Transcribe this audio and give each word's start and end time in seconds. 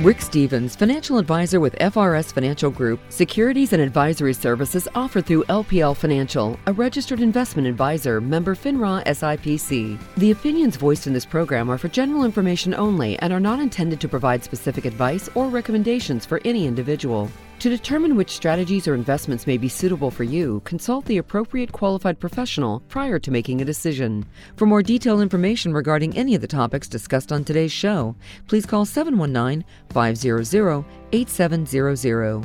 Rick 0.00 0.20
Stevens, 0.20 0.76
financial 0.76 1.16
advisor 1.16 1.58
with 1.58 1.74
FRS 1.76 2.30
Financial 2.30 2.70
Group, 2.70 3.00
securities 3.08 3.72
and 3.72 3.80
advisory 3.80 4.34
services 4.34 4.86
offered 4.94 5.24
through 5.24 5.44
LPL 5.44 5.96
Financial, 5.96 6.60
a 6.66 6.72
registered 6.74 7.20
investment 7.20 7.66
advisor, 7.66 8.20
member 8.20 8.54
FINRA 8.54 9.02
SIPC. 9.06 9.98
The 10.18 10.32
opinions 10.32 10.76
voiced 10.76 11.06
in 11.06 11.14
this 11.14 11.24
program 11.24 11.70
are 11.70 11.78
for 11.78 11.88
general 11.88 12.24
information 12.24 12.74
only 12.74 13.18
and 13.20 13.32
are 13.32 13.40
not 13.40 13.58
intended 13.58 13.98
to 14.02 14.08
provide 14.08 14.44
specific 14.44 14.84
advice 14.84 15.30
or 15.34 15.48
recommendations 15.48 16.26
for 16.26 16.42
any 16.44 16.66
individual. 16.66 17.30
To 17.60 17.70
determine 17.70 18.16
which 18.16 18.32
strategies 18.32 18.86
or 18.86 18.94
investments 18.94 19.46
may 19.46 19.56
be 19.56 19.68
suitable 19.68 20.10
for 20.10 20.24
you, 20.24 20.60
consult 20.64 21.06
the 21.06 21.16
appropriate 21.16 21.72
qualified 21.72 22.20
professional 22.20 22.80
prior 22.88 23.18
to 23.18 23.30
making 23.30 23.62
a 23.62 23.64
decision. 23.64 24.26
For 24.56 24.66
more 24.66 24.82
detailed 24.82 25.22
information 25.22 25.72
regarding 25.72 26.16
any 26.18 26.34
of 26.34 26.42
the 26.42 26.46
topics 26.46 26.86
discussed 26.86 27.32
on 27.32 27.44
today's 27.44 27.72
show, 27.72 28.14
please 28.46 28.66
call 28.66 28.84
719 28.84 29.64
500 29.88 30.84
8700. 31.12 32.44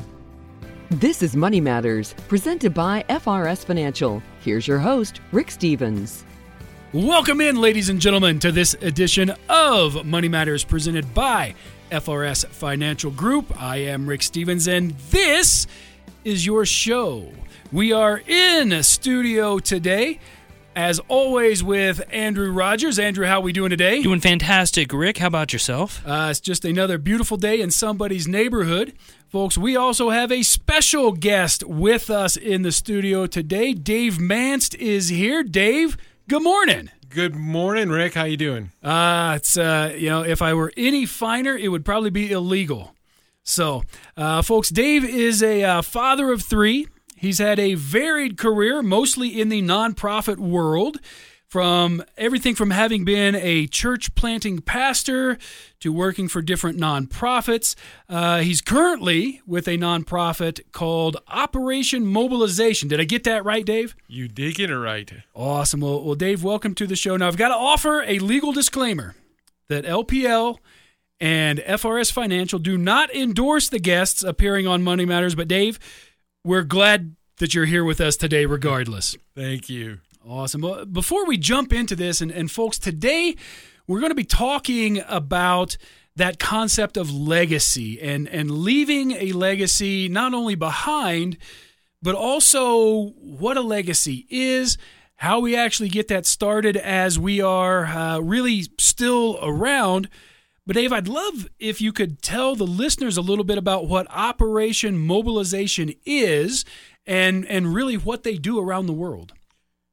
This 0.92 1.22
is 1.22 1.36
Money 1.36 1.60
Matters, 1.60 2.14
presented 2.26 2.72
by 2.72 3.04
FRS 3.10 3.66
Financial. 3.66 4.22
Here's 4.40 4.66
your 4.66 4.78
host, 4.78 5.20
Rick 5.30 5.50
Stevens. 5.50 6.24
Welcome 6.94 7.40
in, 7.40 7.56
ladies 7.56 7.88
and 7.88 7.98
gentlemen, 8.00 8.38
to 8.40 8.52
this 8.52 8.74
edition 8.82 9.32
of 9.48 10.04
Money 10.04 10.28
Matters 10.28 10.62
presented 10.62 11.14
by 11.14 11.54
FRS 11.92 12.46
Financial 12.46 13.10
Group. 13.10 13.52
I 13.60 13.76
am 13.76 14.08
Rick 14.08 14.22
Stevens, 14.22 14.66
and 14.66 14.92
this 15.10 15.66
is 16.24 16.46
your 16.46 16.64
show. 16.64 17.30
We 17.70 17.92
are 17.92 18.22
in 18.26 18.72
a 18.72 18.82
studio 18.82 19.58
today, 19.58 20.18
as 20.74 21.00
always, 21.08 21.62
with 21.62 22.02
Andrew 22.10 22.50
Rogers. 22.50 22.98
Andrew, 22.98 23.26
how 23.26 23.40
are 23.40 23.42
we 23.42 23.52
doing 23.52 23.68
today? 23.68 24.02
Doing 24.02 24.20
fantastic, 24.20 24.90
Rick. 24.90 25.18
How 25.18 25.26
about 25.26 25.52
yourself? 25.52 26.02
Uh, 26.06 26.28
it's 26.30 26.40
just 26.40 26.64
another 26.64 26.96
beautiful 26.96 27.36
day 27.36 27.60
in 27.60 27.70
somebody's 27.70 28.26
neighborhood. 28.26 28.94
Folks, 29.28 29.58
we 29.58 29.76
also 29.76 30.08
have 30.08 30.32
a 30.32 30.42
special 30.42 31.12
guest 31.12 31.62
with 31.64 32.08
us 32.08 32.38
in 32.38 32.62
the 32.62 32.72
studio 32.72 33.26
today. 33.26 33.74
Dave 33.74 34.18
Manst 34.18 34.74
is 34.76 35.10
here. 35.10 35.42
Dave, 35.42 35.98
good 36.26 36.42
morning. 36.42 36.88
Good 37.14 37.36
morning, 37.36 37.90
Rick. 37.90 38.14
How 38.14 38.24
you 38.24 38.38
doing? 38.38 38.72
Uh, 38.82 39.34
it's 39.36 39.58
uh, 39.58 39.94
you 39.98 40.08
know, 40.08 40.22
if 40.22 40.40
I 40.40 40.54
were 40.54 40.72
any 40.78 41.04
finer, 41.04 41.54
it 41.54 41.68
would 41.68 41.84
probably 41.84 42.08
be 42.08 42.30
illegal. 42.30 42.94
So, 43.42 43.82
uh, 44.16 44.40
folks, 44.40 44.70
Dave 44.70 45.04
is 45.04 45.42
a 45.42 45.62
uh, 45.62 45.82
father 45.82 46.32
of 46.32 46.40
three. 46.40 46.88
He's 47.14 47.38
had 47.38 47.58
a 47.58 47.74
varied 47.74 48.38
career, 48.38 48.82
mostly 48.82 49.38
in 49.38 49.50
the 49.50 49.60
nonprofit 49.60 50.38
world 50.38 51.00
from 51.52 52.02
everything 52.16 52.54
from 52.54 52.70
having 52.70 53.04
been 53.04 53.34
a 53.34 53.66
church 53.66 54.14
planting 54.14 54.58
pastor 54.58 55.36
to 55.80 55.92
working 55.92 56.26
for 56.26 56.40
different 56.40 56.78
nonprofits. 56.78 57.74
Uh, 58.08 58.38
he's 58.38 58.62
currently 58.62 59.42
with 59.46 59.68
a 59.68 59.76
nonprofit 59.76 60.60
called 60.72 61.18
Operation 61.28 62.06
Mobilization. 62.06 62.88
Did 62.88 63.00
I 63.00 63.04
get 63.04 63.24
that 63.24 63.44
right, 63.44 63.66
Dave? 63.66 63.94
You 64.08 64.28
did 64.28 64.54
get 64.54 64.70
it 64.70 64.78
right. 64.78 65.12
Awesome. 65.34 65.80
Well, 65.80 66.02
well, 66.02 66.14
Dave, 66.14 66.42
welcome 66.42 66.74
to 66.74 66.86
the 66.86 66.96
show. 66.96 67.18
Now, 67.18 67.28
I've 67.28 67.36
got 67.36 67.48
to 67.48 67.54
offer 67.54 68.00
a 68.00 68.18
legal 68.18 68.52
disclaimer 68.52 69.14
that 69.68 69.84
LPL 69.84 70.56
and 71.20 71.58
FRS 71.58 72.10
Financial 72.10 72.60
do 72.60 72.78
not 72.78 73.14
endorse 73.14 73.68
the 73.68 73.78
guests 73.78 74.22
appearing 74.22 74.66
on 74.66 74.82
Money 74.82 75.04
Matters, 75.04 75.34
but 75.34 75.48
Dave, 75.48 75.78
we're 76.46 76.62
glad 76.62 77.14
that 77.40 77.52
you're 77.52 77.66
here 77.66 77.84
with 77.84 78.00
us 78.00 78.16
today, 78.16 78.46
regardless. 78.46 79.18
Thank 79.36 79.68
you. 79.68 79.98
Awesome. 80.28 80.60
Well, 80.60 80.84
before 80.84 81.26
we 81.26 81.36
jump 81.36 81.72
into 81.72 81.96
this, 81.96 82.20
and, 82.20 82.30
and 82.30 82.48
folks, 82.48 82.78
today 82.78 83.34
we're 83.88 83.98
going 83.98 84.12
to 84.12 84.16
be 84.16 84.22
talking 84.24 85.02
about 85.08 85.76
that 86.14 86.38
concept 86.38 86.96
of 86.96 87.12
legacy 87.12 88.00
and, 88.00 88.28
and 88.28 88.50
leaving 88.50 89.12
a 89.12 89.32
legacy 89.32 90.08
not 90.08 90.32
only 90.32 90.54
behind, 90.54 91.38
but 92.02 92.14
also 92.14 93.08
what 93.16 93.56
a 93.56 93.62
legacy 93.62 94.26
is, 94.30 94.78
how 95.16 95.40
we 95.40 95.56
actually 95.56 95.88
get 95.88 96.06
that 96.08 96.24
started 96.24 96.76
as 96.76 97.18
we 97.18 97.40
are 97.40 97.86
uh, 97.86 98.18
really 98.20 98.66
still 98.78 99.38
around. 99.42 100.08
But 100.66 100.76
Dave, 100.76 100.92
I'd 100.92 101.08
love 101.08 101.48
if 101.58 101.80
you 101.80 101.92
could 101.92 102.22
tell 102.22 102.54
the 102.54 102.66
listeners 102.66 103.16
a 103.16 103.22
little 103.22 103.44
bit 103.44 103.58
about 103.58 103.88
what 103.88 104.06
Operation 104.10 104.98
Mobilization 104.98 105.92
is 106.04 106.64
and 107.04 107.44
and 107.46 107.74
really 107.74 107.96
what 107.96 108.22
they 108.22 108.36
do 108.36 108.60
around 108.60 108.86
the 108.86 108.92
world. 108.92 109.32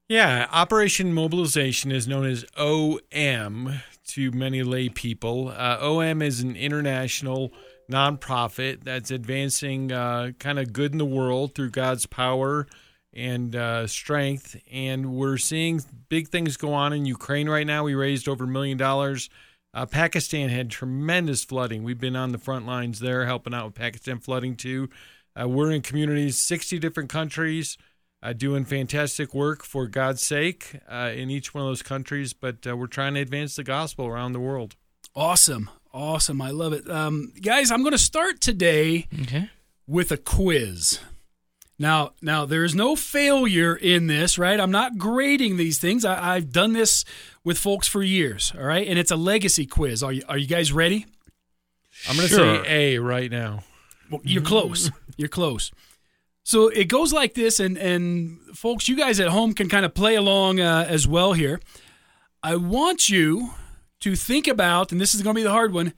Yeah, 0.10 0.48
Operation 0.52 1.14
Mobilization 1.14 1.92
is 1.92 2.08
known 2.08 2.26
as 2.26 2.44
OM 2.58 3.82
to 4.08 4.32
many 4.32 4.64
lay 4.64 4.90
people. 4.90 5.50
Uh, 5.50 5.78
OM 5.80 6.24
is 6.24 6.40
an 6.40 6.56
international 6.56 7.54
nonprofit 7.92 8.84
that's 8.84 9.12
advancing 9.12 9.92
uh, 9.92 10.32
kind 10.40 10.58
of 10.58 10.74
good 10.74 10.94
in 10.94 10.98
the 10.98 11.06
world 11.06 11.54
through 11.54 11.70
God's 11.70 12.08
power 12.08 12.66
and 13.14 13.56
uh, 13.56 13.86
strength. 13.86 14.60
And 14.72 15.14
we're 15.14 15.38
seeing 15.38 15.80
big 16.10 16.30
things 16.30 16.58
go 16.58 16.74
on 16.74 16.92
in 16.92 17.06
Ukraine 17.06 17.48
right 17.48 17.68
now. 17.68 17.84
We 17.84 17.94
raised 17.94 18.28
over 18.28 18.46
a 18.46 18.48
million 18.48 18.80
dollars. 18.80 19.30
Uh, 19.76 19.86
Pakistan 19.86 20.50
had 20.50 20.72
tremendous 20.72 21.44
flooding. 21.44 21.84
We've 21.84 22.00
been 22.00 22.16
on 22.16 22.32
the 22.32 22.40
front 22.40 22.66
lines 22.66 23.00
there 23.00 23.28
helping 23.28 23.54
out 23.54 23.66
with 23.66 23.76
Pakistan 23.76 24.18
flooding 24.18 24.56
too. 24.56 24.90
Uh, 25.40 25.48
we're 25.48 25.70
in 25.70 25.84
communities, 25.84 26.44
60 26.48 26.80
different 26.80 27.12
countries 27.12 27.78
uh, 28.22 28.34
doing 28.34 28.66
fantastic 28.66 29.34
work 29.34 29.64
for 29.64 29.88
God's 29.88 30.26
sake 30.26 30.76
uh, 30.90 31.12
in 31.16 31.30
each 31.30 31.54
one 31.54 31.64
of 31.64 31.70
those 31.70 31.82
countries, 31.82 32.34
but 32.34 32.66
uh, 32.68 32.76
we're 32.76 32.88
trying 32.88 33.14
to 33.16 33.22
advance 33.22 33.56
the 33.56 33.64
gospel 33.64 34.06
around 34.08 34.34
the 34.34 34.40
world. 34.40 34.76
Awesome. 35.16 35.70
Awesome. 35.94 36.42
I 36.42 36.52
love 36.52 36.74
it. 36.74 36.90
Um, 36.90 37.32
guys, 37.42 37.72
I'm 37.72 37.82
going 37.82 37.94
to 37.94 37.98
start 37.98 38.42
today 38.42 39.08
Okay. 39.24 39.50
with 39.88 40.12
a 40.12 40.18
quiz. 40.18 41.00
Now, 41.82 42.12
now 42.22 42.46
there 42.46 42.66
is 42.66 42.76
no 42.76 42.96
failure 42.98 43.74
in 43.74 44.08
this, 44.08 44.38
right? 44.38 44.60
I'm 44.60 44.70
not 44.72 44.98
grading 44.98 45.56
these 45.56 45.80
things. 45.80 46.04
I, 46.04 46.36
I've 46.36 46.52
done 46.52 46.74
this 46.74 47.06
with 47.46 47.58
folks 47.58 47.88
for 47.88 48.04
years, 48.04 48.52
all 48.58 48.66
right? 48.66 48.86
And 48.86 49.00
it's 49.00 49.12
a 49.12 49.16
legacy 49.16 49.66
quiz. 49.66 50.04
Are 50.04 50.12
you, 50.12 50.22
are 50.28 50.38
you 50.38 50.46
guys 50.48 50.74
ready? 50.74 51.06
I'm 52.10 52.18
going 52.18 52.28
to 52.28 52.36
Sure. 52.36 52.64
say 52.66 52.96
A 52.96 53.00
right 53.00 53.32
now. 53.32 53.64
Well, 54.12 54.22
you're 54.26 54.42
close. 54.44 54.92
You're 55.18 55.30
close. 55.30 55.72
So 56.44 56.70
it 56.70 56.86
goes 56.86 57.14
like 57.14 57.34
this, 57.36 57.60
and 57.60 57.78
and 57.78 58.40
folks, 58.56 58.88
you 58.88 58.96
guys 58.96 59.20
at 59.20 59.28
home 59.30 59.54
can 59.54 59.70
kind 59.70 59.86
of 59.86 59.94
play 59.94 60.16
along 60.16 60.60
uh, 60.60 60.86
as 60.88 61.08
well 61.08 61.34
here. 61.34 61.60
I 62.42 62.56
want 62.56 63.10
you 63.10 63.52
to 64.00 64.16
think 64.16 64.48
about, 64.48 64.92
and 64.92 65.00
this 65.00 65.14
is 65.14 65.22
going 65.22 65.36
to 65.36 65.40
be 65.40 65.44
the 65.44 65.52
hard 65.52 65.74
one, 65.74 65.94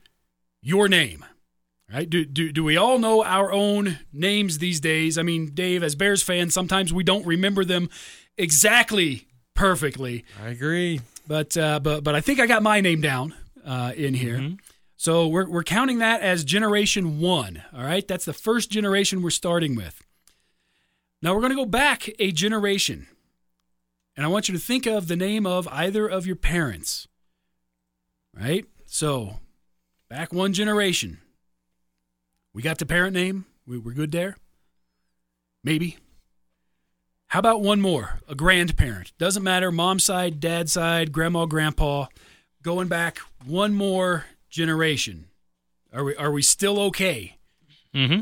your 0.61 0.87
name. 0.89 1.23
Right? 1.93 2.09
Do, 2.09 2.23
do 2.23 2.51
do 2.53 2.63
we 2.63 2.77
all 2.77 2.99
know 2.99 3.23
our 3.23 3.51
own 3.51 3.99
names 4.13 4.59
these 4.59 4.79
days? 4.79 5.17
I 5.17 5.23
mean, 5.23 5.47
Dave, 5.53 5.83
as 5.83 5.93
Bears 5.93 6.23
fans, 6.23 6.53
sometimes 6.53 6.93
we 6.93 7.03
don't 7.03 7.25
remember 7.25 7.65
them 7.65 7.89
exactly 8.37 9.27
perfectly, 9.55 10.23
I 10.41 10.49
agree. 10.49 11.01
but 11.27 11.55
uh, 11.57 11.79
but 11.81 12.03
but 12.03 12.15
I 12.15 12.21
think 12.21 12.39
I 12.39 12.47
got 12.47 12.63
my 12.63 12.79
name 12.81 13.01
down 13.01 13.35
uh, 13.65 13.91
in 13.95 14.13
here. 14.13 14.55
So 14.95 15.27
we're 15.27 15.49
we're 15.49 15.63
counting 15.63 15.99
that 15.99 16.21
as 16.21 16.43
generation 16.45 17.19
one. 17.19 17.61
All 17.75 17.83
right, 17.83 18.07
that's 18.07 18.23
the 18.25 18.33
first 18.33 18.71
generation 18.71 19.21
we're 19.21 19.29
starting 19.29 19.75
with. 19.75 20.01
Now 21.21 21.33
we're 21.33 21.41
going 21.41 21.51
to 21.51 21.55
go 21.55 21.65
back 21.65 22.09
a 22.19 22.31
generation, 22.31 23.07
and 24.15 24.25
I 24.25 24.29
want 24.29 24.47
you 24.47 24.53
to 24.53 24.59
think 24.59 24.85
of 24.85 25.07
the 25.07 25.15
name 25.15 25.45
of 25.45 25.67
either 25.67 26.07
of 26.07 26.25
your 26.25 26.35
parents. 26.35 27.07
Right. 28.33 28.65
So 28.85 29.39
back 30.09 30.33
one 30.33 30.53
generation. 30.53 31.19
We 32.53 32.61
got 32.61 32.77
the 32.77 32.85
parent 32.85 33.13
name. 33.13 33.45
We, 33.65 33.77
we're 33.77 33.93
good 33.93 34.11
there. 34.11 34.37
Maybe. 35.63 35.97
How 37.27 37.39
about 37.39 37.61
one 37.61 37.79
more? 37.79 38.19
A 38.27 38.35
grandparent. 38.35 39.13
Doesn't 39.17 39.43
matter, 39.43 39.71
Mom's 39.71 40.03
side, 40.03 40.41
dad's 40.41 40.73
side, 40.73 41.13
grandma, 41.13 41.45
grandpa. 41.45 42.07
Going 42.61 42.89
back 42.89 43.19
one 43.45 43.73
more 43.73 44.25
generation. 44.49 45.27
Are 45.93 46.03
we 46.03 46.15
are 46.15 46.31
we 46.31 46.41
still 46.41 46.79
okay? 46.79 47.37
Mm-hmm. 47.95 48.21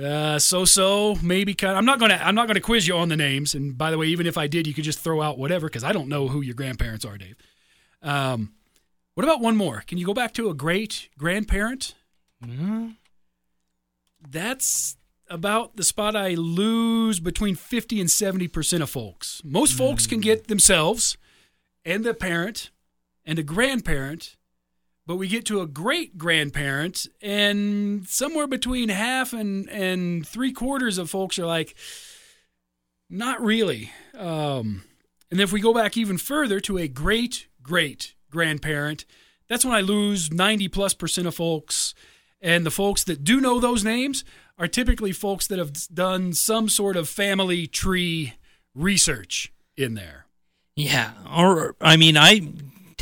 Uh, 0.00 0.38
so 0.38 0.64
so 0.64 1.16
maybe 1.22 1.54
kind. 1.54 1.72
Of, 1.72 1.78
I'm 1.78 1.84
not 1.84 1.98
gonna 1.98 2.18
I'm 2.22 2.34
not 2.34 2.46
gonna 2.46 2.60
quiz 2.60 2.86
you 2.86 2.96
on 2.96 3.08
the 3.08 3.16
names. 3.16 3.54
And 3.54 3.76
by 3.76 3.90
the 3.90 3.98
way, 3.98 4.06
even 4.06 4.26
if 4.26 4.38
I 4.38 4.46
did, 4.46 4.66
you 4.66 4.74
could 4.74 4.84
just 4.84 4.98
throw 4.98 5.20
out 5.20 5.38
whatever 5.38 5.68
because 5.68 5.84
I 5.84 5.92
don't 5.92 6.08
know 6.08 6.28
who 6.28 6.40
your 6.40 6.54
grandparents 6.54 7.04
are, 7.04 7.18
Dave. 7.18 7.36
Um, 8.00 8.52
what 9.14 9.24
about 9.24 9.40
one 9.40 9.56
more? 9.56 9.82
Can 9.86 9.98
you 9.98 10.06
go 10.06 10.14
back 10.14 10.32
to 10.34 10.48
a 10.48 10.54
great 10.54 11.10
grandparent? 11.18 11.94
Mm-hmm. 12.44 12.88
That's 14.26 14.96
about 15.28 15.76
the 15.76 15.84
spot 15.84 16.16
I 16.16 16.34
lose 16.34 17.20
between 17.20 17.54
50 17.54 18.00
and 18.00 18.08
70% 18.08 18.82
of 18.82 18.90
folks. 18.90 19.40
Most 19.44 19.74
folks 19.76 20.06
can 20.06 20.20
get 20.20 20.48
themselves 20.48 21.16
and 21.84 22.04
the 22.04 22.14
parent 22.14 22.70
and 23.24 23.38
a 23.38 23.42
grandparent, 23.42 24.36
but 25.12 25.18
we 25.18 25.28
get 25.28 25.44
to 25.44 25.60
a 25.60 25.66
great 25.66 26.16
grandparent, 26.16 27.06
and 27.20 28.08
somewhere 28.08 28.46
between 28.46 28.88
half 28.88 29.34
and, 29.34 29.68
and 29.68 30.26
three 30.26 30.54
quarters 30.54 30.96
of 30.96 31.10
folks 31.10 31.38
are 31.38 31.44
like, 31.44 31.74
not 33.10 33.38
really. 33.42 33.92
Um, 34.16 34.84
and 35.30 35.38
if 35.38 35.52
we 35.52 35.60
go 35.60 35.74
back 35.74 35.98
even 35.98 36.16
further 36.16 36.60
to 36.60 36.78
a 36.78 36.88
great 36.88 37.46
great 37.62 38.14
grandparent, 38.30 39.04
that's 39.50 39.66
when 39.66 39.74
I 39.74 39.82
lose 39.82 40.32
90 40.32 40.68
plus 40.68 40.94
percent 40.94 41.26
of 41.26 41.34
folks. 41.34 41.92
And 42.40 42.64
the 42.64 42.70
folks 42.70 43.04
that 43.04 43.22
do 43.22 43.38
know 43.38 43.60
those 43.60 43.84
names 43.84 44.24
are 44.56 44.66
typically 44.66 45.12
folks 45.12 45.46
that 45.48 45.58
have 45.58 45.74
done 45.92 46.32
some 46.32 46.70
sort 46.70 46.96
of 46.96 47.06
family 47.06 47.66
tree 47.66 48.32
research 48.74 49.52
in 49.76 49.92
there. 49.92 50.24
Yeah, 50.74 51.10
or 51.30 51.76
I 51.82 51.98
mean, 51.98 52.16
I 52.16 52.48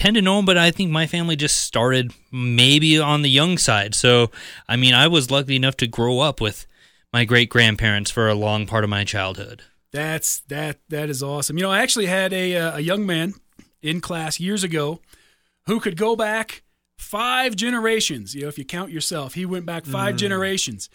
tend 0.00 0.16
to 0.16 0.22
know 0.22 0.36
them, 0.36 0.46
but 0.46 0.56
I 0.56 0.70
think 0.70 0.90
my 0.90 1.06
family 1.06 1.36
just 1.36 1.56
started 1.56 2.12
maybe 2.32 2.98
on 2.98 3.20
the 3.20 3.28
young 3.28 3.58
side. 3.58 3.94
So, 3.94 4.30
I 4.66 4.76
mean, 4.76 4.94
I 4.94 5.06
was 5.08 5.30
lucky 5.30 5.56
enough 5.56 5.76
to 5.76 5.86
grow 5.86 6.20
up 6.20 6.40
with 6.40 6.66
my 7.12 7.26
great 7.26 7.50
grandparents 7.50 8.10
for 8.10 8.26
a 8.26 8.34
long 8.34 8.66
part 8.66 8.82
of 8.82 8.88
my 8.88 9.04
childhood. 9.04 9.62
That's 9.92 10.40
that 10.48 10.78
that 10.88 11.10
is 11.10 11.22
awesome. 11.22 11.58
You 11.58 11.64
know, 11.64 11.70
I 11.70 11.82
actually 11.82 12.06
had 12.06 12.32
a 12.32 12.56
uh, 12.56 12.78
a 12.78 12.80
young 12.80 13.04
man 13.04 13.34
in 13.82 14.00
class 14.00 14.40
years 14.40 14.64
ago 14.64 15.00
who 15.66 15.80
could 15.80 15.98
go 15.98 16.16
back 16.16 16.62
five 16.96 17.54
generations. 17.54 18.34
You 18.34 18.42
know, 18.42 18.48
if 18.48 18.56
you 18.56 18.64
count 18.64 18.90
yourself, 18.90 19.34
he 19.34 19.44
went 19.44 19.66
back 19.66 19.84
five 19.84 20.16
generations. 20.16 20.88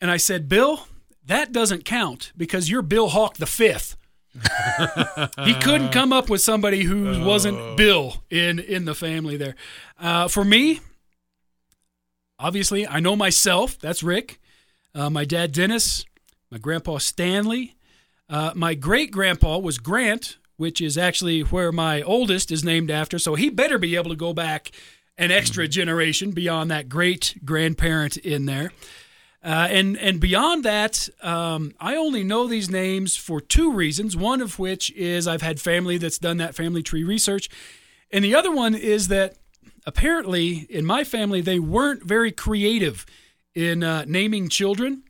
And 0.00 0.10
I 0.10 0.16
said, 0.16 0.48
Bill, 0.48 0.88
that 1.24 1.52
doesn't 1.52 1.84
count 1.84 2.32
because 2.36 2.68
you're 2.68 2.82
Bill 2.82 3.10
Hawk 3.10 3.36
the 3.36 3.46
fifth. 3.46 3.96
he 5.44 5.54
couldn't 5.54 5.90
come 5.90 6.12
up 6.12 6.30
with 6.30 6.40
somebody 6.40 6.84
who 6.84 7.24
wasn't 7.24 7.76
Bill 7.76 8.22
in 8.30 8.58
in 8.58 8.84
the 8.84 8.94
family 8.94 9.36
there. 9.36 9.54
Uh, 9.98 10.28
for 10.28 10.44
me, 10.44 10.80
obviously, 12.38 12.86
I 12.86 13.00
know 13.00 13.14
myself. 13.14 13.78
That's 13.78 14.02
Rick. 14.02 14.40
Uh, 14.94 15.10
my 15.10 15.24
dad, 15.24 15.52
Dennis. 15.52 16.04
My 16.50 16.58
grandpa, 16.58 16.98
Stanley. 16.98 17.76
Uh, 18.28 18.52
my 18.54 18.74
great 18.74 19.10
grandpa 19.10 19.58
was 19.58 19.78
Grant, 19.78 20.38
which 20.56 20.80
is 20.80 20.96
actually 20.96 21.40
where 21.40 21.72
my 21.72 22.02
oldest 22.02 22.50
is 22.50 22.64
named 22.64 22.90
after. 22.90 23.18
So 23.18 23.34
he 23.34 23.50
better 23.50 23.78
be 23.78 23.96
able 23.96 24.10
to 24.10 24.16
go 24.16 24.32
back 24.32 24.70
an 25.18 25.30
extra 25.30 25.68
generation 25.68 26.30
beyond 26.30 26.70
that 26.70 26.88
great 26.88 27.36
grandparent 27.44 28.16
in 28.16 28.46
there. 28.46 28.72
Uh, 29.44 29.66
and 29.70 29.98
and 29.98 30.20
beyond 30.20 30.64
that, 30.64 31.08
um, 31.20 31.72
I 31.80 31.96
only 31.96 32.22
know 32.22 32.46
these 32.46 32.70
names 32.70 33.16
for 33.16 33.40
two 33.40 33.72
reasons. 33.72 34.16
One 34.16 34.40
of 34.40 34.58
which 34.58 34.92
is 34.92 35.26
I've 35.26 35.42
had 35.42 35.60
family 35.60 35.98
that's 35.98 36.18
done 36.18 36.36
that 36.36 36.54
family 36.54 36.82
tree 36.82 37.02
research, 37.02 37.48
and 38.12 38.24
the 38.24 38.36
other 38.36 38.52
one 38.52 38.74
is 38.76 39.08
that 39.08 39.36
apparently 39.84 40.66
in 40.70 40.84
my 40.84 41.02
family 41.02 41.40
they 41.40 41.58
weren't 41.58 42.04
very 42.04 42.30
creative 42.30 43.04
in 43.54 43.82
uh, 43.82 44.04
naming 44.06 44.48
children. 44.48 45.02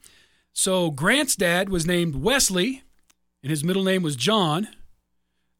So 0.55 0.90
Grant's 0.90 1.37
dad 1.37 1.69
was 1.69 1.87
named 1.87 2.17
Wesley, 2.17 2.82
and 3.43 3.50
his 3.50 3.62
middle 3.62 3.84
name 3.84 4.02
was 4.02 4.17
John. 4.17 4.69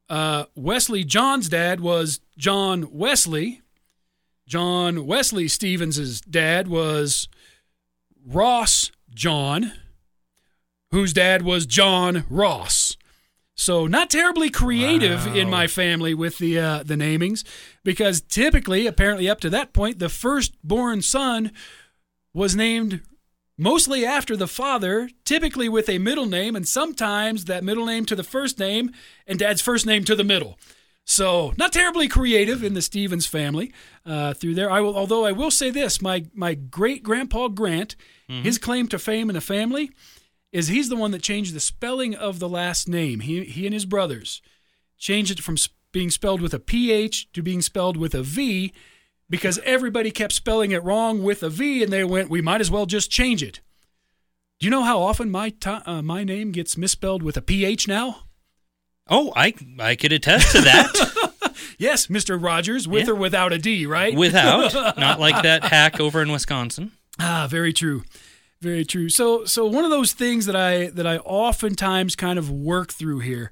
Uh, 0.09 0.45
Wesley 0.55 1.05
John's 1.05 1.49
dad 1.49 1.81
was 1.81 2.21
John 2.39 2.89
Wesley. 2.91 3.61
John 4.47 5.07
Wesley 5.07 5.49
Stevens's 5.49 6.21
dad 6.21 6.69
was 6.69 7.29
Ross 8.27 8.91
John, 9.15 9.73
whose 10.91 11.13
dad 11.13 11.43
was 11.43 11.67
John 11.67 12.25
Ross. 12.29 12.97
So 13.55 13.87
not 13.87 14.11
terribly 14.11 14.51
creative 14.51 15.27
in 15.37 15.51
my 15.51 15.67
family 15.67 16.15
with 16.15 16.39
the 16.39 16.59
uh, 16.59 16.83
the 16.83 16.95
namings, 16.95 17.45
because 17.85 18.21
typically, 18.21 18.87
apparently, 18.87 19.29
up 19.29 19.41
to 19.41 19.51
that 19.51 19.73
point, 19.73 19.99
the 19.99 20.09
firstborn 20.09 21.03
son 21.03 21.53
was 22.33 22.57
named 22.57 23.03
mostly 23.59 24.07
after 24.07 24.37
the 24.37 24.49
father, 24.49 25.11
typically 25.25 25.69
with 25.69 25.89
a 25.89 25.99
middle 25.99 26.27
name, 26.27 26.57
and 26.57 26.67
sometimes 26.67 27.45
that 27.45 27.63
middle 27.63 27.87
name 27.87 28.07
to 28.07 28.17
the 28.17 28.25
first 28.25 28.59
name 28.59 28.91
and 29.27 29.39
dad's 29.39 29.61
first 29.61 29.85
name 29.87 30.05
to 30.05 30.17
the 30.17 30.25
middle. 30.25 30.59
So 31.13 31.53
not 31.59 31.75
terribly 31.75 32.09
creative 32.09 32.65
in 32.65 32.73
the 32.73 32.81
Stevens 32.81 33.27
family 33.27 33.71
uh, 34.07 34.33
through 34.33 34.55
there. 34.55 34.71
I 34.71 34.81
will, 34.81 34.97
although 34.97 35.27
I 35.27 35.33
will 35.33 35.51
say 35.51 35.69
this: 35.71 36.01
my 36.01 36.25
my 36.33 36.55
great 36.55 37.03
grandpa 37.03 37.49
Grant, 37.49 37.97
his 38.29 38.57
claim 38.57 38.89
to 38.89 38.99
fame 38.99 39.29
in 39.29 39.35
the 39.35 39.43
family 39.43 39.91
is 40.53 40.69
he's 40.69 40.89
the 40.89 40.97
one 40.97 41.11
that 41.11 41.21
changed 41.21 41.53
the 41.53 41.61
spelling 41.61 42.15
of 42.15 42.39
the 42.39 42.49
last 42.49 42.89
name. 42.89 43.21
He 43.21 43.45
he 43.45 43.67
and 43.67 43.75
his 43.75 43.85
brothers 43.85 44.41
changed 44.97 45.31
it 45.33 45.45
from 45.45 45.57
being 45.93 46.11
spelled 46.11 46.41
with 46.41 46.55
a 46.55 46.59
ph 46.59 47.31
to 47.35 47.43
being 47.43 47.61
spelled 47.61 47.99
with 47.99 48.15
a 48.15 48.23
v 48.23 48.73
because 49.29 49.59
everybody 49.67 50.11
kept 50.11 50.33
spelling 50.33 50.71
it 50.71 50.83
wrong 50.83 51.23
with 51.23 51.43
a 51.43 51.51
v, 51.51 51.83
and 51.83 51.93
they 51.93 52.05
went, 52.05 52.31
we 52.31 52.41
might 52.41 52.63
as 52.63 52.71
well 52.71 52.87
just 52.87 53.11
change 53.11 53.43
it. 53.43 53.61
Do 54.59 54.67
you 54.67 54.71
know 54.71 54.85
how 54.85 55.03
often 55.03 55.31
my 55.31 55.53
uh, 55.67 56.01
my 56.01 56.25
name 56.25 56.53
gets 56.53 56.79
misspelled 56.79 57.23
with 57.23 57.37
a 57.37 57.43
ph 57.43 57.87
now? 57.87 58.32
Oh, 59.13 59.33
I 59.37 59.55
I 59.79 59.95
could 59.95 60.13
attest 60.13 60.53
to 60.53 60.61
that. 60.63 61.29
Yes, 61.79 62.07
Mr. 62.07 62.41
Rogers, 62.43 62.87
with 62.87 63.07
Yeah. 63.07 63.13
or 63.13 63.17
without 63.17 63.53
a 63.53 63.59
D, 63.59 63.87
right? 63.87 64.15
Without, 64.15 64.73
not 64.97 65.19
like 65.19 65.43
that 65.43 65.65
hack 65.65 65.99
over 65.99 66.23
in 66.23 66.31
Wisconsin. 66.31 66.93
Ah, 67.19 67.49
very 67.51 67.73
true. 67.73 68.05
Very 68.61 68.85
true. 68.85 69.09
So 69.09 69.45
so 69.45 69.67
one 69.67 69.85
of 69.85 69.91
those 69.91 70.13
things 70.13 70.47
that 70.47 70.55
I 70.55 70.87
that 70.91 71.07
I 71.09 71.19
oftentimes 71.19 72.15
kind 72.15 72.39
of 72.39 72.51
work 72.51 72.93
through 72.93 73.21
here 73.21 73.51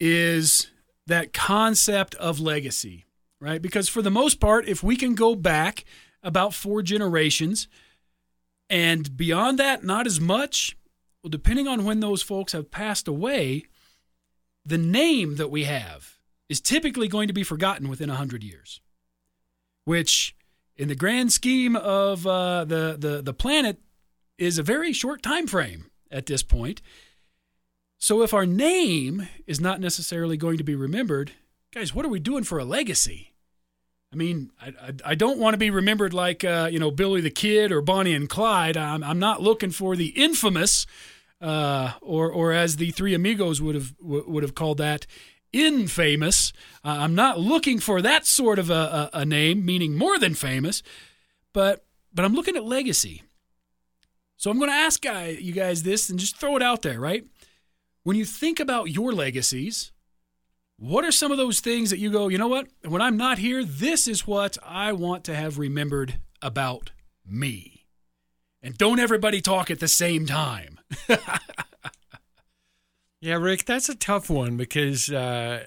is 0.00 0.70
that 1.06 1.32
concept 1.32 2.14
of 2.16 2.40
legacy, 2.40 3.06
right? 3.40 3.60
Because 3.62 3.88
for 3.88 4.02
the 4.02 4.10
most 4.10 4.40
part, 4.40 4.68
if 4.68 4.82
we 4.82 4.96
can 4.96 5.14
go 5.14 5.34
back 5.34 5.84
about 6.22 6.52
four 6.54 6.82
generations 6.82 7.68
and 8.70 9.16
beyond 9.16 9.58
that 9.58 9.84
not 9.84 10.06
as 10.06 10.20
much, 10.20 10.76
well 11.22 11.30
depending 11.30 11.66
on 11.68 11.84
when 11.84 12.00
those 12.00 12.22
folks 12.22 12.52
have 12.52 12.70
passed 12.70 13.08
away, 13.08 13.64
the 14.64 14.78
name 14.78 15.36
that 15.36 15.50
we 15.50 15.64
have 15.64 16.18
is 16.48 16.60
typically 16.60 17.08
going 17.08 17.28
to 17.28 17.34
be 17.34 17.42
forgotten 17.42 17.88
within 17.88 18.08
100 18.08 18.42
years. 18.42 18.80
Which 19.84 20.34
in 20.76 20.88
the 20.88 20.94
grand 20.94 21.32
scheme 21.32 21.76
of 21.76 22.26
uh, 22.26 22.64
the, 22.64 22.96
the 22.98 23.22
the 23.22 23.34
planet 23.34 23.78
is 24.38 24.58
a 24.58 24.62
very 24.62 24.92
short 24.92 25.22
time 25.22 25.46
frame 25.46 25.90
at 26.10 26.26
this 26.26 26.42
point. 26.42 26.80
So 27.98 28.22
if 28.22 28.34
our 28.34 28.46
name 28.46 29.28
is 29.46 29.60
not 29.60 29.80
necessarily 29.80 30.36
going 30.36 30.58
to 30.58 30.64
be 30.64 30.74
remembered, 30.74 31.32
guys, 31.72 31.94
what 31.94 32.04
are 32.04 32.10
we 32.10 32.20
doing 32.20 32.44
for 32.44 32.58
a 32.58 32.64
legacy? 32.64 33.32
I 34.12 34.16
mean, 34.16 34.50
I, 34.60 34.68
I, 34.68 34.92
I 35.06 35.14
don't 35.14 35.38
want 35.38 35.54
to 35.54 35.58
be 35.58 35.70
remembered 35.70 36.14
like 36.14 36.44
uh, 36.44 36.68
you 36.70 36.78
know 36.78 36.90
Billy 36.90 37.20
the 37.20 37.30
Kid 37.30 37.72
or 37.72 37.80
Bonnie 37.80 38.14
and 38.14 38.28
Clyde. 38.28 38.76
I'm, 38.76 39.02
I'm 39.02 39.18
not 39.18 39.42
looking 39.42 39.70
for 39.70 39.96
the 39.96 40.08
infamous, 40.08 40.86
uh, 41.40 41.92
or 42.00 42.30
or 42.30 42.52
as 42.52 42.76
the 42.76 42.90
Three 42.90 43.14
Amigos 43.14 43.60
would 43.60 43.74
have 43.74 43.94
would 44.00 44.42
have 44.42 44.54
called 44.54 44.78
that, 44.78 45.06
infamous. 45.52 46.52
Uh, 46.84 46.96
I'm 47.00 47.14
not 47.14 47.38
looking 47.38 47.78
for 47.78 48.02
that 48.02 48.26
sort 48.26 48.58
of 48.58 48.70
a, 48.70 49.10
a, 49.12 49.20
a 49.20 49.24
name, 49.24 49.64
meaning 49.64 49.96
more 49.96 50.18
than 50.18 50.34
famous, 50.34 50.82
but 51.52 51.84
but 52.12 52.24
I'm 52.24 52.34
looking 52.34 52.56
at 52.56 52.64
legacy. 52.64 53.22
So 54.36 54.50
I'm 54.50 54.58
going 54.58 54.70
to 54.70 54.76
ask 54.76 55.04
you 55.04 55.52
guys 55.52 55.82
this 55.82 56.10
and 56.10 56.18
just 56.18 56.36
throw 56.36 56.56
it 56.56 56.62
out 56.62 56.82
there, 56.82 57.00
right? 57.00 57.24
When 58.02 58.16
you 58.16 58.24
think 58.24 58.60
about 58.60 58.90
your 58.90 59.12
legacies, 59.12 59.92
what 60.76 61.04
are 61.04 61.12
some 61.12 61.32
of 61.32 61.38
those 61.38 61.60
things 61.60 61.90
that 61.90 61.98
you 61.98 62.10
go, 62.10 62.28
you 62.28 62.36
know 62.36 62.48
what? 62.48 62.66
When 62.84 63.00
I'm 63.00 63.16
not 63.16 63.38
here, 63.38 63.64
this 63.64 64.06
is 64.06 64.26
what 64.26 64.58
I 64.62 64.92
want 64.92 65.24
to 65.24 65.34
have 65.34 65.58
remembered 65.58 66.18
about 66.42 66.90
me. 67.24 67.86
And 68.62 68.76
don't 68.76 68.98
everybody 68.98 69.40
talk 69.40 69.70
at 69.70 69.80
the 69.80 69.88
same 69.88 70.26
time. 70.26 70.73
Yeah, 73.24 73.36
Rick, 73.36 73.64
that's 73.64 73.88
a 73.88 73.94
tough 73.94 74.28
one 74.28 74.58
because 74.58 75.10
uh, 75.10 75.64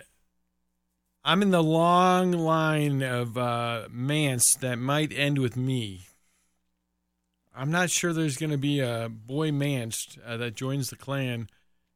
I'm 1.26 1.42
in 1.42 1.50
the 1.50 1.64
long 1.64 2.32
line 2.32 3.02
of 3.02 3.36
uh, 3.36 3.88
Mance 3.90 4.54
that 4.54 4.78
might 4.78 5.12
end 5.12 5.40
with 5.40 5.58
me. 5.58 6.02
I'm 7.56 7.72
not 7.72 7.90
sure 7.90 8.14
there's 8.14 8.38
going 8.38 8.52
to 8.52 8.60
be 8.60 8.80
a 8.80 9.10
boy 9.10 9.52
Mance 9.52 10.20
uh, 10.24 10.38
that 10.38 10.54
joins 10.54 10.92
the 10.92 10.96
clan 10.96 11.50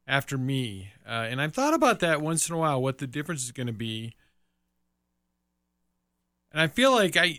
after 0.04 0.36
me. 0.36 0.90
Uh, 1.06 1.28
and 1.30 1.40
I've 1.40 1.54
thought 1.54 1.74
about 1.74 2.00
that 2.00 2.20
once 2.20 2.48
in 2.48 2.56
a 2.56 2.58
while, 2.58 2.82
what 2.82 2.98
the 2.98 3.06
difference 3.06 3.44
is 3.44 3.52
going 3.52 3.68
to 3.68 3.72
be. 3.72 4.16
And 6.50 6.60
I 6.60 6.66
feel 6.66 6.90
like 6.90 7.16
I, 7.16 7.38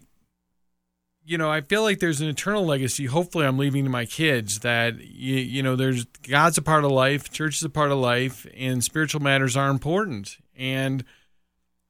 you 1.25 1.38
know, 1.38 1.50
I 1.50 1.62
feel 1.62 1.84
like 1.84 2.00
there's 2.00 2.22
an 2.22 2.27
eternal 2.27 2.65
legacy. 2.65 3.06
Hopefully, 3.06 3.46
I'm 3.46 3.58
leaving 3.58 3.84
to 3.86 3.89
my 3.89 4.06
kids 4.06 4.60
that 4.60 5.00
you, 5.00 5.36
you 5.36 5.63
know, 5.63 5.75
there's 5.75 6.06
God's 6.27 6.58
a 6.58 6.62
part 6.62 6.84
of 6.84 6.92
life, 6.92 7.32
church 7.32 7.58
is 7.58 7.63
a 7.63 7.70
part 7.70 7.92
of 7.92 7.98
life, 7.98 8.46
and 8.56 8.84
spiritual 8.84 9.22
matters 9.22 9.56
are 9.56 9.70
important. 9.70 10.38
And 10.58 11.03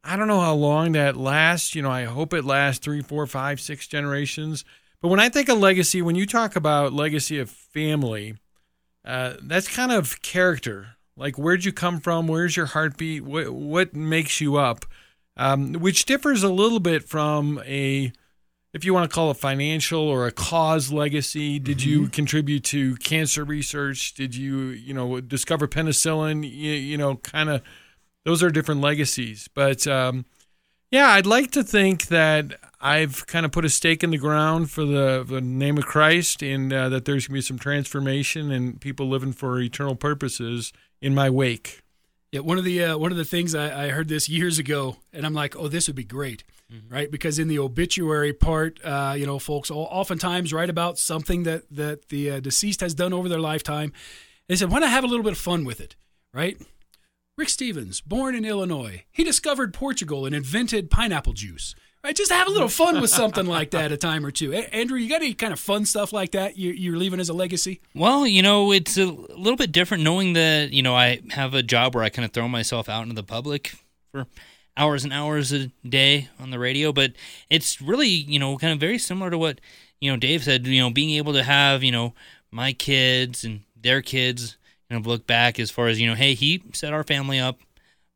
I 0.03 0.15
don't 0.15 0.27
know 0.27 0.41
how 0.41 0.53
long 0.53 0.91
that 0.91 1.17
lasts. 1.17 1.75
You 1.75 1.81
know, 1.81 1.91
I 1.91 2.03
hope 2.03 2.33
it 2.33 2.45
lasts 2.45 2.83
three, 2.83 3.01
four, 3.01 3.25
five, 3.25 3.59
six 3.59 3.87
generations. 3.87 4.65
But 5.01 5.07
when 5.09 5.19
I 5.19 5.29
think 5.29 5.49
of 5.49 5.57
legacy, 5.57 6.01
when 6.01 6.15
you 6.15 6.25
talk 6.25 6.55
about 6.55 6.93
legacy 6.93 7.39
of 7.39 7.49
family, 7.49 8.35
uh, 9.03 9.33
that's 9.41 9.73
kind 9.73 9.91
of 9.91 10.21
character. 10.21 10.95
Like, 11.17 11.37
where'd 11.37 11.65
you 11.65 11.73
come 11.73 11.99
from? 11.99 12.27
Where's 12.27 12.55
your 12.55 12.67
heartbeat? 12.67 13.23
What 13.23 13.49
what 13.51 13.95
makes 13.95 14.39
you 14.41 14.57
up? 14.57 14.85
Um, 15.35 15.73
which 15.73 16.05
differs 16.05 16.43
a 16.43 16.49
little 16.49 16.79
bit 16.79 17.03
from 17.03 17.61
a 17.65 18.13
if 18.73 18.83
you 18.83 18.93
want 18.93 19.09
to 19.09 19.13
call 19.13 19.29
it 19.31 19.37
financial 19.37 20.01
or 20.01 20.25
a 20.25 20.31
cause 20.31 20.91
legacy 20.91 21.59
did 21.59 21.83
you 21.83 22.07
contribute 22.07 22.63
to 22.65 22.95
cancer 22.97 23.43
research? 23.43 24.13
Did 24.15 24.35
you 24.35 24.69
you 24.69 24.93
know 24.93 25.21
discover 25.21 25.67
penicillin? 25.67 26.43
You, 26.43 26.71
you 26.71 26.97
know 26.97 27.17
kind 27.17 27.49
of 27.49 27.61
those 28.25 28.41
are 28.41 28.49
different 28.49 28.81
legacies. 28.81 29.47
But 29.53 29.85
um, 29.87 30.25
Yeah, 30.91 31.09
I'd 31.09 31.25
like 31.25 31.51
to 31.51 31.63
think 31.63 32.07
that 32.07 32.53
I've 32.81 33.27
kind 33.27 33.45
of 33.45 33.51
put 33.51 33.65
a 33.65 33.69
stake 33.69 34.03
in 34.03 34.09
the 34.09 34.17
ground 34.17 34.71
for 34.71 34.85
the, 34.85 35.23
the 35.27 35.41
name 35.41 35.77
of 35.77 35.85
Christ 35.85 36.41
and 36.41 36.73
uh, 36.73 36.89
that 36.89 37.05
there's 37.05 37.27
going 37.27 37.35
to 37.35 37.37
be 37.37 37.41
some 37.41 37.59
transformation 37.59 38.51
and 38.51 38.81
people 38.81 39.07
living 39.07 39.33
for 39.33 39.59
eternal 39.59 39.95
purposes 39.95 40.73
in 41.01 41.15
my 41.15 41.29
wake. 41.29 41.82
Yeah, 42.33 42.39
one 42.39 42.57
of 42.57 42.63
the 42.63 42.83
uh, 42.83 42.97
one 42.97 43.11
of 43.11 43.17
the 43.19 43.25
things 43.25 43.53
I, 43.53 43.85
I, 43.85 43.89
heard 43.89 44.07
this 44.07 44.27
years 44.27 44.57
ago, 44.57 44.97
and 45.13 45.23
I'm 45.23 45.35
like, 45.35 45.55
oh, 45.55 45.67
this 45.67 45.85
would 45.85 45.95
be 45.95 46.03
great, 46.03 46.43
mm-hmm. 46.73 46.91
right? 46.91 47.11
Because 47.11 47.37
in 47.37 47.47
the 47.47 47.59
obituary 47.59 48.33
part, 48.33 48.83
uh, 48.83 49.13
you 49.15 49.27
know, 49.27 49.37
folks 49.37 49.69
oftentimes 49.69 50.51
write 50.51 50.71
about 50.71 50.97
something 50.97 51.43
that 51.43 51.69
that 51.69 52.09
the 52.09 52.31
uh, 52.31 52.39
deceased 52.39 52.81
has 52.81 52.95
done 52.95 53.13
over 53.13 53.29
their 53.29 53.39
lifetime. 53.39 53.93
They 54.47 54.55
said, 54.55 54.71
why 54.71 54.79
not 54.79 54.89
have 54.89 55.03
a 55.03 55.07
little 55.07 55.21
bit 55.21 55.33
of 55.33 55.37
fun 55.37 55.63
with 55.63 55.79
it, 55.79 55.95
right? 56.33 56.59
Rick 57.37 57.49
Stevens, 57.49 58.01
born 58.01 58.33
in 58.33 58.45
Illinois, 58.45 59.03
he 59.11 59.23
discovered 59.23 59.71
Portugal 59.71 60.25
and 60.25 60.33
invented 60.33 60.89
pineapple 60.89 61.33
juice. 61.33 61.75
Right, 62.03 62.13
just 62.13 62.33
have 62.33 62.49
a 62.49 62.51
little 62.51 62.67
fun 62.67 62.99
with 62.99 63.11
something 63.11 63.45
like 63.45 63.71
that 63.71 63.93
a 63.93 63.97
time 63.97 64.25
or 64.25 64.31
two. 64.31 64.51
Andrew, 64.53 64.97
you 64.97 65.07
got 65.07 65.21
any 65.21 65.33
kind 65.33 65.53
of 65.53 65.59
fun 65.59 65.85
stuff 65.85 66.11
like 66.11 66.31
that 66.31 66.57
you're 66.57 66.97
leaving 66.97 67.21
as 67.21 67.29
a 67.29 67.33
legacy? 67.33 67.79
Well, 67.95 68.27
you 68.27 68.41
know, 68.41 68.73
it's 68.73 68.97
a 68.97 69.05
little 69.05 69.55
bit 69.55 69.71
different 69.71 70.03
knowing 70.03 70.33
that 70.33 70.73
you 70.73 70.83
know 70.83 70.93
I 70.97 71.21
have 71.29 71.53
a 71.53 71.63
job 71.63 71.95
where 71.95 72.03
I 72.03 72.09
kind 72.09 72.25
of 72.25 72.33
throw 72.33 72.49
myself 72.49 72.89
out 72.89 73.03
into 73.03 73.15
the 73.15 73.23
public 73.23 73.75
for 74.11 74.27
hours 74.75 75.05
and 75.05 75.13
hours 75.13 75.53
a 75.53 75.67
day 75.87 76.27
on 76.41 76.49
the 76.49 76.59
radio, 76.59 76.91
but 76.91 77.13
it's 77.49 77.81
really 77.81 78.09
you 78.09 78.37
know 78.37 78.57
kind 78.57 78.73
of 78.73 78.81
very 78.81 78.97
similar 78.97 79.31
to 79.31 79.37
what 79.37 79.61
you 80.01 80.11
know 80.11 80.17
Dave 80.17 80.43
said. 80.43 80.67
You 80.67 80.81
know, 80.81 80.89
being 80.89 81.11
able 81.11 81.31
to 81.31 81.43
have 81.43 81.83
you 81.83 81.93
know 81.93 82.15
my 82.51 82.73
kids 82.73 83.45
and 83.45 83.61
their 83.81 84.01
kids 84.01 84.57
kind 84.89 84.99
of 84.99 85.07
look 85.07 85.25
back 85.25 85.57
as 85.57 85.71
far 85.71 85.87
as 85.87 86.01
you 86.01 86.07
know, 86.07 86.15
hey, 86.15 86.33
he 86.33 86.63
set 86.73 86.91
our 86.91 87.03
family 87.05 87.39
up 87.39 87.59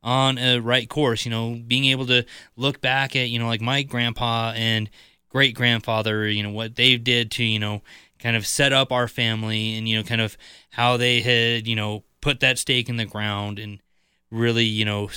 on 0.02 0.38
a 0.38 0.58
right 0.60 0.88
course. 0.88 1.24
You 1.24 1.30
know, 1.30 1.60
being 1.66 1.86
able 1.86 2.06
to 2.06 2.24
look 2.56 2.80
back 2.80 3.16
at 3.16 3.28
you 3.28 3.38
know 3.38 3.46
like 3.46 3.60
my 3.60 3.82
grandpa 3.82 4.52
and 4.54 4.88
great 5.28 5.54
grandfather, 5.54 6.28
you 6.28 6.42
know 6.42 6.50
what 6.50 6.76
they 6.76 6.96
did 6.96 7.30
to 7.32 7.44
you 7.44 7.58
know 7.58 7.82
kind 8.18 8.36
of 8.36 8.46
set 8.46 8.72
up 8.72 8.92
our 8.92 9.08
family 9.08 9.76
and 9.76 9.88
you 9.88 9.96
know 9.96 10.02
kind 10.02 10.20
of 10.20 10.36
how 10.70 10.96
they 10.96 11.20
had 11.20 11.66
you 11.66 11.76
know 11.76 12.04
put 12.20 12.40
that 12.40 12.58
stake 12.58 12.88
in 12.88 12.96
the 12.96 13.04
ground 13.04 13.58
and 13.58 13.80
really 14.30 14.64
you 14.64 14.84
know 14.84 15.08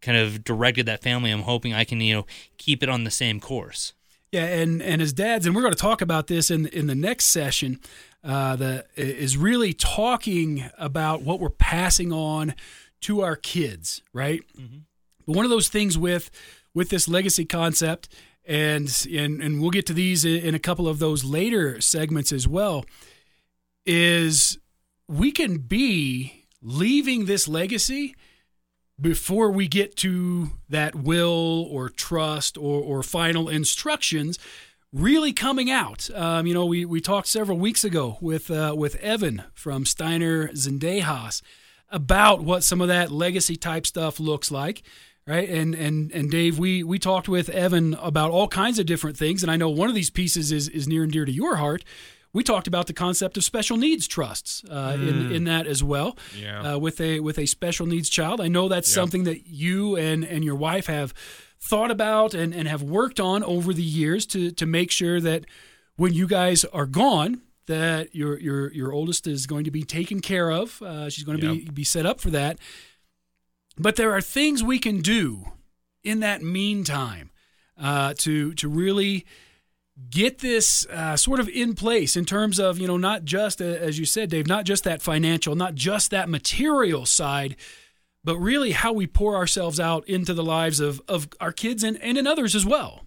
kind 0.00 0.18
of 0.18 0.44
directed 0.44 0.86
that 0.86 1.02
family. 1.02 1.30
I'm 1.30 1.42
hoping 1.42 1.74
I 1.74 1.84
can 1.84 2.00
you 2.00 2.14
know 2.14 2.26
keep 2.58 2.82
it 2.82 2.88
on 2.88 3.04
the 3.04 3.10
same 3.10 3.40
course. 3.40 3.92
Yeah, 4.32 4.44
and 4.44 4.80
and 4.80 5.02
as 5.02 5.12
dads, 5.12 5.46
and 5.46 5.54
we're 5.54 5.62
going 5.62 5.74
to 5.74 5.80
talk 5.80 6.00
about 6.00 6.28
this 6.28 6.50
in 6.50 6.66
in 6.66 6.86
the 6.86 6.94
next 6.94 7.26
session. 7.26 7.80
Uh, 8.22 8.54
that 8.54 8.86
is 8.96 9.38
really 9.38 9.72
talking 9.72 10.70
about 10.76 11.22
what 11.22 11.40
we're 11.40 11.48
passing 11.48 12.12
on 12.12 12.54
to 13.02 13.22
our 13.22 13.36
kids, 13.36 14.02
right? 14.12 14.42
Mm-hmm. 14.58 14.78
But 15.26 15.36
one 15.36 15.44
of 15.44 15.50
those 15.50 15.68
things 15.68 15.96
with 15.96 16.30
with 16.74 16.90
this 16.90 17.08
legacy 17.08 17.44
concept, 17.44 18.08
and 18.44 19.06
and 19.12 19.42
and 19.42 19.60
we'll 19.60 19.70
get 19.70 19.86
to 19.86 19.94
these 19.94 20.24
in 20.24 20.54
a 20.54 20.58
couple 20.58 20.88
of 20.88 20.98
those 20.98 21.24
later 21.24 21.80
segments 21.80 22.32
as 22.32 22.46
well, 22.46 22.84
is 23.86 24.58
we 25.08 25.32
can 25.32 25.58
be 25.58 26.46
leaving 26.62 27.26
this 27.26 27.48
legacy 27.48 28.14
before 29.00 29.50
we 29.50 29.66
get 29.66 29.96
to 29.96 30.50
that 30.68 30.94
will 30.94 31.66
or 31.70 31.88
trust 31.88 32.58
or, 32.58 32.82
or 32.82 33.02
final 33.02 33.48
instructions 33.48 34.38
really 34.92 35.32
coming 35.32 35.70
out. 35.70 36.10
Um, 36.14 36.46
you 36.46 36.54
know, 36.54 36.66
we, 36.66 36.84
we 36.84 37.00
talked 37.00 37.28
several 37.28 37.58
weeks 37.58 37.84
ago 37.84 38.18
with 38.20 38.50
uh, 38.50 38.74
with 38.76 38.96
Evan 38.96 39.44
from 39.54 39.86
Steiner 39.86 40.48
Zendejas 40.48 41.42
about 41.90 42.42
what 42.42 42.62
some 42.62 42.80
of 42.80 42.88
that 42.88 43.10
legacy 43.10 43.56
type 43.56 43.86
stuff 43.86 44.20
looks 44.20 44.50
like 44.50 44.82
right 45.26 45.48
and 45.48 45.74
and 45.74 46.10
and 46.12 46.30
dave 46.30 46.58
we 46.58 46.82
we 46.82 46.98
talked 46.98 47.28
with 47.28 47.48
evan 47.50 47.94
about 47.94 48.30
all 48.30 48.48
kinds 48.48 48.78
of 48.78 48.86
different 48.86 49.16
things 49.16 49.42
and 49.42 49.50
i 49.50 49.56
know 49.56 49.68
one 49.68 49.88
of 49.88 49.94
these 49.94 50.10
pieces 50.10 50.52
is 50.52 50.68
is 50.68 50.86
near 50.88 51.02
and 51.02 51.12
dear 51.12 51.24
to 51.24 51.32
your 51.32 51.56
heart 51.56 51.84
we 52.32 52.44
talked 52.44 52.68
about 52.68 52.86
the 52.86 52.92
concept 52.92 53.36
of 53.36 53.44
special 53.44 53.76
needs 53.76 54.06
trusts 54.06 54.62
uh, 54.70 54.92
mm. 54.92 55.08
in 55.08 55.32
in 55.32 55.44
that 55.44 55.66
as 55.66 55.82
well 55.82 56.16
yeah. 56.36 56.74
uh, 56.74 56.78
with 56.78 57.00
a 57.00 57.20
with 57.20 57.38
a 57.38 57.46
special 57.46 57.86
needs 57.86 58.08
child 58.08 58.40
i 58.40 58.48
know 58.48 58.68
that's 58.68 58.90
yeah. 58.90 58.94
something 58.94 59.24
that 59.24 59.46
you 59.46 59.96
and 59.96 60.24
and 60.24 60.44
your 60.44 60.56
wife 60.56 60.86
have 60.86 61.12
thought 61.60 61.90
about 61.90 62.34
and 62.34 62.54
and 62.54 62.66
have 62.66 62.82
worked 62.82 63.20
on 63.20 63.42
over 63.44 63.72
the 63.72 63.82
years 63.82 64.26
to 64.26 64.50
to 64.50 64.66
make 64.66 64.90
sure 64.90 65.20
that 65.20 65.44
when 65.96 66.14
you 66.14 66.26
guys 66.26 66.64
are 66.66 66.86
gone 66.86 67.42
that 67.70 68.14
your 68.14 68.38
your 68.38 68.72
your 68.72 68.92
oldest 68.92 69.26
is 69.26 69.46
going 69.46 69.64
to 69.64 69.70
be 69.70 69.84
taken 69.84 70.20
care 70.20 70.50
of. 70.50 70.82
Uh, 70.82 71.08
she's 71.08 71.24
going 71.24 71.38
to 71.38 71.46
yep. 71.46 71.66
be 71.66 71.70
be 71.70 71.84
set 71.84 72.04
up 72.04 72.20
for 72.20 72.30
that. 72.30 72.58
But 73.78 73.96
there 73.96 74.12
are 74.12 74.20
things 74.20 74.62
we 74.62 74.78
can 74.78 75.00
do 75.00 75.44
in 76.02 76.20
that 76.20 76.42
meantime 76.42 77.30
uh, 77.80 78.14
to 78.18 78.52
to 78.54 78.68
really 78.68 79.24
get 80.10 80.38
this 80.38 80.86
uh, 80.86 81.16
sort 81.16 81.40
of 81.40 81.48
in 81.48 81.74
place 81.74 82.16
in 82.16 82.24
terms 82.24 82.58
of 82.58 82.78
you 82.78 82.88
know 82.88 82.96
not 82.96 83.24
just 83.24 83.60
as 83.60 83.98
you 83.98 84.04
said, 84.04 84.30
Dave, 84.30 84.48
not 84.48 84.64
just 84.64 84.84
that 84.84 85.00
financial, 85.00 85.54
not 85.54 85.74
just 85.74 86.10
that 86.10 86.28
material 86.28 87.06
side. 87.06 87.56
But 88.22 88.36
really, 88.36 88.72
how 88.72 88.92
we 88.92 89.06
pour 89.06 89.34
ourselves 89.34 89.80
out 89.80 90.06
into 90.06 90.34
the 90.34 90.44
lives 90.44 90.78
of, 90.78 91.00
of 91.08 91.26
our 91.40 91.52
kids 91.52 91.82
and, 91.82 91.96
and 92.02 92.18
in 92.18 92.26
others 92.26 92.54
as 92.54 92.66
well. 92.66 93.00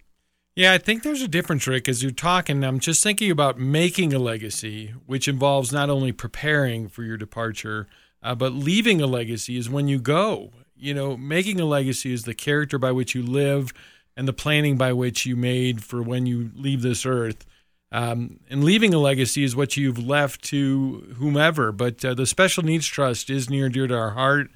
Yeah, 0.56 0.72
I 0.72 0.78
think 0.78 1.02
there's 1.02 1.22
a 1.22 1.26
difference, 1.26 1.66
Rick. 1.66 1.88
As 1.88 2.00
you're 2.00 2.12
talking, 2.12 2.62
I'm 2.62 2.78
just 2.78 3.02
thinking 3.02 3.28
about 3.28 3.58
making 3.58 4.14
a 4.14 4.20
legacy, 4.20 4.94
which 5.04 5.26
involves 5.26 5.72
not 5.72 5.90
only 5.90 6.12
preparing 6.12 6.88
for 6.88 7.02
your 7.02 7.16
departure, 7.16 7.88
uh, 8.22 8.36
but 8.36 8.52
leaving 8.52 9.00
a 9.00 9.06
legacy 9.08 9.56
is 9.56 9.68
when 9.68 9.88
you 9.88 9.98
go. 9.98 10.52
You 10.76 10.94
know, 10.94 11.16
making 11.16 11.58
a 11.58 11.64
legacy 11.64 12.12
is 12.12 12.22
the 12.22 12.34
character 12.34 12.78
by 12.78 12.92
which 12.92 13.16
you 13.16 13.22
live 13.22 13.72
and 14.16 14.28
the 14.28 14.32
planning 14.32 14.76
by 14.76 14.92
which 14.92 15.26
you 15.26 15.34
made 15.34 15.82
for 15.82 16.00
when 16.00 16.24
you 16.24 16.52
leave 16.54 16.82
this 16.82 17.04
earth. 17.04 17.44
Um, 17.90 18.38
and 18.48 18.62
leaving 18.62 18.94
a 18.94 18.98
legacy 18.98 19.42
is 19.42 19.56
what 19.56 19.76
you've 19.76 19.98
left 19.98 20.44
to 20.44 21.14
whomever. 21.16 21.72
But 21.72 22.04
uh, 22.04 22.14
the 22.14 22.26
Special 22.26 22.62
Needs 22.62 22.86
Trust 22.86 23.28
is 23.28 23.50
near 23.50 23.64
and 23.64 23.74
dear 23.74 23.88
to 23.88 23.96
our 23.96 24.10
heart. 24.10 24.50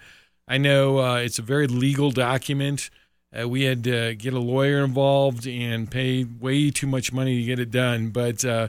I 0.47 0.59
know 0.59 0.99
uh, 1.01 1.17
it's 1.17 1.41
a 1.41 1.43
very 1.43 1.67
legal 1.67 2.13
document. 2.13 2.89
Uh, 3.37 3.49
we 3.49 3.63
had 3.63 3.85
to 3.85 4.15
get 4.15 4.33
a 4.33 4.39
lawyer 4.39 4.85
involved 4.85 5.47
and 5.47 5.91
pay 5.91 6.25
way 6.25 6.71
too 6.71 6.87
much 6.87 7.13
money 7.13 7.39
to 7.39 7.45
get 7.45 7.59
it 7.59 7.71
done. 7.71 8.09
But 8.09 8.45
uh, 8.45 8.69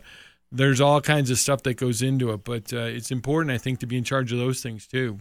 there's 0.52 0.82
all 0.82 1.00
kinds 1.02 1.30
of 1.32 1.38
stuff 1.38 1.64
that 1.64 1.76
goes 1.76 2.02
into 2.02 2.32
it. 2.32 2.44
But 2.44 2.74
uh, 2.74 2.80
it's 2.80 3.12
important, 3.12 3.52
I 3.52 3.58
think, 3.58 3.80
to 3.80 3.86
be 3.86 3.98
in 3.98 4.04
charge 4.04 4.32
of 4.32 4.40
those 4.40 4.62
things 4.62 4.86
too. 4.86 5.20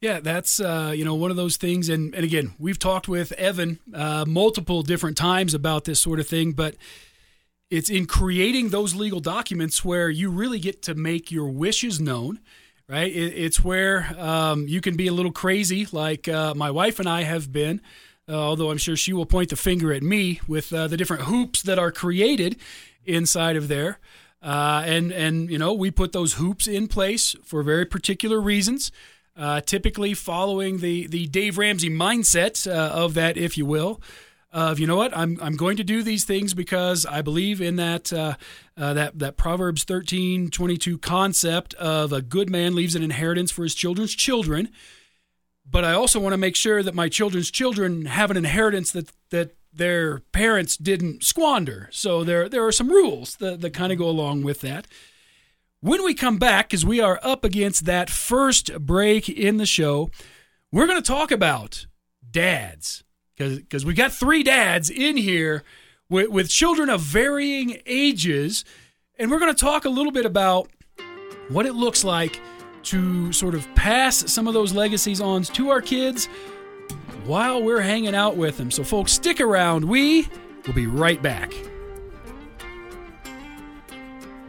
Yeah, 0.00 0.20
that's 0.20 0.60
uh, 0.60 0.92
you 0.96 1.04
know 1.04 1.14
one 1.14 1.30
of 1.30 1.36
those 1.36 1.58
things, 1.58 1.90
and 1.90 2.14
and 2.14 2.24
again, 2.24 2.54
we've 2.58 2.78
talked 2.78 3.06
with 3.06 3.32
Evan 3.32 3.80
uh, 3.92 4.24
multiple 4.26 4.82
different 4.82 5.18
times 5.18 5.52
about 5.52 5.84
this 5.84 6.00
sort 6.00 6.18
of 6.18 6.26
thing, 6.26 6.52
but 6.52 6.74
it's 7.70 7.90
in 7.90 8.06
creating 8.06 8.70
those 8.70 8.94
legal 8.94 9.20
documents 9.20 9.84
where 9.84 10.08
you 10.08 10.30
really 10.30 10.58
get 10.58 10.80
to 10.82 10.94
make 10.94 11.30
your 11.30 11.48
wishes 11.48 12.00
known 12.00 12.40
right? 12.90 13.12
it's 13.14 13.62
where 13.62 14.14
um, 14.18 14.66
you 14.66 14.80
can 14.80 14.96
be 14.96 15.06
a 15.06 15.12
little 15.12 15.30
crazy, 15.30 15.86
like 15.92 16.28
uh, 16.28 16.54
my 16.54 16.72
wife 16.72 16.98
and 16.98 17.08
I 17.08 17.22
have 17.22 17.52
been, 17.52 17.80
uh, 18.30 18.34
although 18.34 18.70
I'm 18.70 18.78
sure 18.78 18.96
she 18.96 19.12
will 19.12 19.26
point 19.26 19.50
the 19.50 19.56
finger 19.56 19.92
at 19.92 20.02
me 20.02 20.40
with 20.46 20.72
uh, 20.72 20.86
the 20.86 20.96
different 20.96 21.24
hoops 21.24 21.62
that 21.62 21.78
are 21.78 21.90
created 21.90 22.56
inside 23.04 23.56
of 23.56 23.68
there. 23.68 23.98
Uh, 24.42 24.82
and 24.86 25.12
and 25.12 25.50
you 25.50 25.58
know 25.58 25.72
we 25.72 25.90
put 25.90 26.12
those 26.12 26.34
hoops 26.34 26.66
in 26.66 26.88
place 26.88 27.36
for 27.44 27.62
very 27.62 27.84
particular 27.84 28.40
reasons, 28.40 28.90
uh, 29.36 29.60
typically 29.60 30.14
following 30.14 30.78
the 30.78 31.06
the 31.08 31.26
Dave 31.26 31.58
Ramsey 31.58 31.90
mindset 31.90 32.70
uh, 32.70 32.90
of 32.90 33.12
that, 33.14 33.36
if 33.36 33.58
you 33.58 33.66
will, 33.66 34.00
of 34.50 34.78
you 34.78 34.86
know 34.86 34.96
what 34.96 35.14
I'm 35.14 35.38
I'm 35.42 35.56
going 35.56 35.76
to 35.76 35.84
do 35.84 36.02
these 36.02 36.24
things 36.24 36.54
because 36.54 37.04
I 37.04 37.20
believe 37.20 37.60
in 37.60 37.76
that 37.76 38.14
uh, 38.14 38.36
that 38.76 39.18
that 39.18 39.36
Proverbs 39.36 39.84
13:22 39.84 41.02
concept 41.02 41.74
of 41.74 42.10
a 42.10 42.22
good 42.22 42.48
man 42.48 42.74
leaves 42.74 42.94
an 42.94 43.02
inheritance 43.02 43.50
for 43.50 43.64
his 43.64 43.74
children's 43.74 44.14
children 44.14 44.70
but 45.68 45.84
I 45.84 45.92
also 45.92 46.20
want 46.20 46.32
to 46.32 46.38
make 46.38 46.56
sure 46.56 46.82
that 46.82 46.94
my 46.94 47.08
children's 47.08 47.50
children 47.50 48.06
have 48.06 48.30
an 48.30 48.36
inheritance 48.36 48.90
that 48.92 49.10
that 49.30 49.56
their 49.72 50.20
parents 50.32 50.76
didn't 50.76 51.22
squander. 51.24 51.88
So 51.92 52.24
there 52.24 52.48
there 52.48 52.66
are 52.66 52.72
some 52.72 52.88
rules 52.88 53.36
that, 53.36 53.60
that 53.60 53.72
kind 53.72 53.92
of 53.92 53.98
go 53.98 54.08
along 54.08 54.42
with 54.42 54.60
that. 54.62 54.86
When 55.80 56.04
we 56.04 56.12
come 56.12 56.38
back, 56.38 56.68
because 56.68 56.84
we 56.84 57.00
are 57.00 57.18
up 57.22 57.42
against 57.44 57.86
that 57.86 58.10
first 58.10 58.84
break 58.84 59.28
in 59.28 59.56
the 59.56 59.64
show, 59.64 60.10
we're 60.70 60.86
going 60.86 61.00
to 61.00 61.06
talk 61.06 61.30
about 61.30 61.86
dads 62.30 63.02
because 63.36 63.86
we 63.86 63.94
got 63.94 64.12
three 64.12 64.42
dads 64.42 64.90
in 64.90 65.16
here 65.16 65.64
with, 66.10 66.28
with 66.28 66.50
children 66.50 66.90
of 66.90 67.00
varying 67.00 67.80
ages, 67.86 68.64
and 69.18 69.30
we're 69.30 69.38
going 69.38 69.54
to 69.54 69.58
talk 69.58 69.86
a 69.86 69.88
little 69.88 70.12
bit 70.12 70.26
about 70.26 70.68
what 71.48 71.64
it 71.64 71.72
looks 71.72 72.04
like 72.04 72.40
to 72.84 73.32
sort 73.32 73.54
of 73.54 73.66
pass 73.74 74.32
some 74.32 74.46
of 74.46 74.54
those 74.54 74.72
legacies 74.72 75.20
on 75.20 75.42
to 75.42 75.70
our 75.70 75.80
kids 75.80 76.28
while 77.24 77.62
we're 77.62 77.80
hanging 77.80 78.14
out 78.14 78.36
with 78.36 78.56
them. 78.56 78.70
So, 78.70 78.84
folks, 78.84 79.12
stick 79.12 79.40
around. 79.40 79.84
We 79.84 80.28
will 80.66 80.74
be 80.74 80.86
right 80.86 81.20
back. 81.22 81.52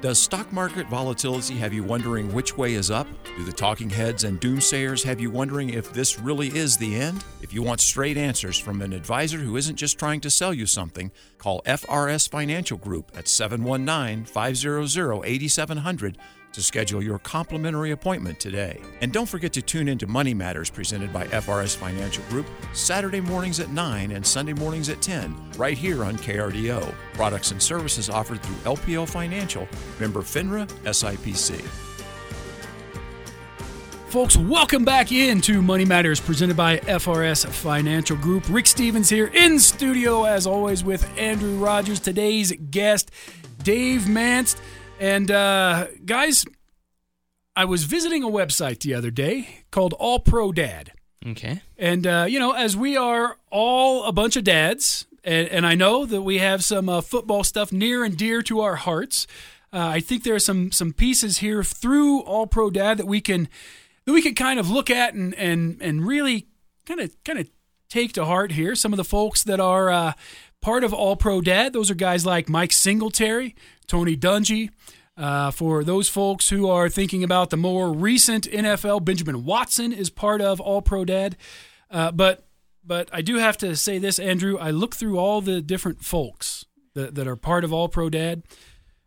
Does 0.01 0.19
stock 0.19 0.51
market 0.51 0.87
volatility 0.87 1.53
have 1.57 1.73
you 1.73 1.83
wondering 1.83 2.33
which 2.33 2.57
way 2.57 2.73
is 2.73 2.89
up? 2.89 3.07
Do 3.37 3.43
the 3.43 3.51
talking 3.51 3.87
heads 3.87 4.23
and 4.23 4.41
doomsayers 4.41 5.03
have 5.03 5.21
you 5.21 5.29
wondering 5.29 5.69
if 5.69 5.93
this 5.93 6.19
really 6.19 6.47
is 6.47 6.75
the 6.75 6.95
end? 6.95 7.23
If 7.43 7.53
you 7.53 7.61
want 7.61 7.81
straight 7.81 8.17
answers 8.17 8.57
from 8.57 8.81
an 8.81 8.93
advisor 8.93 9.37
who 9.37 9.57
isn't 9.57 9.75
just 9.75 9.99
trying 9.99 10.19
to 10.21 10.31
sell 10.31 10.55
you 10.55 10.65
something, 10.65 11.11
call 11.37 11.61
FRS 11.67 12.27
Financial 12.27 12.79
Group 12.79 13.11
at 13.15 13.27
719 13.27 14.25
500 14.25 15.23
8700 15.23 16.17
to 16.53 16.61
schedule 16.61 17.01
your 17.01 17.19
complimentary 17.19 17.91
appointment 17.91 18.39
today. 18.39 18.81
And 19.01 19.11
don't 19.11 19.27
forget 19.27 19.53
to 19.53 19.61
tune 19.61 19.87
in 19.87 19.97
to 19.99 20.07
Money 20.07 20.33
Matters 20.33 20.69
presented 20.69 21.13
by 21.13 21.25
FRS 21.27 21.75
Financial 21.75 22.23
Group 22.25 22.47
Saturday 22.73 23.21
mornings 23.21 23.59
at 23.59 23.69
9 23.69 24.11
and 24.11 24.25
Sunday 24.25 24.53
mornings 24.53 24.89
at 24.89 25.01
10, 25.01 25.53
right 25.57 25.77
here 25.77 26.03
on 26.03 26.17
KRDO. 26.17 26.93
Products 27.13 27.51
and 27.51 27.61
services 27.61 28.09
offered 28.09 28.41
through 28.41 28.73
LPL 28.73 29.07
Financial, 29.07 29.67
member 29.99 30.21
FINRA, 30.21 30.67
SIPC. 30.83 31.61
Folks, 34.11 34.35
welcome 34.35 34.83
back 34.83 35.13
into 35.13 35.61
Money 35.61 35.85
Matters 35.85 36.19
presented 36.19 36.57
by 36.57 36.79
FRS 36.79 37.45
Financial 37.45 38.17
Group. 38.17 38.43
Rick 38.49 38.67
Stevens 38.67 39.07
here 39.07 39.27
in 39.27 39.57
studio, 39.57 40.25
as 40.25 40.45
always, 40.45 40.83
with 40.83 41.09
Andrew 41.17 41.55
Rogers. 41.57 42.01
Today's 42.01 42.51
guest, 42.71 43.09
Dave 43.63 44.09
Manst. 44.09 44.57
And 45.01 45.31
uh, 45.31 45.87
guys, 46.05 46.45
I 47.55 47.65
was 47.65 47.85
visiting 47.85 48.23
a 48.23 48.27
website 48.27 48.81
the 48.81 48.93
other 48.93 49.09
day 49.09 49.63
called 49.71 49.93
All 49.93 50.19
Pro 50.19 50.51
Dad. 50.51 50.91
Okay. 51.25 51.63
And, 51.75 52.05
uh, 52.05 52.27
you 52.29 52.37
know, 52.37 52.51
as 52.51 52.77
we 52.77 52.95
are 52.95 53.37
all 53.49 54.03
a 54.03 54.11
bunch 54.11 54.35
of 54.35 54.43
dads, 54.43 55.07
and, 55.23 55.47
and 55.47 55.65
I 55.65 55.73
know 55.73 56.05
that 56.05 56.21
we 56.21 56.37
have 56.37 56.63
some 56.63 56.87
uh, 56.87 57.01
football 57.01 57.43
stuff 57.43 57.71
near 57.71 58.03
and 58.03 58.15
dear 58.15 58.43
to 58.43 58.61
our 58.61 58.75
hearts, 58.75 59.25
uh, 59.73 59.79
I 59.79 60.01
think 60.01 60.23
there 60.23 60.35
are 60.35 60.39
some 60.39 60.71
some 60.71 60.93
pieces 60.93 61.39
here 61.39 61.63
through 61.63 62.21
All 62.21 62.45
Pro 62.45 62.69
Dad 62.69 62.97
that 62.97 63.07
we 63.07 63.21
can 63.21 63.49
that 64.05 64.13
we 64.13 64.21
can 64.21 64.35
kind 64.35 64.59
of 64.59 64.69
look 64.69 64.91
at 64.91 65.15
and 65.15 65.33
and 65.33 65.81
and 65.81 66.05
really 66.05 66.45
kind 66.85 66.99
of 66.99 67.11
kind 67.23 67.39
of 67.39 67.49
take 67.89 68.13
to 68.13 68.25
heart 68.25 68.51
here. 68.51 68.75
Some 68.75 68.93
of 68.93 68.97
the 68.97 69.03
folks 69.03 69.43
that 69.43 69.59
are 69.59 69.89
uh, 69.89 70.13
part 70.61 70.83
of 70.83 70.93
All 70.93 71.15
Pro 71.15 71.41
Dad, 71.41 71.73
those 71.73 71.89
are 71.89 71.95
guys 71.95 72.25
like 72.25 72.49
Mike 72.49 72.71
Singletary, 72.71 73.55
Tony 73.87 74.15
Dungy. 74.17 74.69
Uh, 75.17 75.51
for 75.51 75.83
those 75.83 76.07
folks 76.09 76.49
who 76.49 76.67
are 76.69 76.89
thinking 76.89 77.23
about 77.23 77.49
the 77.49 77.57
more 77.57 77.91
recent 77.91 78.49
NFL, 78.49 79.03
Benjamin 79.05 79.43
Watson 79.45 79.91
is 79.91 80.09
part 80.09 80.41
of 80.41 80.59
All 80.59 80.81
Pro 80.81 81.05
Dad. 81.05 81.35
Uh, 81.89 82.11
but 82.11 82.45
but 82.83 83.09
I 83.13 83.21
do 83.21 83.35
have 83.35 83.57
to 83.57 83.75
say 83.75 83.99
this, 83.99 84.17
Andrew. 84.17 84.57
I 84.57 84.71
looked 84.71 84.95
through 84.95 85.19
all 85.19 85.41
the 85.41 85.61
different 85.61 86.03
folks 86.03 86.65
that, 86.95 87.13
that 87.15 87.27
are 87.27 87.35
part 87.35 87.63
of 87.63 87.71
All 87.73 87.89
Pro 87.89 88.09
Dad. 88.09 88.41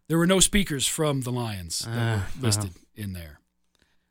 There 0.09 0.19
were 0.19 0.26
no 0.26 0.38
speakers 0.40 0.87
from 0.87 1.23
the 1.23 1.33
Lions 1.33 1.81
that 1.81 1.90
Uh, 1.90 2.16
were 2.38 2.47
listed 2.47 2.71
in 2.95 3.14
there. 3.14 3.40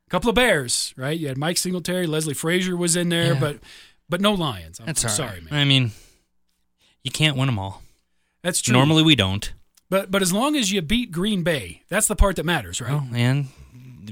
A 0.06 0.10
couple 0.10 0.28
of 0.28 0.34
Bears, 0.34 0.92
right? 0.98 1.18
You 1.18 1.28
had 1.28 1.38
Mike 1.38 1.56
Singletary, 1.56 2.06
Leslie 2.06 2.34
Frazier 2.34 2.76
was 2.76 2.96
in 2.96 3.08
there, 3.08 3.32
Yeah. 3.34 3.40
but 3.40 3.60
but 4.08 4.20
no 4.20 4.32
Lions. 4.34 4.80
I'm, 4.80 4.86
That's 4.86 5.04
I'm 5.04 5.10
sorry, 5.10 5.40
right. 5.40 5.50
man. 5.50 5.60
I 5.60 5.64
mean, 5.64 5.92
you 7.02 7.10
can't 7.12 7.36
win 7.36 7.46
them 7.46 7.58
all. 7.58 7.82
That's 8.42 8.60
true. 8.60 8.72
Normally 8.74 9.02
we 9.04 9.14
don't. 9.14 9.54
But 9.90 10.10
but 10.10 10.22
as 10.22 10.32
long 10.32 10.56
as 10.56 10.72
you 10.72 10.82
beat 10.82 11.12
Green 11.12 11.42
Bay, 11.42 11.82
that's 11.88 12.06
the 12.08 12.16
part 12.16 12.36
that 12.36 12.44
matters, 12.44 12.80
right? 12.80 12.92
Well, 12.92 13.08
and 13.14 13.48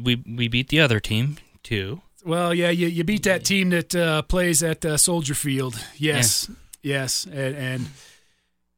we 0.02 0.16
we 0.26 0.48
beat 0.48 0.68
the 0.68 0.80
other 0.80 1.00
team 1.00 1.36
too. 1.62 2.02
Well, 2.24 2.54
yeah, 2.54 2.70
you, 2.70 2.86
you 2.86 3.02
beat 3.02 3.24
that 3.24 3.44
team 3.44 3.70
that 3.70 3.94
uh, 3.96 4.22
plays 4.22 4.62
at 4.62 4.84
uh, 4.84 4.96
Soldier 4.96 5.34
Field. 5.34 5.74
Yes, 5.96 6.48
yes, 6.82 7.26
and, 7.26 7.56
and 7.56 7.88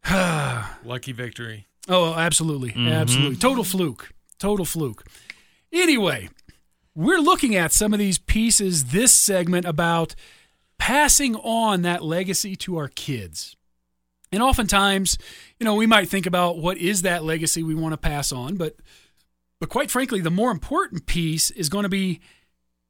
Lucky 0.85 1.13
victory. 1.13 1.67
oh, 1.89 2.15
absolutely, 2.15 2.71
Mhm. 2.73 2.93
absolutely, 2.93 3.37
total 3.37 3.65
fluke, 3.65 4.11
total 4.39 4.65
fluke. 4.65 5.05
Anyway, 5.73 6.29
we're 6.95 7.19
looking 7.21 7.55
at 7.55 7.73
some 7.73 7.93
of 7.93 7.99
these 7.99 8.19
pieces 8.19 8.87
this 8.87 9.13
segment 9.13 9.67
about 9.67 10.15
passing 10.79 11.37
on 11.37 11.83
that 11.83 12.03
legacy 12.03 12.57
to 12.57 12.77
our 12.77 12.89
kids. 12.89 13.57
And 14.35 14.43
oftentimes, 14.43 15.19
you 15.59 15.65
know, 15.65 15.75
we 15.75 15.87
might 15.87 16.09
think 16.09 16.27
about 16.27 16.59
what 16.59 16.77
is 16.79 17.03
that 17.03 17.25
legacy 17.25 17.63
we 17.63 17.75
want 17.75 17.93
to 17.93 17.99
pass 17.99 18.33
on, 18.33 18.57
but 18.57 18.77
but 19.61 19.69
quite 19.69 19.91
frankly, 19.91 20.21
the 20.21 20.31
more 20.31 20.51
important 20.51 21.07
piece 21.07 21.51
is 21.51 21.69
going 21.69 21.85
to 21.85 21.89
be 21.89 22.21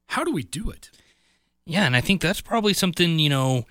how 0.07 0.23
do 0.23 0.31
we 0.31 0.43
do 0.43 0.69
it? 0.69 0.91
Yeah, 1.65 1.85
and 1.85 1.95
I 1.95 2.01
think 2.01 2.21
that's 2.21 2.41
probably 2.41 2.73
something, 2.73 3.17
you 3.17 3.29
know, 3.29 3.65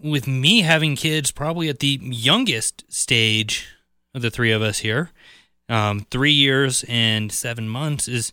with 0.00 0.26
me 0.26 0.62
having 0.62 0.96
kids 0.96 1.30
probably 1.30 1.68
at 1.68 1.80
the 1.80 1.98
youngest 2.02 2.84
stage 2.92 3.66
of 4.14 4.22
the 4.22 4.30
three 4.30 4.52
of 4.52 4.62
us 4.62 4.78
here, 4.78 5.10
um, 5.68 6.06
three 6.10 6.32
years 6.32 6.84
and 6.88 7.30
seven 7.32 7.68
months 7.68 8.08
is 8.08 8.32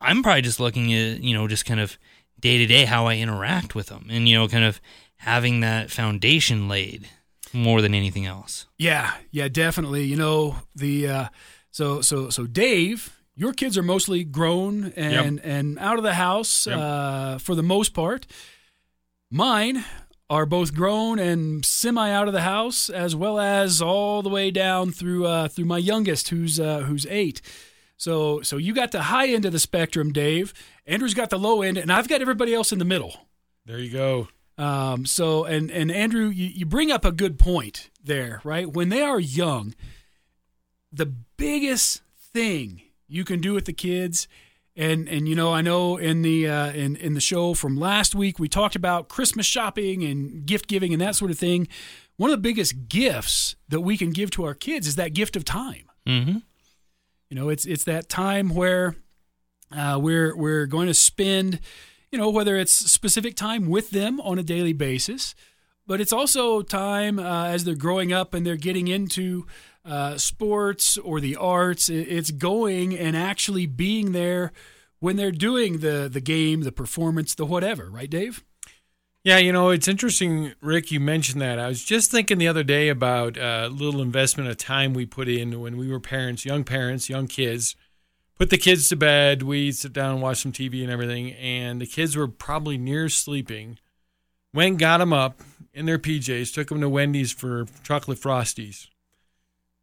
I'm 0.00 0.22
probably 0.22 0.42
just 0.42 0.60
looking 0.60 0.92
at, 0.92 1.22
you 1.22 1.34
know, 1.34 1.48
just 1.48 1.64
kind 1.66 1.80
of 1.80 1.98
day 2.38 2.58
to 2.58 2.66
day 2.66 2.84
how 2.84 3.06
I 3.06 3.16
interact 3.16 3.74
with 3.74 3.86
them 3.86 4.06
and, 4.10 4.28
you 4.28 4.36
know, 4.36 4.48
kind 4.48 4.64
of 4.64 4.80
having 5.18 5.60
that 5.60 5.90
foundation 5.90 6.68
laid 6.68 7.08
more 7.52 7.80
than 7.82 7.94
anything 7.94 8.26
else. 8.26 8.66
Yeah, 8.78 9.12
yeah, 9.30 9.48
definitely. 9.48 10.04
You 10.04 10.16
know, 10.16 10.56
the 10.74 11.08
uh 11.08 11.28
so 11.70 12.00
so 12.00 12.30
so 12.30 12.46
Dave, 12.46 13.16
your 13.36 13.52
kids 13.52 13.76
are 13.78 13.82
mostly 13.82 14.24
grown 14.24 14.92
and 14.96 15.40
and 15.44 15.78
out 15.78 15.98
of 15.98 16.02
the 16.04 16.14
house 16.14 16.66
Yep. 16.66 16.78
uh 16.78 17.38
for 17.38 17.54
the 17.54 17.62
most 17.62 17.94
part. 17.94 18.26
Mine 19.30 19.84
are 20.30 20.46
both 20.46 20.74
grown 20.74 21.18
and 21.18 21.64
semi 21.64 22.10
out 22.10 22.28
of 22.28 22.34
the 22.34 22.42
house 22.42 22.90
as 22.90 23.16
well 23.16 23.38
as 23.38 23.80
all 23.80 24.22
the 24.22 24.28
way 24.28 24.50
down 24.50 24.90
through 24.90 25.26
uh 25.26 25.48
through 25.48 25.64
my 25.64 25.78
youngest 25.78 26.28
who's 26.28 26.58
uh 26.60 26.80
who's 26.80 27.06
8. 27.06 27.40
So 27.96 28.40
so 28.42 28.56
you 28.58 28.74
got 28.74 28.92
the 28.92 29.02
high 29.02 29.28
end 29.28 29.44
of 29.44 29.52
the 29.52 29.58
spectrum, 29.58 30.12
Dave. 30.12 30.52
Andrew's 30.86 31.14
got 31.14 31.30
the 31.30 31.38
low 31.38 31.62
end 31.62 31.76
and 31.78 31.90
I've 31.92 32.08
got 32.08 32.20
everybody 32.20 32.54
else 32.54 32.72
in 32.72 32.78
the 32.78 32.84
middle. 32.84 33.14
There 33.66 33.78
you 33.78 33.90
go. 33.90 34.28
Um, 34.58 35.06
so, 35.06 35.44
and 35.44 35.70
and 35.70 35.90
Andrew, 35.90 36.28
you, 36.28 36.46
you 36.46 36.66
bring 36.66 36.90
up 36.90 37.04
a 37.04 37.12
good 37.12 37.38
point 37.38 37.90
there, 38.02 38.40
right? 38.44 38.70
When 38.70 38.88
they 38.88 39.02
are 39.02 39.20
young, 39.20 39.74
the 40.92 41.06
biggest 41.06 42.02
thing 42.32 42.82
you 43.06 43.24
can 43.24 43.40
do 43.40 43.54
with 43.54 43.66
the 43.66 43.72
kids, 43.72 44.26
and 44.76 45.08
and 45.08 45.28
you 45.28 45.36
know, 45.36 45.52
I 45.54 45.60
know 45.60 45.96
in 45.96 46.22
the 46.22 46.48
uh, 46.48 46.72
in 46.72 46.96
in 46.96 47.14
the 47.14 47.20
show 47.20 47.54
from 47.54 47.76
last 47.76 48.14
week 48.14 48.38
we 48.40 48.48
talked 48.48 48.74
about 48.74 49.08
Christmas 49.08 49.46
shopping 49.46 50.02
and 50.02 50.44
gift 50.44 50.66
giving 50.66 50.92
and 50.92 51.00
that 51.00 51.14
sort 51.14 51.30
of 51.30 51.38
thing. 51.38 51.68
One 52.16 52.30
of 52.30 52.36
the 52.36 52.42
biggest 52.42 52.88
gifts 52.88 53.54
that 53.68 53.80
we 53.80 53.96
can 53.96 54.10
give 54.10 54.32
to 54.32 54.44
our 54.44 54.54
kids 54.54 54.88
is 54.88 54.96
that 54.96 55.14
gift 55.14 55.36
of 55.36 55.44
time. 55.44 55.88
Mm-hmm. 56.04 56.38
You 57.30 57.36
know, 57.36 57.48
it's 57.48 57.64
it's 57.64 57.84
that 57.84 58.08
time 58.08 58.48
where 58.54 58.96
uh, 59.70 59.98
we're 60.00 60.36
we're 60.36 60.66
going 60.66 60.88
to 60.88 60.94
spend, 60.94 61.60
you 62.10 62.18
know, 62.18 62.30
whether 62.30 62.56
it's 62.56 62.72
specific 62.72 63.36
time 63.36 63.68
with 63.68 63.90
them 63.90 64.20
on 64.20 64.38
a 64.38 64.42
daily 64.42 64.72
basis, 64.72 65.34
but 65.86 66.00
it's 66.00 66.12
also 66.12 66.62
time 66.62 67.18
uh, 67.18 67.46
as 67.46 67.64
they're 67.64 67.74
growing 67.74 68.12
up 68.12 68.34
and 68.34 68.46
they're 68.46 68.56
getting 68.56 68.88
into 68.88 69.46
uh, 69.84 70.18
sports 70.18 70.98
or 70.98 71.20
the 71.20 71.36
arts. 71.36 71.88
It's 71.88 72.30
going 72.30 72.96
and 72.96 73.16
actually 73.16 73.66
being 73.66 74.12
there 74.12 74.52
when 75.00 75.16
they're 75.16 75.30
doing 75.32 75.78
the 75.78 76.08
the 76.12 76.20
game, 76.20 76.62
the 76.62 76.72
performance, 76.72 77.34
the 77.34 77.46
whatever. 77.46 77.90
Right, 77.90 78.10
Dave? 78.10 78.44
Yeah, 79.24 79.38
you 79.38 79.52
know, 79.52 79.70
it's 79.70 79.88
interesting, 79.88 80.54
Rick, 80.62 80.90
you 80.90 81.00
mentioned 81.00 81.42
that. 81.42 81.58
I 81.58 81.66
was 81.66 81.84
just 81.84 82.10
thinking 82.10 82.38
the 82.38 82.48
other 82.48 82.62
day 82.62 82.88
about 82.88 83.36
a 83.36 83.68
little 83.68 84.00
investment 84.00 84.48
of 84.48 84.56
time 84.56 84.94
we 84.94 85.06
put 85.06 85.28
in 85.28 85.60
when 85.60 85.76
we 85.76 85.88
were 85.88 86.00
parents, 86.00 86.46
young 86.46 86.64
parents, 86.64 87.10
young 87.10 87.26
kids. 87.26 87.74
Put 88.38 88.50
the 88.50 88.58
kids 88.58 88.88
to 88.88 88.96
bed, 88.96 89.42
we 89.42 89.72
sit 89.72 89.92
down 89.92 90.12
and 90.12 90.22
watch 90.22 90.38
some 90.38 90.52
TV 90.52 90.82
and 90.82 90.92
everything, 90.92 91.32
and 91.32 91.80
the 91.80 91.86
kids 91.86 92.16
were 92.16 92.28
probably 92.28 92.78
near 92.78 93.08
sleeping. 93.08 93.78
Went, 94.54 94.78
got 94.78 94.98
them 94.98 95.12
up 95.12 95.40
in 95.74 95.86
their 95.86 95.98
PJs, 95.98 96.54
took 96.54 96.68
them 96.68 96.80
to 96.80 96.88
Wendy's 96.88 97.32
for 97.32 97.66
chocolate 97.82 98.20
frosties. 98.20 98.86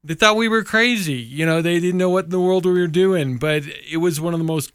They 0.06 0.13
thought 0.13 0.38
we 0.38 0.48
were 0.48 0.63
crazy. 0.63 1.15
You 1.15 1.46
know, 1.46 1.62
they 1.62 1.80
didn't 1.80 1.98
know 1.98 2.10
what 2.10 2.26
in 2.26 2.32
the 2.32 2.39
world 2.39 2.65
we 2.65 2.74
were 2.74 2.88
doing, 2.88 3.38
but 3.38 3.63
it 3.89 3.98
was 3.98 4.22
one 4.22 4.34
of 4.34 4.39
the 4.39 4.46
most 4.46 4.72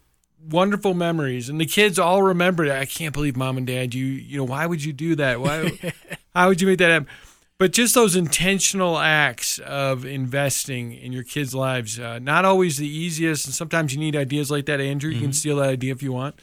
wonderful 0.49 0.93
memories 0.93 1.49
and 1.49 1.59
the 1.61 1.65
kids 1.65 1.99
all 1.99 2.23
remembered 2.23 2.67
it. 2.67 2.73
I 2.73 2.85
can't 2.85 3.13
believe 3.13 3.37
mom 3.37 3.57
and 3.57 3.67
dad 3.67 3.93
you 3.93 4.05
you 4.05 4.37
know 4.37 4.43
why 4.43 4.65
would 4.65 4.83
you 4.83 4.91
do 4.91 5.15
that 5.15 5.39
why 5.39 5.93
how 6.35 6.47
would 6.47 6.59
you 6.59 6.67
make 6.67 6.79
that 6.79 6.89
happen 6.89 7.07
but 7.61 7.73
just 7.73 7.93
those 7.93 8.15
intentional 8.15 8.97
acts 8.97 9.59
of 9.59 10.03
investing 10.03 10.93
in 10.93 11.13
your 11.13 11.21
kids 11.21 11.53
lives 11.53 11.99
uh, 11.99 12.17
not 12.17 12.43
always 12.43 12.77
the 12.77 12.87
easiest 12.87 13.45
and 13.45 13.53
sometimes 13.53 13.93
you 13.93 13.99
need 13.99 14.15
ideas 14.15 14.49
like 14.49 14.65
that. 14.65 14.81
Andrew 14.81 15.11
you 15.11 15.21
can 15.21 15.31
steal 15.31 15.57
that 15.57 15.69
idea 15.69 15.91
if 15.91 16.01
you 16.01 16.11
want. 16.11 16.39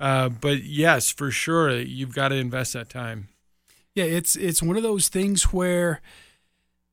Uh, 0.00 0.28
but 0.28 0.64
yes 0.64 1.08
for 1.08 1.30
sure 1.30 1.78
you've 1.78 2.16
got 2.16 2.30
to 2.30 2.34
invest 2.34 2.72
that 2.72 2.88
time. 2.88 3.28
Yeah, 3.94 4.06
it's 4.06 4.34
it's 4.34 4.60
one 4.60 4.76
of 4.76 4.82
those 4.82 5.06
things 5.06 5.52
where 5.52 6.00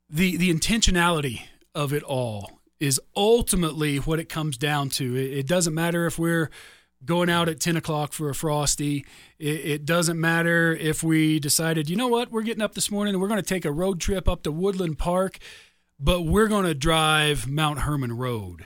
the 0.08 0.36
the 0.36 0.54
intentionality 0.54 1.40
of 1.74 1.92
it 1.92 2.04
all 2.04 2.60
is 2.78 3.00
ultimately 3.16 3.96
what 3.96 4.20
it 4.20 4.28
comes 4.28 4.56
down 4.56 4.88
to. 4.90 5.16
It, 5.16 5.38
it 5.38 5.46
doesn't 5.48 5.74
matter 5.74 6.06
if 6.06 6.16
we're 6.16 6.48
going 7.04 7.30
out 7.30 7.48
at 7.48 7.60
ten 7.60 7.76
o'clock 7.76 8.12
for 8.12 8.28
a 8.28 8.34
frosty. 8.34 9.04
It, 9.38 9.60
it 9.64 9.84
doesn't 9.84 10.20
matter 10.20 10.74
if 10.74 11.02
we 11.02 11.38
decided, 11.38 11.88
you 11.88 11.96
know 11.96 12.08
what, 12.08 12.30
we're 12.30 12.42
getting 12.42 12.62
up 12.62 12.74
this 12.74 12.90
morning 12.90 13.14
and 13.14 13.20
we're 13.22 13.28
going 13.28 13.40
to 13.40 13.46
take 13.46 13.64
a 13.64 13.72
road 13.72 14.00
trip 14.00 14.28
up 14.28 14.42
to 14.42 14.52
Woodland 14.52 14.98
Park. 14.98 15.38
but 15.98 16.22
we're 16.22 16.48
going 16.48 16.64
to 16.64 16.74
drive 16.74 17.48
Mount 17.48 17.80
Herman 17.80 18.16
Road 18.16 18.64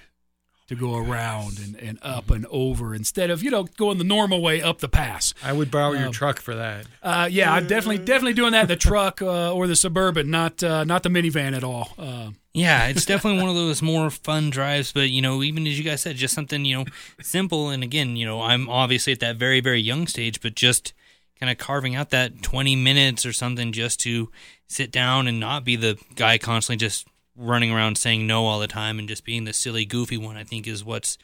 to 0.73 0.81
go 0.81 0.97
around 0.97 1.59
and, 1.59 1.77
and 1.77 1.99
up 2.03 2.31
and 2.31 2.47
over 2.51 2.95
instead 2.95 3.31
of 3.31 3.43
you 3.43 3.51
know 3.51 3.65
going 3.77 3.99
the 3.99 4.05
normal 4.05 4.41
way 4.43 4.61
up 4.61 4.79
the 4.81 4.89
pass. 4.89 5.33
I 5.45 5.53
would 5.53 5.71
borrow 5.71 5.93
your 5.93 6.07
Um, 6.07 6.13
truck 6.13 6.41
for 6.41 6.55
that. 6.55 6.87
Uh, 7.03 7.29
yeah, 7.31 7.53
I'm 7.53 7.67
definitely 7.67 7.99
definitely 7.99 8.35
doing 8.35 8.53
that 8.53 8.63
in 8.63 8.69
the 8.69 8.77
truck 8.77 9.23
uh, 9.23 9.53
or 9.53 9.67
the 9.67 9.77
suburban, 9.77 10.31
not 10.31 10.63
uh, 10.63 10.85
not 10.85 11.03
the 11.03 11.09
minivan 11.09 11.57
at 11.57 11.63
all. 11.65 11.91
Uh, 11.99 12.31
Yeah, 12.55 12.89
it's 12.89 13.07
definitely 13.07 13.41
one 13.41 13.49
of 13.49 13.55
those 13.57 13.81
more 13.81 14.11
fun 14.11 14.51
drives, 14.51 14.93
but 14.93 15.09
you 15.11 15.23
know, 15.23 15.43
even 15.43 15.67
as 15.67 15.79
you 15.79 15.85
guys 15.85 16.01
said, 16.03 16.17
just 16.17 16.35
something, 16.35 16.65
you 16.67 16.77
know, 16.79 16.85
simple 17.21 17.71
and 17.71 17.83
again, 17.83 18.17
you 18.17 18.27
know, 18.27 18.43
I'm 18.43 18.69
obviously 18.69 19.13
at 19.15 19.21
that 19.21 19.37
very, 19.37 19.61
very 19.61 19.81
young 19.81 20.07
stage, 20.07 20.41
but 20.43 20.55
just 20.55 20.93
kind 21.41 21.51
of 21.51 21.59
carving 21.59 21.95
out 21.97 22.11
that 22.11 22.43
20 22.43 22.77
minutes 22.77 23.25
or 23.27 23.33
something 23.33 23.73
just 23.73 24.01
to 24.01 24.31
sit 24.69 24.93
down 24.93 25.27
and 25.27 25.41
not 25.41 25.65
be 25.65 25.77
the 25.77 25.99
guy 26.15 26.39
constantly 26.39 26.77
just 26.77 27.07
running 27.37 27.73
around 27.73 27.99
saying 27.99 28.27
no 28.27 28.47
all 28.47 28.61
the 28.61 28.67
time 28.67 28.99
and 28.99 29.09
just 29.09 29.25
being 29.25 29.45
the 29.45 29.53
silly, 29.53 29.85
goofy 29.85 30.17
one, 30.17 30.37
I 30.37 30.45
think 30.45 30.67
is 30.67 30.85
what's, 30.85 31.19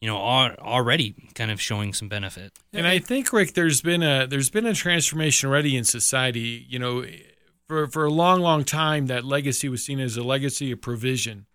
you 0.00 0.08
know, 0.08 0.16
al- 0.16 0.56
already 0.58 1.14
kind 1.34 1.50
of 1.50 1.60
showing 1.60 1.92
some 1.92 2.08
benefit. 2.08 2.52
And 2.72 2.86
I 2.86 2.98
think 2.98 3.32
Rick, 3.32 3.54
there's 3.54 3.80
been 3.80 4.02
a 4.02 4.26
there's 4.26 4.50
been 4.50 4.66
a 4.66 4.74
transformation 4.74 5.48
already 5.48 5.76
in 5.76 5.84
society. 5.84 6.66
You 6.68 6.78
know, 6.78 7.04
for 7.66 7.86
for 7.86 8.04
a 8.04 8.10
long, 8.10 8.40
long 8.40 8.64
time, 8.64 9.06
that 9.06 9.24
legacy 9.24 9.68
was 9.68 9.84
seen 9.84 10.00
as 10.00 10.16
a 10.16 10.22
legacy 10.22 10.72
of 10.72 10.80
provision. 10.80 11.46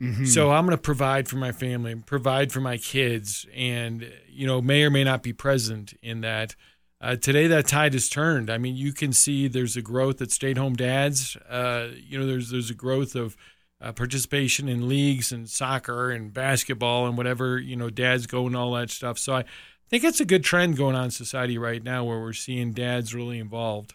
Mm-hmm. 0.00 0.24
So 0.24 0.50
I'm 0.50 0.64
going 0.64 0.76
to 0.76 0.80
provide 0.80 1.28
for 1.28 1.36
my 1.36 1.52
family, 1.52 1.94
provide 1.94 2.52
for 2.52 2.60
my 2.60 2.78
kids, 2.78 3.46
and 3.54 4.10
you 4.28 4.46
know, 4.46 4.62
may 4.62 4.82
or 4.82 4.90
may 4.90 5.04
not 5.04 5.22
be 5.22 5.32
present 5.32 5.92
in 6.02 6.22
that. 6.22 6.56
Uh, 7.00 7.16
today, 7.16 7.46
that 7.46 7.66
tide 7.66 7.94
has 7.94 8.08
turned. 8.08 8.50
I 8.50 8.58
mean, 8.58 8.76
you 8.76 8.92
can 8.92 9.12
see 9.12 9.48
there's 9.48 9.76
a 9.76 9.82
growth 9.82 10.20
at 10.20 10.30
stay-at-home 10.30 10.74
dads. 10.74 11.36
Uh, 11.48 11.88
you 11.94 12.18
know, 12.18 12.26
there's 12.26 12.50
there's 12.50 12.70
a 12.70 12.74
growth 12.74 13.14
of 13.14 13.36
uh, 13.80 13.92
participation 13.92 14.68
in 14.68 14.88
leagues 14.88 15.32
and 15.32 15.48
soccer 15.48 16.10
and 16.10 16.34
basketball 16.34 17.06
and 17.06 17.16
whatever 17.16 17.58
you 17.58 17.76
know 17.76 17.88
dads 17.90 18.26
go 18.26 18.46
and 18.46 18.54
all 18.54 18.72
that 18.72 18.90
stuff. 18.90 19.18
So 19.18 19.34
I 19.34 19.44
think 19.88 20.04
it's 20.04 20.20
a 20.20 20.26
good 20.26 20.44
trend 20.44 20.76
going 20.76 20.94
on 20.94 21.04
in 21.04 21.10
society 21.10 21.56
right 21.56 21.82
now 21.82 22.04
where 22.04 22.20
we're 22.20 22.32
seeing 22.32 22.72
dads 22.72 23.14
really 23.14 23.38
involved. 23.38 23.94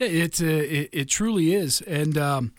Yeah, 0.00 0.08
It, 0.08 0.42
uh, 0.42 0.46
it 0.46 0.90
it 0.92 1.04
truly 1.08 1.54
is, 1.54 1.80
and 1.82 2.18
um, 2.18 2.52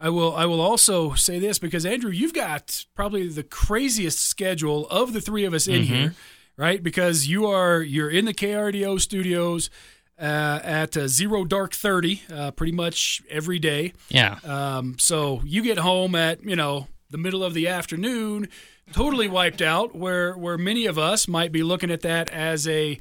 I 0.00 0.08
will 0.08 0.34
I 0.34 0.46
will 0.46 0.60
also 0.60 1.14
say 1.14 1.38
this 1.38 1.58
because 1.58 1.86
Andrew, 1.86 2.10
you've 2.10 2.34
got 2.34 2.84
probably 2.94 3.28
the 3.28 3.44
craziest 3.44 4.18
schedule 4.18 4.88
of 4.88 5.12
the 5.12 5.20
three 5.20 5.44
of 5.44 5.54
us 5.54 5.68
in 5.68 5.84
here, 5.84 6.14
right? 6.56 6.82
Because 6.82 7.26
you 7.26 7.46
are 7.46 7.82
you're 7.82 8.10
in 8.10 8.24
the 8.24 8.34
KRDO 8.34 9.00
studios 9.00 9.70
uh, 10.18 10.60
at 10.62 10.96
uh, 10.96 11.08
zero 11.08 11.44
dark 11.44 11.74
thirty, 11.74 12.22
uh, 12.32 12.50
pretty 12.52 12.72
much 12.72 13.22
every 13.28 13.58
day. 13.58 13.92
Yeah. 14.08 14.38
Um, 14.44 14.96
so 14.98 15.42
you 15.44 15.62
get 15.62 15.78
home 15.78 16.14
at 16.14 16.42
you 16.44 16.56
know 16.56 16.88
the 17.10 17.18
middle 17.18 17.44
of 17.44 17.54
the 17.54 17.68
afternoon, 17.68 18.48
totally 18.92 19.28
wiped 19.28 19.62
out. 19.62 19.94
Where 19.94 20.36
where 20.36 20.58
many 20.58 20.86
of 20.86 20.98
us 20.98 21.28
might 21.28 21.52
be 21.52 21.62
looking 21.62 21.90
at 21.90 22.00
that 22.02 22.30
as 22.30 22.66
a 22.66 22.98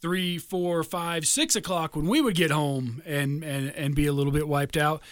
three, 0.00 0.38
four, 0.38 0.82
five, 0.84 1.26
six 1.26 1.56
o'clock 1.56 1.96
when 1.96 2.06
we 2.06 2.20
would 2.20 2.34
get 2.34 2.50
home 2.50 3.02
and 3.04 3.42
and 3.44 3.70
and 3.70 3.94
be 3.94 4.06
a 4.06 4.12
little 4.12 4.32
bit 4.32 4.48
wiped 4.48 4.76
out. 4.76 5.02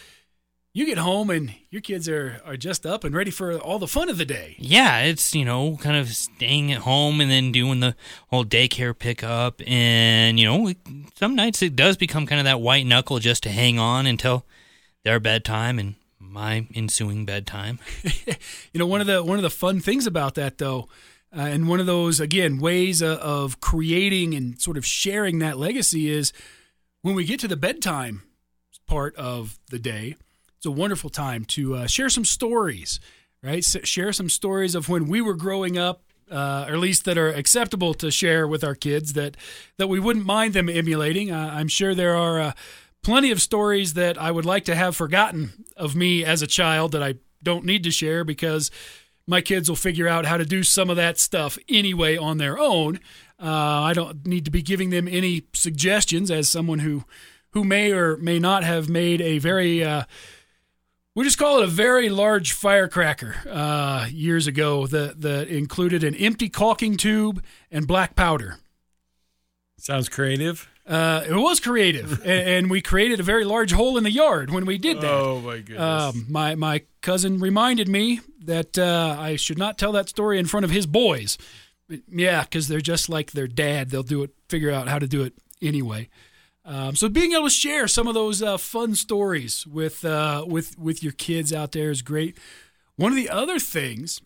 You 0.76 0.84
get 0.84 0.98
home 0.98 1.30
and 1.30 1.54
your 1.70 1.80
kids 1.80 2.06
are 2.06 2.38
are 2.44 2.58
just 2.58 2.84
up 2.84 3.02
and 3.02 3.14
ready 3.14 3.30
for 3.30 3.56
all 3.56 3.78
the 3.78 3.88
fun 3.88 4.10
of 4.10 4.18
the 4.18 4.26
day. 4.26 4.56
Yeah, 4.58 5.04
it's 5.04 5.34
you 5.34 5.42
know 5.42 5.78
kind 5.78 5.96
of 5.96 6.10
staying 6.10 6.70
at 6.70 6.82
home 6.82 7.22
and 7.22 7.30
then 7.30 7.50
doing 7.50 7.80
the 7.80 7.96
whole 8.28 8.44
daycare 8.44 8.92
pickup, 8.96 9.62
and 9.66 10.38
you 10.38 10.44
know 10.44 10.74
some 11.14 11.34
nights 11.34 11.62
it 11.62 11.76
does 11.76 11.96
become 11.96 12.26
kind 12.26 12.40
of 12.40 12.44
that 12.44 12.60
white 12.60 12.84
knuckle 12.84 13.20
just 13.20 13.42
to 13.44 13.48
hang 13.48 13.78
on 13.78 14.06
until 14.06 14.44
their 15.02 15.18
bedtime 15.18 15.78
and 15.78 15.94
my 16.18 16.66
ensuing 16.74 17.24
bedtime. 17.24 17.78
You 18.74 18.78
know, 18.78 18.86
one 18.86 19.00
of 19.00 19.06
the 19.06 19.24
one 19.24 19.38
of 19.38 19.42
the 19.42 19.48
fun 19.48 19.80
things 19.80 20.06
about 20.06 20.34
that 20.34 20.58
though, 20.58 20.90
uh, 21.34 21.40
and 21.40 21.70
one 21.70 21.80
of 21.80 21.86
those 21.86 22.20
again 22.20 22.58
ways 22.58 23.00
of, 23.00 23.16
of 23.20 23.60
creating 23.60 24.34
and 24.34 24.60
sort 24.60 24.76
of 24.76 24.84
sharing 24.84 25.38
that 25.38 25.56
legacy 25.56 26.10
is 26.10 26.34
when 27.00 27.14
we 27.14 27.24
get 27.24 27.40
to 27.40 27.48
the 27.48 27.56
bedtime 27.56 28.24
part 28.86 29.16
of 29.16 29.58
the 29.70 29.78
day. 29.78 30.16
It's 30.56 30.66
a 30.66 30.70
wonderful 30.70 31.10
time 31.10 31.44
to 31.46 31.74
uh, 31.74 31.86
share 31.86 32.08
some 32.08 32.24
stories, 32.24 33.00
right? 33.42 33.64
Share 33.64 34.12
some 34.12 34.28
stories 34.28 34.74
of 34.74 34.88
when 34.88 35.06
we 35.06 35.20
were 35.20 35.34
growing 35.34 35.78
up. 35.78 36.02
Uh, 36.28 36.66
or 36.68 36.72
at 36.72 36.80
least 36.80 37.04
that 37.04 37.16
are 37.16 37.28
acceptable 37.28 37.94
to 37.94 38.10
share 38.10 38.48
with 38.48 38.64
our 38.64 38.74
kids 38.74 39.12
that 39.12 39.36
that 39.76 39.86
we 39.86 40.00
wouldn't 40.00 40.26
mind 40.26 40.54
them 40.54 40.68
emulating. 40.68 41.30
Uh, 41.30 41.52
I'm 41.54 41.68
sure 41.68 41.94
there 41.94 42.16
are 42.16 42.40
uh, 42.40 42.52
plenty 43.04 43.30
of 43.30 43.40
stories 43.40 43.94
that 43.94 44.20
I 44.20 44.32
would 44.32 44.44
like 44.44 44.64
to 44.64 44.74
have 44.74 44.96
forgotten 44.96 45.64
of 45.76 45.94
me 45.94 46.24
as 46.24 46.42
a 46.42 46.46
child 46.48 46.90
that 46.90 47.02
I 47.04 47.14
don't 47.44 47.64
need 47.64 47.84
to 47.84 47.92
share 47.92 48.24
because 48.24 48.72
my 49.24 49.40
kids 49.40 49.68
will 49.68 49.76
figure 49.76 50.08
out 50.08 50.26
how 50.26 50.36
to 50.36 50.44
do 50.44 50.64
some 50.64 50.90
of 50.90 50.96
that 50.96 51.20
stuff 51.20 51.58
anyway 51.68 52.16
on 52.16 52.38
their 52.38 52.58
own. 52.58 52.98
Uh, 53.40 53.82
I 53.82 53.92
don't 53.92 54.26
need 54.26 54.44
to 54.46 54.50
be 54.50 54.62
giving 54.62 54.90
them 54.90 55.06
any 55.06 55.44
suggestions 55.52 56.28
as 56.30 56.48
someone 56.48 56.80
who 56.80 57.04
who 57.50 57.62
may 57.64 57.92
or 57.92 58.16
may 58.16 58.38
not 58.38 58.64
have 58.64 58.88
made 58.88 59.20
a 59.20 59.38
very 59.38 59.84
uh, 59.84 60.02
we 61.16 61.24
just 61.24 61.38
call 61.38 61.58
it 61.58 61.64
a 61.64 61.66
very 61.66 62.10
large 62.10 62.52
firecracker 62.52 63.36
uh, 63.50 64.06
years 64.10 64.46
ago 64.46 64.86
that 64.86 65.22
that 65.22 65.48
included 65.48 66.04
an 66.04 66.14
empty 66.14 66.48
caulking 66.50 66.96
tube 66.96 67.42
and 67.70 67.88
black 67.88 68.14
powder. 68.14 68.58
Sounds 69.78 70.08
creative. 70.10 70.68
Uh, 70.86 71.24
it 71.26 71.34
was 71.34 71.58
creative, 71.58 72.20
and, 72.24 72.48
and 72.48 72.70
we 72.70 72.80
created 72.82 73.18
a 73.18 73.22
very 73.22 73.44
large 73.44 73.72
hole 73.72 73.96
in 73.96 74.04
the 74.04 74.10
yard 74.10 74.50
when 74.50 74.66
we 74.66 74.76
did 74.76 75.00
that. 75.00 75.10
Oh 75.10 75.40
my 75.40 75.58
goodness. 75.58 75.80
Um, 75.80 76.26
my 76.28 76.54
my 76.54 76.82
cousin 77.00 77.40
reminded 77.40 77.88
me 77.88 78.20
that 78.44 78.78
uh, 78.78 79.16
I 79.18 79.36
should 79.36 79.58
not 79.58 79.78
tell 79.78 79.92
that 79.92 80.10
story 80.10 80.38
in 80.38 80.44
front 80.46 80.64
of 80.64 80.70
his 80.70 80.86
boys. 80.86 81.38
Yeah, 82.08 82.42
because 82.42 82.68
they're 82.68 82.80
just 82.80 83.08
like 83.08 83.32
their 83.32 83.48
dad; 83.48 83.88
they'll 83.88 84.02
do 84.02 84.22
it, 84.22 84.34
figure 84.50 84.70
out 84.70 84.86
how 84.86 84.98
to 84.98 85.08
do 85.08 85.22
it 85.22 85.32
anyway. 85.62 86.10
Um, 86.66 86.96
so 86.96 87.08
being 87.08 87.32
able 87.32 87.44
to 87.44 87.50
share 87.50 87.86
some 87.86 88.08
of 88.08 88.14
those 88.14 88.42
uh, 88.42 88.56
fun 88.56 88.96
stories 88.96 89.64
with 89.68 90.04
uh, 90.04 90.44
with 90.48 90.76
with 90.76 91.00
your 91.02 91.12
kids 91.12 91.52
out 91.52 91.70
there 91.70 91.90
is 91.92 92.02
great. 92.02 92.36
One 92.96 93.12
of 93.12 93.16
the 93.16 93.30
other 93.30 93.60
things, 93.60 94.20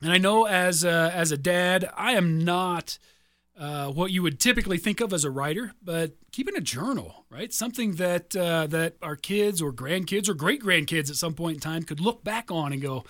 and 0.00 0.10
I 0.10 0.16
know 0.16 0.46
as 0.46 0.84
a, 0.84 1.12
as 1.14 1.32
a 1.32 1.36
dad, 1.36 1.90
I 1.94 2.12
am 2.12 2.42
not 2.44 2.98
uh, 3.58 3.88
what 3.88 4.10
you 4.10 4.22
would 4.22 4.40
typically 4.40 4.78
think 4.78 5.02
of 5.02 5.12
as 5.12 5.22
a 5.22 5.30
writer, 5.30 5.74
but 5.82 6.12
keeping 6.32 6.56
a 6.56 6.62
journal, 6.62 7.26
right? 7.28 7.52
Something 7.52 7.96
that 7.96 8.34
uh, 8.34 8.66
that 8.68 8.94
our 9.02 9.16
kids 9.16 9.60
or 9.60 9.70
grandkids 9.70 10.30
or 10.30 10.34
great 10.34 10.62
grandkids 10.62 11.10
at 11.10 11.16
some 11.16 11.34
point 11.34 11.56
in 11.56 11.60
time 11.60 11.82
could 11.82 12.00
look 12.00 12.24
back 12.24 12.50
on 12.50 12.72
and 12.72 12.80
go, 12.80 13.04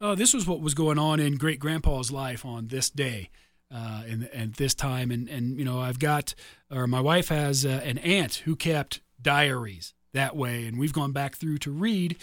"Oh, 0.00 0.16
this 0.16 0.34
was 0.34 0.48
what 0.48 0.60
was 0.60 0.74
going 0.74 0.98
on 0.98 1.20
in 1.20 1.36
great 1.36 1.60
grandpa's 1.60 2.10
life 2.10 2.44
on 2.44 2.66
this 2.68 2.90
day." 2.90 3.30
Uh, 3.74 4.02
and, 4.08 4.30
and 4.32 4.54
this 4.54 4.72
time, 4.72 5.10
and, 5.10 5.28
and 5.28 5.58
you 5.58 5.64
know, 5.64 5.80
I've 5.80 5.98
got, 5.98 6.36
or 6.70 6.86
my 6.86 7.00
wife 7.00 7.28
has 7.28 7.66
uh, 7.66 7.80
an 7.82 7.98
aunt 7.98 8.36
who 8.44 8.54
kept 8.54 9.00
diaries 9.20 9.94
that 10.12 10.36
way, 10.36 10.66
and 10.66 10.78
we've 10.78 10.92
gone 10.92 11.10
back 11.10 11.34
through 11.34 11.58
to 11.58 11.72
read 11.72 12.16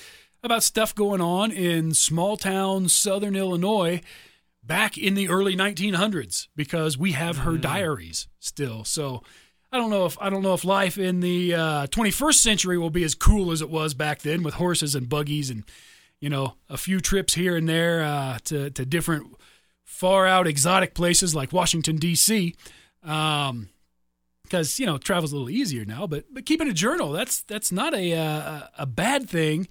about 0.43 0.63
stuff 0.63 0.95
going 0.95 1.19
on 1.19 1.51
in 1.51 1.93
small 1.93 2.37
town 2.37 2.87
southern 2.87 3.35
Illinois 3.35 4.01
back 4.63 4.97
in 4.97 5.13
the 5.13 5.29
early 5.29 5.55
1900s 5.55 6.47
because 6.55 6.97
we 6.97 7.11
have 7.11 7.39
her 7.39 7.57
diaries 7.57 8.27
still. 8.39 8.83
So 8.83 9.23
I 9.71 9.77
don't 9.77 9.89
know 9.89 10.05
if 10.05 10.17
I 10.21 10.29
don't 10.29 10.41
know 10.41 10.53
if 10.53 10.63
life 10.63 10.97
in 10.97 11.19
the 11.19 11.53
uh, 11.53 11.87
21st 11.87 12.35
century 12.35 12.77
will 12.77 12.89
be 12.89 13.03
as 13.03 13.15
cool 13.15 13.51
as 13.51 13.61
it 13.61 13.69
was 13.69 13.93
back 13.93 14.21
then 14.21 14.43
with 14.43 14.55
horses 14.55 14.95
and 14.95 15.07
buggies 15.07 15.49
and 15.49 15.63
you 16.19 16.29
know 16.29 16.55
a 16.69 16.77
few 16.77 16.99
trips 16.99 17.35
here 17.35 17.55
and 17.55 17.67
there 17.69 18.03
uh, 18.03 18.37
to 18.45 18.69
to 18.71 18.85
different 18.85 19.33
far 19.91 20.25
out 20.25 20.47
exotic 20.47 20.93
places 20.93 21.35
like 21.35 21.51
Washington 21.51 21.97
D.C. 21.97 22.55
Um, 23.03 23.69
because 24.43 24.79
you 24.79 24.85
know 24.85 24.97
travel's 24.97 25.31
a 25.31 25.35
little 25.35 25.49
easier 25.49 25.85
now, 25.85 26.07
but 26.07 26.25
but 26.33 26.45
keeping 26.45 26.67
a 26.67 26.73
journal 26.73 27.11
that's 27.11 27.41
that's 27.43 27.71
not 27.71 27.93
a 27.93 28.13
uh, 28.13 28.61
a 28.77 28.85
bad 28.85 29.29
thing 29.29 29.67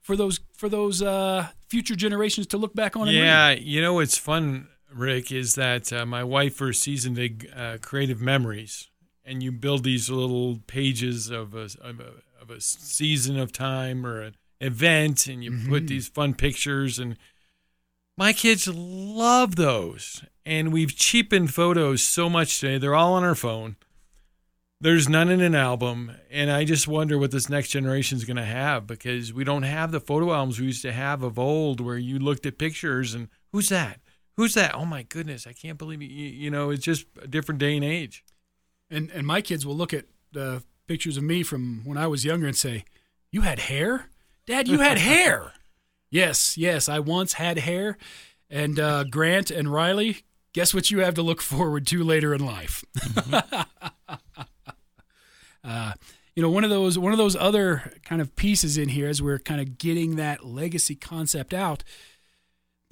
for 0.00 0.16
those 0.16 0.40
for 0.56 0.68
those 0.68 1.02
uh, 1.02 1.48
future 1.68 1.94
generations 1.94 2.46
to 2.48 2.56
look 2.56 2.74
back 2.74 2.96
on. 2.96 3.08
And 3.08 3.16
yeah, 3.16 3.50
you 3.50 3.82
know 3.82 3.94
what's 3.94 4.16
fun, 4.16 4.68
Rick, 4.92 5.30
is 5.30 5.54
that 5.56 5.92
uh, 5.92 6.06
my 6.06 6.24
wife 6.24 6.54
first 6.54 6.82
season 6.82 7.14
did 7.14 7.48
uh, 7.54 7.78
creative 7.80 8.20
memories, 8.20 8.88
and 9.24 9.42
you 9.42 9.52
build 9.52 9.84
these 9.84 10.08
little 10.08 10.58
pages 10.66 11.30
of 11.30 11.54
a, 11.54 11.68
of 11.80 12.00
a 12.00 12.12
of 12.40 12.50
a 12.50 12.60
season 12.60 13.38
of 13.38 13.52
time 13.52 14.06
or 14.06 14.20
an 14.22 14.36
event, 14.60 15.26
and 15.26 15.44
you 15.44 15.68
put 15.68 15.88
these 15.88 16.08
fun 16.08 16.34
pictures 16.34 16.98
and. 16.98 17.16
My 18.16 18.32
kids 18.32 18.68
love 18.68 19.56
those. 19.56 20.24
And 20.46 20.72
we've 20.72 20.94
cheapened 20.94 21.52
photos 21.52 22.02
so 22.02 22.28
much 22.28 22.60
today. 22.60 22.78
They're 22.78 22.94
all 22.94 23.14
on 23.14 23.24
our 23.24 23.34
phone. 23.34 23.76
There's 24.80 25.08
none 25.08 25.30
in 25.30 25.40
an 25.40 25.54
album. 25.54 26.12
And 26.30 26.50
I 26.50 26.64
just 26.64 26.86
wonder 26.86 27.18
what 27.18 27.30
this 27.30 27.48
next 27.48 27.70
generation 27.70 28.18
is 28.18 28.24
going 28.24 28.36
to 28.36 28.44
have 28.44 28.86
because 28.86 29.32
we 29.32 29.42
don't 29.42 29.62
have 29.62 29.90
the 29.90 30.00
photo 30.00 30.32
albums 30.32 30.60
we 30.60 30.66
used 30.66 30.82
to 30.82 30.92
have 30.92 31.22
of 31.22 31.38
old 31.38 31.80
where 31.80 31.96
you 31.96 32.18
looked 32.18 32.46
at 32.46 32.58
pictures 32.58 33.14
and 33.14 33.28
who's 33.52 33.68
that? 33.70 34.00
Who's 34.36 34.54
that? 34.54 34.74
Oh 34.74 34.84
my 34.84 35.02
goodness. 35.02 35.46
I 35.46 35.52
can't 35.52 35.78
believe 35.78 36.02
it. 36.02 36.10
You, 36.10 36.26
you 36.26 36.50
know, 36.50 36.70
it's 36.70 36.84
just 36.84 37.06
a 37.22 37.26
different 37.26 37.58
day 37.58 37.76
and 37.76 37.84
age. 37.84 38.24
And 38.90 39.10
and 39.12 39.26
my 39.26 39.40
kids 39.40 39.64
will 39.64 39.76
look 39.76 39.94
at 39.94 40.04
the 40.32 40.62
pictures 40.86 41.16
of 41.16 41.22
me 41.22 41.42
from 41.42 41.82
when 41.84 41.96
I 41.96 42.06
was 42.06 42.24
younger 42.24 42.46
and 42.46 42.56
say, 42.56 42.84
"You 43.32 43.42
had 43.42 43.60
hair, 43.60 44.10
Dad. 44.46 44.68
You 44.68 44.80
had 44.80 44.98
hair." 45.10 45.52
Yes, 46.14 46.56
yes, 46.56 46.88
I 46.88 47.00
once 47.00 47.32
had 47.32 47.58
hair. 47.58 47.98
And 48.48 48.78
uh, 48.78 49.02
Grant 49.02 49.50
and 49.50 49.72
Riley, 49.72 50.18
guess 50.52 50.72
what 50.72 50.88
you 50.88 51.00
have 51.00 51.14
to 51.14 51.22
look 51.22 51.42
forward 51.42 51.88
to 51.88 52.04
later 52.04 52.32
in 52.32 52.46
life? 52.46 52.84
uh, 55.64 55.94
you 56.36 56.42
know, 56.44 56.50
one 56.50 56.62
of 56.62 56.70
those 56.70 56.96
one 56.96 57.10
of 57.10 57.18
those 57.18 57.34
other 57.34 57.94
kind 58.04 58.20
of 58.22 58.36
pieces 58.36 58.78
in 58.78 58.90
here 58.90 59.08
as 59.08 59.20
we're 59.20 59.40
kind 59.40 59.60
of 59.60 59.76
getting 59.76 60.14
that 60.14 60.46
legacy 60.46 60.94
concept 60.94 61.52
out. 61.52 61.82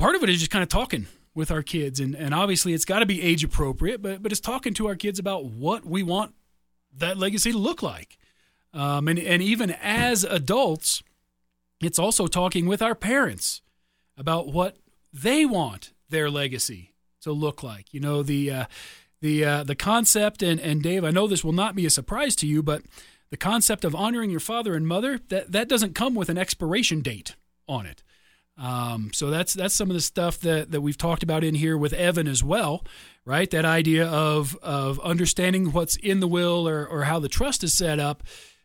Part 0.00 0.16
of 0.16 0.24
it 0.24 0.28
is 0.28 0.40
just 0.40 0.50
kind 0.50 0.64
of 0.64 0.68
talking 0.68 1.06
with 1.32 1.52
our 1.52 1.62
kids, 1.62 2.00
and 2.00 2.16
and 2.16 2.34
obviously 2.34 2.74
it's 2.74 2.84
got 2.84 2.98
to 2.98 3.06
be 3.06 3.22
age 3.22 3.44
appropriate, 3.44 4.02
but 4.02 4.20
but 4.20 4.32
it's 4.32 4.40
talking 4.40 4.74
to 4.74 4.88
our 4.88 4.96
kids 4.96 5.20
about 5.20 5.44
what 5.44 5.86
we 5.86 6.02
want 6.02 6.34
that 6.96 7.18
legacy 7.18 7.52
to 7.52 7.58
look 7.58 7.84
like, 7.84 8.18
um, 8.74 9.06
and 9.06 9.20
and 9.20 9.44
even 9.44 9.70
as 9.70 10.24
adults, 10.24 11.04
it's 11.82 11.98
also 11.98 12.26
talking 12.26 12.66
with 12.66 12.82
our 12.82 12.94
parents 12.94 13.62
about 14.16 14.52
what 14.52 14.76
they 15.12 15.44
want 15.44 15.92
their 16.08 16.30
legacy 16.30 16.94
to 17.22 17.32
look 17.32 17.62
like. 17.62 17.92
You 17.92 18.00
know 18.00 18.22
the 18.22 18.50
uh, 18.50 18.64
the 19.20 19.44
uh, 19.44 19.64
the 19.64 19.74
concept, 19.74 20.42
and 20.42 20.60
and 20.60 20.82
Dave, 20.82 21.04
I 21.04 21.10
know 21.10 21.26
this 21.26 21.44
will 21.44 21.52
not 21.52 21.74
be 21.74 21.86
a 21.86 21.90
surprise 21.90 22.36
to 22.36 22.46
you, 22.46 22.62
but 22.62 22.82
the 23.30 23.36
concept 23.36 23.84
of 23.84 23.94
honoring 23.94 24.30
your 24.30 24.40
father 24.40 24.74
and 24.74 24.86
mother 24.86 25.18
that 25.28 25.52
that 25.52 25.68
doesn't 25.68 25.94
come 25.94 26.14
with 26.14 26.28
an 26.28 26.38
expiration 26.38 27.00
date 27.00 27.34
on 27.66 27.86
it. 27.86 28.02
Um, 28.58 29.10
so 29.14 29.30
that's 29.30 29.54
that's 29.54 29.74
some 29.74 29.90
of 29.90 29.94
the 29.94 30.02
stuff 30.02 30.38
that 30.40 30.70
that 30.72 30.82
we've 30.82 30.98
talked 30.98 31.22
about 31.22 31.42
in 31.42 31.54
here 31.54 31.76
with 31.76 31.94
Evan 31.94 32.28
as 32.28 32.44
well, 32.44 32.84
right? 33.24 33.50
That 33.50 33.64
idea 33.64 34.06
of 34.06 34.56
of 34.62 35.00
understanding 35.00 35.72
what's 35.72 35.96
in 35.96 36.20
the 36.20 36.28
will 36.28 36.68
or 36.68 36.86
or 36.86 37.04
how 37.04 37.18
the 37.18 37.28
trust 37.28 37.64
is 37.64 37.72
set 37.72 37.98
up 37.98 38.22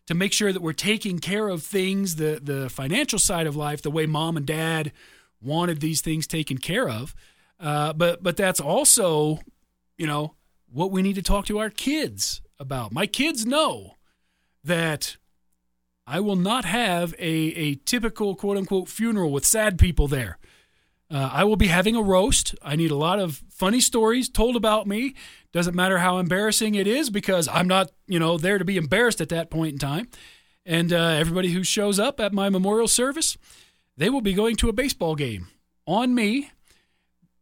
to 0.07 0.15
make 0.15 0.33
sure 0.33 0.51
that 0.51 0.61
we're 0.61 0.73
taking 0.73 1.19
care 1.19 1.47
of 1.47 1.63
things 1.63 2.15
the 2.15 2.39
the 2.41 2.69
financial 2.69 3.19
side 3.19 3.47
of 3.47 3.55
life 3.55 3.81
the 3.81 3.91
way 3.91 4.05
mom 4.05 4.37
and 4.37 4.45
dad 4.45 4.91
wanted 5.41 5.79
these 5.79 6.01
things 6.01 6.25
taken 6.25 6.57
care 6.57 6.89
of. 6.89 7.13
Uh, 7.59 7.93
but 7.93 8.23
but 8.23 8.37
that's 8.37 8.59
also 8.59 9.39
you 9.97 10.07
know 10.07 10.33
what 10.71 10.91
we 10.91 11.01
need 11.01 11.15
to 11.15 11.21
talk 11.21 11.45
to 11.45 11.59
our 11.59 11.69
kids 11.69 12.41
about. 12.59 12.91
My 12.91 13.05
kids 13.05 13.45
know 13.45 13.95
that 14.63 15.17
I 16.05 16.19
will 16.19 16.35
not 16.35 16.65
have 16.65 17.13
a, 17.19 17.29
a 17.29 17.75
typical 17.75 18.35
quote 18.35 18.57
unquote 18.57 18.89
funeral 18.89 19.31
with 19.31 19.45
sad 19.45 19.77
people 19.77 20.07
there. 20.07 20.37
Uh, 21.09 21.29
I 21.31 21.43
will 21.45 21.55
be 21.55 21.67
having 21.67 21.95
a 21.95 22.01
roast. 22.01 22.53
I 22.61 22.75
need 22.75 22.91
a 22.91 22.95
lot 22.95 23.19
of 23.19 23.43
funny 23.49 23.79
stories 23.79 24.27
told 24.27 24.55
about 24.55 24.87
me. 24.87 25.15
Doesn't 25.53 25.75
matter 25.75 25.99
how 25.99 26.17
embarrassing 26.17 26.75
it 26.75 26.85
is 26.85 27.09
because 27.09 27.47
I'm 27.47 27.67
not, 27.67 27.91
you 28.07 28.19
know, 28.19 28.37
there 28.37 28.57
to 28.57 28.65
be 28.65 28.77
embarrassed 28.77 29.21
at 29.21 29.29
that 29.29 29.49
point 29.49 29.73
in 29.73 29.79
time. 29.79 30.09
And 30.65 30.91
uh, 30.91 30.97
everybody 30.97 31.53
who 31.53 31.63
shows 31.63 31.97
up 31.97 32.19
at 32.19 32.33
my 32.33 32.49
memorial 32.49 32.89
service, 32.89 33.37
they 33.95 34.09
will 34.09 34.21
be 34.21 34.33
going 34.33 34.57
to 34.57 34.69
a 34.69 34.73
baseball 34.73 35.15
game 35.15 35.47
on 35.85 36.13
me 36.13 36.51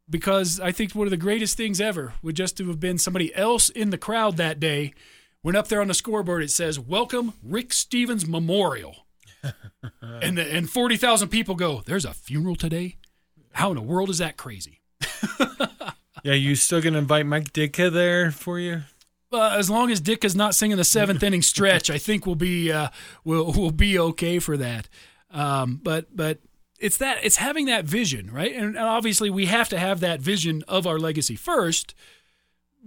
because 0.10 0.60
I 0.60 0.72
think 0.72 0.94
one 0.94 1.08
of 1.08 1.12
the 1.12 1.18
greatest 1.18 1.58
things 1.58 1.82
ever 1.82 2.14
would 2.22 2.36
just 2.36 2.58
to 2.58 2.68
have 2.68 2.80
been 2.80 2.98
somebody 2.98 3.34
else 3.36 3.70
in 3.70 3.90
the 3.90 3.98
crowd 3.98 4.38
that 4.38 4.60
day 4.60 4.94
when 5.42 5.56
up 5.56 5.68
there 5.68 5.82
on 5.82 5.88
the 5.88 5.94
scoreboard 5.94 6.44
it 6.44 6.52
says 6.52 6.80
"Welcome 6.80 7.34
Rick 7.44 7.74
Stevens 7.74 8.28
Memorial," 8.28 9.06
and 10.02 10.38
the, 10.38 10.52
and 10.52 10.70
forty 10.70 10.98
thousand 10.98 11.30
people 11.30 11.56
go. 11.56 11.82
There's 11.86 12.06
a 12.06 12.14
funeral 12.14 12.56
today. 12.56 12.98
How 13.56 13.70
in 13.72 13.76
the 13.76 13.82
world 13.82 14.10
is 14.10 14.18
that 14.18 14.36
crazy? 14.36 14.82
yeah, 16.24 16.34
you 16.34 16.56
still 16.56 16.82
gonna 16.82 16.98
invite 16.98 17.26
Mike 17.26 17.54
Ditka 17.54 17.92
there 17.92 18.30
for 18.30 18.60
you? 18.60 18.82
Uh, 19.32 19.56
as 19.58 19.70
long 19.70 19.92
as 19.92 20.02
Dick 20.02 20.24
is 20.26 20.36
not 20.36 20.56
singing 20.56 20.76
the 20.78 20.84
seventh 20.84 21.24
inning 21.24 21.42
stretch, 21.54 21.90
I 21.90 21.98
think 21.98 22.26
we'll 22.26 22.36
be 22.36 22.72
uh, 22.72 22.90
we'll 23.24 23.52
we'll 23.54 23.72
be 23.72 23.98
okay 23.98 24.40
for 24.40 24.58
that. 24.58 24.90
Um, 25.32 25.80
but 25.82 26.14
but 26.14 26.40
it's 26.80 26.98
that 26.98 27.20
it's 27.24 27.38
having 27.38 27.66
that 27.68 27.86
vision, 27.86 28.30
right? 28.30 28.54
And, 28.54 28.76
and 28.76 28.78
obviously 28.78 29.30
we 29.30 29.46
have 29.46 29.70
to 29.70 29.80
have 29.80 30.02
that 30.02 30.20
vision 30.20 30.64
of 30.68 30.86
our 30.86 31.00
legacy 31.00 31.38
first 31.38 31.96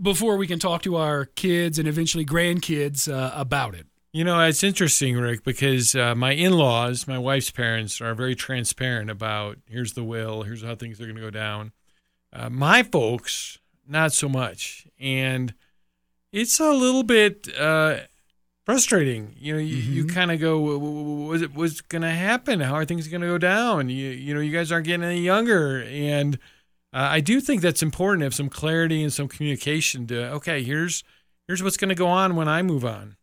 before 0.01 0.37
we 0.37 0.47
can 0.47 0.59
talk 0.59 0.83
to 0.83 0.97
our 0.97 1.25
kids 1.25 1.79
and 1.79 1.89
eventually 1.89 2.27
grandkids 2.27 3.11
uh, 3.11 3.33
about 3.35 3.75
it. 3.75 3.87
You 4.19 4.25
know, 4.25 4.41
it's 4.41 4.65
interesting, 4.65 5.17
Rick, 5.17 5.45
because 5.45 5.95
uh, 5.95 6.13
my 6.17 6.33
in 6.33 6.53
laws, 6.53 7.07
my 7.07 7.19
wife's 7.19 7.53
parents, 7.53 8.01
are 8.01 8.17
very 8.17 8.35
transparent 8.35 9.11
about 9.11 9.59
here's 9.69 9.93
the 9.93 10.03
will, 10.03 10.43
here's 10.43 10.65
how 10.65 10.75
things 10.75 11.01
are 11.01 11.05
going 11.05 11.15
to 11.15 11.23
go 11.23 11.31
down. 11.31 11.71
Uh, 12.33 12.51
my 12.51 12.83
folks, 12.83 13.59
not 13.87 14.13
so 14.13 14.29
much. 14.29 14.89
And 14.99 15.55
it's 16.33 16.59
a 16.59 16.73
little 16.73 17.05
bit 17.05 17.47
uh, 17.57 17.99
frustrating. 18.67 19.37
You 19.39 19.53
know, 19.53 19.61
you, 19.61 19.77
mm-hmm. 19.77 19.93
you 19.93 20.07
kind 20.07 20.33
of 20.33 20.41
go, 20.41 20.59
was 20.59 21.43
it 21.43 21.55
what's 21.55 21.81
going 21.81 22.03
to 22.03 22.11
happen? 22.11 22.59
How 22.59 22.75
are 22.75 22.85
things 22.85 23.07
going 23.07 23.21
to 23.21 23.29
go 23.29 23.39
down? 23.39 23.89
You, 23.89 24.09
you 24.09 24.35
know, 24.35 24.41
you 24.41 24.51
guys 24.51 24.73
aren't 24.73 24.87
getting 24.89 25.05
any 25.05 25.21
younger. 25.21 25.85
And, 25.85 26.41
uh, 26.93 27.07
I 27.09 27.21
do 27.21 27.41
think 27.41 27.63
that's 27.63 27.85
important 27.85 28.23
to 28.23 28.25
have 28.25 28.35
some 28.35 28.49
clarity 28.49 29.01
and 29.01 29.13
some 29.13 29.29
communication 29.29 30.09
to 30.09 30.33
okay, 30.33 30.65
here's 30.65 31.05
here's 31.47 31.63
what's 31.63 31.77
going 31.77 31.91
to 31.91 31.95
go 31.95 32.09
on 32.09 32.35
when 32.35 32.49
I 32.49 32.63
move 32.63 32.85
on. 32.85 33.15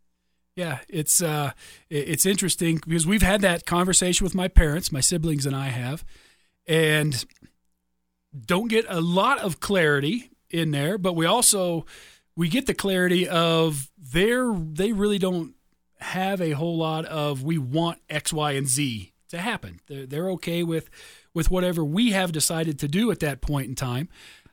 Yeah, 0.55 0.79
it's 0.87 1.21
uh, 1.21 1.51
it's 1.89 2.25
interesting 2.25 2.79
because 2.85 3.05
we've 3.05 3.21
had 3.21 3.41
that 3.41 3.65
conversation 3.65 4.23
with 4.23 4.33
my 4.33 4.47
parents, 4.47 4.91
my 4.91 5.01
siblings 5.01 5.45
and 5.45 5.55
I 5.55 5.67
have, 5.67 6.05
and 6.65 7.25
don't 8.45 8.69
get 8.69 8.85
a 8.87 9.01
lot 9.01 9.39
of 9.39 9.59
clarity 9.59 10.31
in 10.49 10.71
there, 10.71 10.97
but 10.97 11.13
we 11.13 11.25
also 11.25 11.85
we 12.37 12.47
get 12.47 12.67
the 12.67 12.73
clarity 12.73 13.27
of 13.27 13.89
they're 13.97 14.53
they 14.53 14.93
really 14.93 15.19
don't 15.19 15.55
have 15.99 16.41
a 16.41 16.51
whole 16.51 16.77
lot 16.77 17.05
of 17.05 17.43
we 17.43 17.57
want 17.57 17.99
X, 18.09 18.31
Y, 18.31 18.51
and 18.53 18.67
Z 18.67 19.11
to 19.29 19.37
happen. 19.37 19.81
They're, 19.87 20.05
they're 20.05 20.29
okay 20.31 20.63
with 20.63 20.89
with 21.33 21.51
whatever 21.51 21.83
we 21.83 22.11
have 22.11 22.31
decided 22.31 22.79
to 22.79 22.87
do 22.87 23.11
at 23.11 23.19
that 23.19 23.41
point 23.41 23.67
in 23.67 23.75
time. 23.75 24.07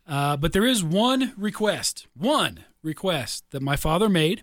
Uh, 0.07 0.37
but 0.37 0.53
there 0.53 0.67
is 0.67 0.83
one 0.83 1.33
request, 1.37 2.09
one 2.17 2.65
request 2.83 3.45
that 3.53 3.63
my 3.63 3.77
father 3.77 4.09
made 4.09 4.43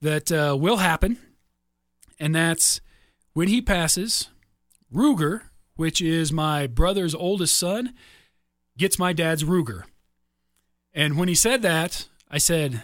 that 0.00 0.32
uh, 0.32 0.56
will 0.58 0.78
happen, 0.78 1.18
and 2.18 2.34
that's 2.34 2.80
when 3.32 3.48
he 3.48 3.60
passes, 3.60 4.28
Ruger, 4.92 5.42
which 5.76 6.00
is 6.00 6.32
my 6.32 6.66
brother's 6.66 7.14
oldest 7.14 7.56
son, 7.56 7.94
gets 8.76 8.98
my 8.98 9.12
dad's 9.12 9.44
Ruger. 9.44 9.84
And 10.92 11.16
when 11.16 11.28
he 11.28 11.34
said 11.34 11.62
that, 11.62 12.06
I 12.30 12.38
said, 12.38 12.82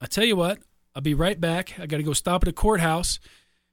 I 0.00 0.06
tell 0.06 0.24
you 0.24 0.36
what, 0.36 0.58
I'll 0.94 1.02
be 1.02 1.14
right 1.14 1.40
back. 1.40 1.78
I 1.78 1.86
got 1.86 1.98
to 1.98 2.02
go 2.02 2.12
stop 2.12 2.42
at 2.42 2.48
a 2.48 2.52
courthouse 2.52 3.20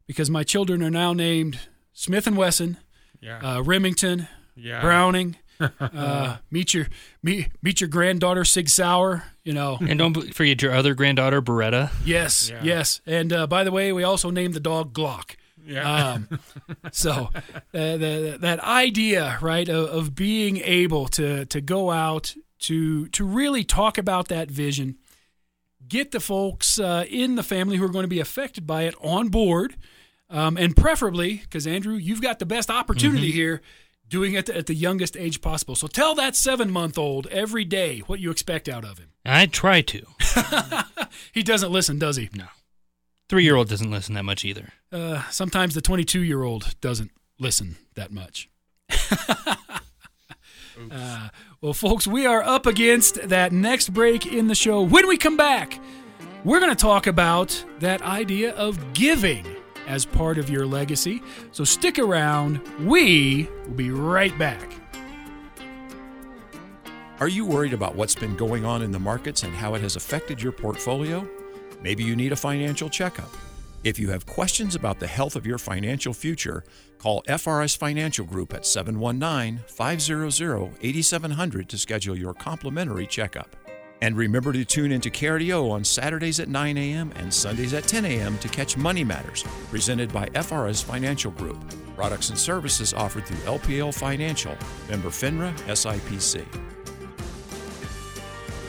because 0.05 0.29
my 0.29 0.43
children 0.43 0.83
are 0.83 0.91
now 0.91 1.13
named 1.13 1.59
Smith 1.93 2.27
and 2.27 2.37
Wesson, 2.37 2.77
yeah. 3.21 3.39
uh, 3.39 3.61
Remington, 3.61 4.27
yeah. 4.55 4.81
Browning. 4.81 5.37
Uh, 5.79 6.37
meet 6.51 6.73
your 6.73 6.87
meet 7.21 7.49
meet 7.61 7.81
your 7.81 7.89
granddaughter 7.89 8.45
Sig 8.45 8.69
Sauer. 8.69 9.23
You 9.43 9.53
know, 9.53 9.77
and 9.79 9.99
don't 9.99 10.33
forget 10.33 10.61
your 10.61 10.73
other 10.73 10.93
granddaughter 10.93 11.41
Beretta. 11.41 11.91
Yes, 12.05 12.49
yeah. 12.49 12.61
yes. 12.63 13.01
And 13.05 13.33
uh, 13.33 13.47
by 13.47 13.63
the 13.63 13.71
way, 13.71 13.91
we 13.91 14.03
also 14.03 14.29
named 14.29 14.53
the 14.53 14.59
dog 14.59 14.93
Glock. 14.93 15.35
Yeah. 15.65 16.13
Um, 16.13 16.39
so 16.91 17.29
uh, 17.35 17.47
the, 17.71 18.37
that 18.41 18.59
idea, 18.59 19.37
right, 19.41 19.67
of, 19.69 19.89
of 19.89 20.15
being 20.15 20.57
able 20.57 21.07
to 21.09 21.45
to 21.45 21.61
go 21.61 21.91
out 21.91 22.35
to 22.59 23.07
to 23.09 23.25
really 23.25 23.63
talk 23.63 23.97
about 23.97 24.27
that 24.27 24.51
vision, 24.51 24.97
get 25.87 26.11
the 26.11 26.19
folks 26.19 26.79
uh, 26.79 27.05
in 27.09 27.35
the 27.35 27.43
family 27.43 27.77
who 27.77 27.85
are 27.85 27.89
going 27.89 28.03
to 28.03 28.09
be 28.09 28.19
affected 28.19 28.67
by 28.67 28.83
it 28.83 28.95
on 29.01 29.29
board, 29.29 29.75
um, 30.29 30.57
and 30.57 30.75
preferably, 30.75 31.37
because 31.37 31.67
Andrew, 31.67 31.95
you've 31.95 32.21
got 32.21 32.39
the 32.39 32.45
best 32.45 32.69
opportunity 32.69 33.29
mm-hmm. 33.29 33.37
here 33.37 33.61
doing 34.13 34.35
it 34.35 34.47
at 34.47 34.67
the 34.67 34.75
youngest 34.75 35.17
age 35.17 35.41
possible. 35.41 35.75
So 35.75 35.87
tell 35.87 36.13
that 36.13 36.35
seven 36.35 36.69
month 36.69 36.99
old 36.99 37.25
every 37.31 37.65
day 37.65 38.01
what 38.01 38.19
you 38.19 38.29
expect 38.29 38.69
out 38.69 38.85
of 38.85 38.99
him. 38.99 39.09
I 39.25 39.47
try 39.47 39.81
to. 39.81 40.05
he 41.31 41.41
doesn't 41.41 41.71
listen, 41.71 41.97
does 41.97 42.17
he? 42.17 42.29
No. 42.31 42.45
Three 43.27 43.43
year 43.43 43.55
old 43.55 43.69
doesn't 43.69 43.89
listen 43.89 44.13
that 44.13 44.23
much 44.23 44.45
either. 44.45 44.69
Uh, 44.91 45.23
sometimes 45.31 45.73
the 45.73 45.81
22 45.81 46.21
year 46.21 46.43
old 46.43 46.79
doesn't 46.79 47.09
listen 47.39 47.77
that 47.95 48.11
much. 48.11 48.51
uh, 50.91 51.29
well, 51.59 51.73
folks, 51.73 52.05
we 52.05 52.27
are 52.27 52.43
up 52.43 52.67
against 52.67 53.15
that 53.29 53.51
next 53.51 53.95
break 53.95 54.27
in 54.27 54.45
the 54.45 54.53
show. 54.53 54.83
When 54.83 55.07
we 55.07 55.17
come 55.17 55.37
back, 55.37 55.79
we're 56.43 56.59
going 56.59 56.69
to 56.69 56.75
talk 56.75 57.07
about 57.07 57.65
that 57.79 58.03
idea 58.03 58.53
of 58.53 58.93
giving 58.93 59.43
as 59.87 60.05
part 60.05 60.37
of 60.37 60.49
your 60.49 60.65
legacy. 60.65 61.21
So 61.51 61.63
stick 61.63 61.99
around. 61.99 62.61
We 62.85 63.49
will 63.65 63.75
be 63.75 63.91
right 63.91 64.37
back. 64.37 64.73
Are 67.19 67.27
you 67.27 67.45
worried 67.45 67.73
about 67.73 67.95
what's 67.95 68.15
been 68.15 68.35
going 68.35 68.65
on 68.65 68.81
in 68.81 68.91
the 68.91 68.99
markets 68.99 69.43
and 69.43 69.53
how 69.53 69.75
it 69.75 69.81
has 69.81 69.95
affected 69.95 70.41
your 70.41 70.51
portfolio? 70.51 71.27
Maybe 71.81 72.03
you 72.03 72.15
need 72.15 72.31
a 72.31 72.35
financial 72.35 72.89
checkup. 72.89 73.29
If 73.83 73.99
you 73.99 74.09
have 74.11 74.25
questions 74.25 74.75
about 74.75 74.99
the 74.99 75.07
health 75.07 75.35
of 75.35 75.45
your 75.45 75.57
financial 75.57 76.13
future, 76.13 76.63
call 76.97 77.21
FRS 77.23 77.77
Financial 77.77 78.25
Group 78.25 78.53
at 78.53 78.65
719 78.65 79.63
500 79.67 80.73
8700 80.81 81.69
to 81.69 81.77
schedule 81.77 82.17
your 82.17 82.33
complimentary 82.33 83.05
checkup. 83.05 83.62
And 84.03 84.17
remember 84.17 84.51
to 84.51 84.65
tune 84.65 84.91
into 84.91 85.09
KRDO 85.09 85.71
on 85.71 85.85
Saturdays 85.85 86.41
at 86.41 86.49
9 86.49 86.77
a.m. 86.77 87.13
and 87.15 87.33
Sundays 87.33 87.73
at 87.73 87.87
10 87.87 88.03
a.m. 88.03 88.37
to 88.39 88.49
catch 88.49 88.75
Money 88.75 89.05
Matters, 89.05 89.45
presented 89.69 90.11
by 90.11 90.25
FRS 90.31 90.83
Financial 90.83 91.31
Group. 91.31 91.57
Products 91.95 92.27
and 92.27 92.37
services 92.37 92.93
offered 92.93 93.25
through 93.25 93.37
LPL 93.37 93.93
Financial, 93.93 94.57
member 94.89 95.07
FINRA, 95.07 95.53
SIPC. 95.69 96.45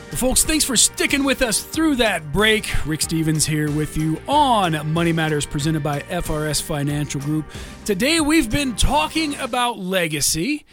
Well, 0.07 0.15
folks, 0.15 0.45
thanks 0.45 0.63
for 0.63 0.77
sticking 0.77 1.25
with 1.25 1.41
us 1.41 1.61
through 1.61 1.97
that 1.97 2.31
break. 2.31 2.73
Rick 2.85 3.01
Stevens 3.01 3.45
here 3.45 3.69
with 3.69 3.97
you 3.97 4.21
on 4.29 4.93
Money 4.93 5.11
Matters 5.11 5.45
presented 5.45 5.83
by 5.83 5.99
FRS 6.03 6.61
Financial 6.61 7.19
Group. 7.19 7.45
Today 7.83 8.21
we've 8.21 8.49
been 8.49 8.77
talking 8.77 9.35
about 9.35 9.79
legacy. 9.79 10.65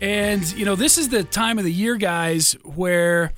And, 0.00 0.50
you 0.52 0.64
know, 0.64 0.74
this 0.74 0.96
is 0.96 1.10
the 1.10 1.22
time 1.22 1.58
of 1.58 1.64
the 1.64 1.72
year, 1.72 1.96
guys, 1.96 2.54
where 2.64 3.34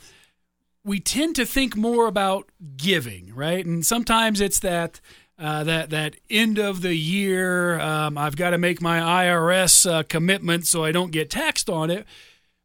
we 0.88 0.98
tend 0.98 1.36
to 1.36 1.44
think 1.44 1.76
more 1.76 2.06
about 2.06 2.48
giving, 2.76 3.34
right? 3.34 3.64
And 3.64 3.84
sometimes 3.84 4.40
it's 4.40 4.58
that 4.60 5.00
uh, 5.38 5.62
that 5.64 5.90
that 5.90 6.16
end 6.30 6.58
of 6.58 6.80
the 6.80 6.94
year. 6.94 7.78
Um, 7.78 8.16
I've 8.16 8.36
got 8.36 8.50
to 8.50 8.58
make 8.58 8.80
my 8.80 8.98
IRS 8.98 9.88
uh, 9.88 10.02
commitment 10.02 10.66
so 10.66 10.82
I 10.82 10.90
don't 10.90 11.12
get 11.12 11.30
taxed 11.30 11.68
on 11.68 11.90
it. 11.90 12.06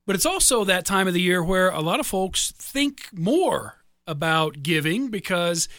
But 0.07 0.15
it's 0.15 0.25
also 0.25 0.63
that 0.63 0.85
time 0.85 1.07
of 1.07 1.13
the 1.13 1.21
year 1.21 1.43
where 1.43 1.69
a 1.69 1.81
lot 1.81 1.99
of 1.99 2.07
folks 2.07 2.51
think 2.57 3.07
more 3.13 3.83
about 4.07 4.63
giving 4.63 5.09
because 5.09 5.69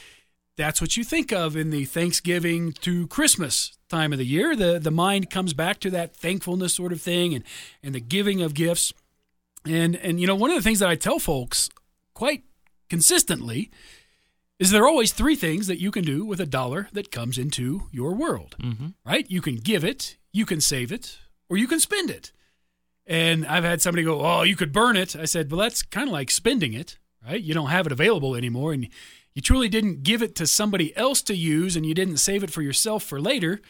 that's 0.57 0.81
what 0.81 0.97
you 0.97 1.05
think 1.05 1.33
of 1.33 1.57
in 1.57 1.71
the 1.71 1.85
Thanksgiving 1.85 2.73
to 2.73 3.07
Christmas 3.09 3.77
time 3.89 4.13
of 4.13 4.19
the 4.19 4.27
year. 4.27 4.55
The 4.55 4.79
the 4.79 4.91
mind 4.91 5.31
comes 5.31 5.55
back 5.55 5.81
to 5.81 5.91
that 5.91 6.15
thankfulness 6.15 6.75
sort 6.75 6.93
of 6.93 7.01
thing 7.01 7.35
and 7.35 7.43
and 7.83 7.95
the 7.95 8.01
giving 8.01 8.43
of 8.43 8.53
gifts. 8.53 8.93
And 9.67 9.97
and 9.97 10.21
you 10.21 10.27
know, 10.27 10.37
one 10.37 10.51
of 10.51 10.57
the 10.57 10.63
things 10.63 10.81
that 10.81 10.91
I 10.91 10.95
tell 10.95 11.19
folks 11.19 11.71
quite 12.15 12.45
consistently 12.89 13.71
is 14.59 14.71
there 14.71 14.85
are 14.85 14.89
always 14.89 15.13
three 15.13 15.35
things 15.35 15.67
that 15.67 15.81
you 15.81 15.91
can 15.91 16.05
do 16.05 16.25
with 16.25 16.41
a 16.41 16.47
dollar 16.47 16.89
that 16.93 17.11
comes 17.11 17.39
into 17.39 17.89
your 17.91 18.15
world. 18.15 18.57
Mm-hmm. 18.61 18.89
Right? 19.05 19.29
You 19.29 19.41
can 19.41 19.57
give 19.57 19.85
it, 19.85 20.17
you 20.33 20.47
can 20.47 20.61
save 20.61 20.93
it, 20.93 21.19
or 21.49 21.57
you 21.57 21.67
can 21.67 21.81
spend 21.81 22.11
it. 22.11 22.33
And 23.07 23.47
I've 23.47 23.65
had 23.65 23.83
somebody 23.83 24.03
go, 24.03 24.25
"Oh, 24.25 24.43
you 24.43 24.57
could 24.57 24.73
burn 24.73 24.97
it." 24.97 25.15
I 25.15 25.27
said, 25.27 25.51
"Well, 25.51 25.61
that's 25.61 25.83
kind 25.83 26.09
of 26.09 26.13
like 26.13 26.31
spending 26.31 26.73
it, 26.73 26.99
right? 27.27 27.43
You 27.43 27.53
don't 27.53 27.69
have 27.69 27.87
it 27.87 27.93
available 27.93 28.35
anymore 28.35 28.73
and 28.73 28.89
you 29.35 29.43
truly 29.43 29.69
didn't 29.69 30.05
give 30.05 30.23
it 30.23 30.35
to 30.37 30.47
somebody 30.47 30.97
else 30.97 31.21
to 31.23 31.35
use 31.35 31.77
and 31.77 31.85
you 31.85 31.95
didn't 31.95 32.19
save 32.19 32.45
it 32.45 32.53
for 32.53 32.63
yourself 32.63 33.03
for 33.03 33.21
later. 33.21 33.61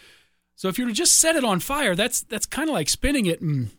So 0.56 0.68
if 0.68 0.78
you 0.78 0.84
were 0.84 0.90
to 0.90 0.96
just 0.96 1.18
set 1.18 1.36
it 1.36 1.44
on 1.44 1.60
fire, 1.60 1.94
that's 1.94 2.22
that's 2.22 2.46
kind 2.46 2.68
of 2.68 2.74
like 2.74 2.88
spinning 2.88 3.26
it 3.26 3.40
and 3.40 3.70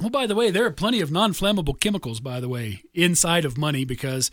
well, 0.00 0.10
by 0.10 0.26
the 0.26 0.34
way, 0.34 0.50
there 0.50 0.64
are 0.64 0.70
plenty 0.70 1.00
of 1.00 1.10
non-flammable 1.12 1.78
chemicals, 1.78 2.20
by 2.20 2.40
the 2.40 2.48
way, 2.48 2.82
inside 2.94 3.44
of 3.44 3.58
money 3.58 3.84
because 3.84 4.30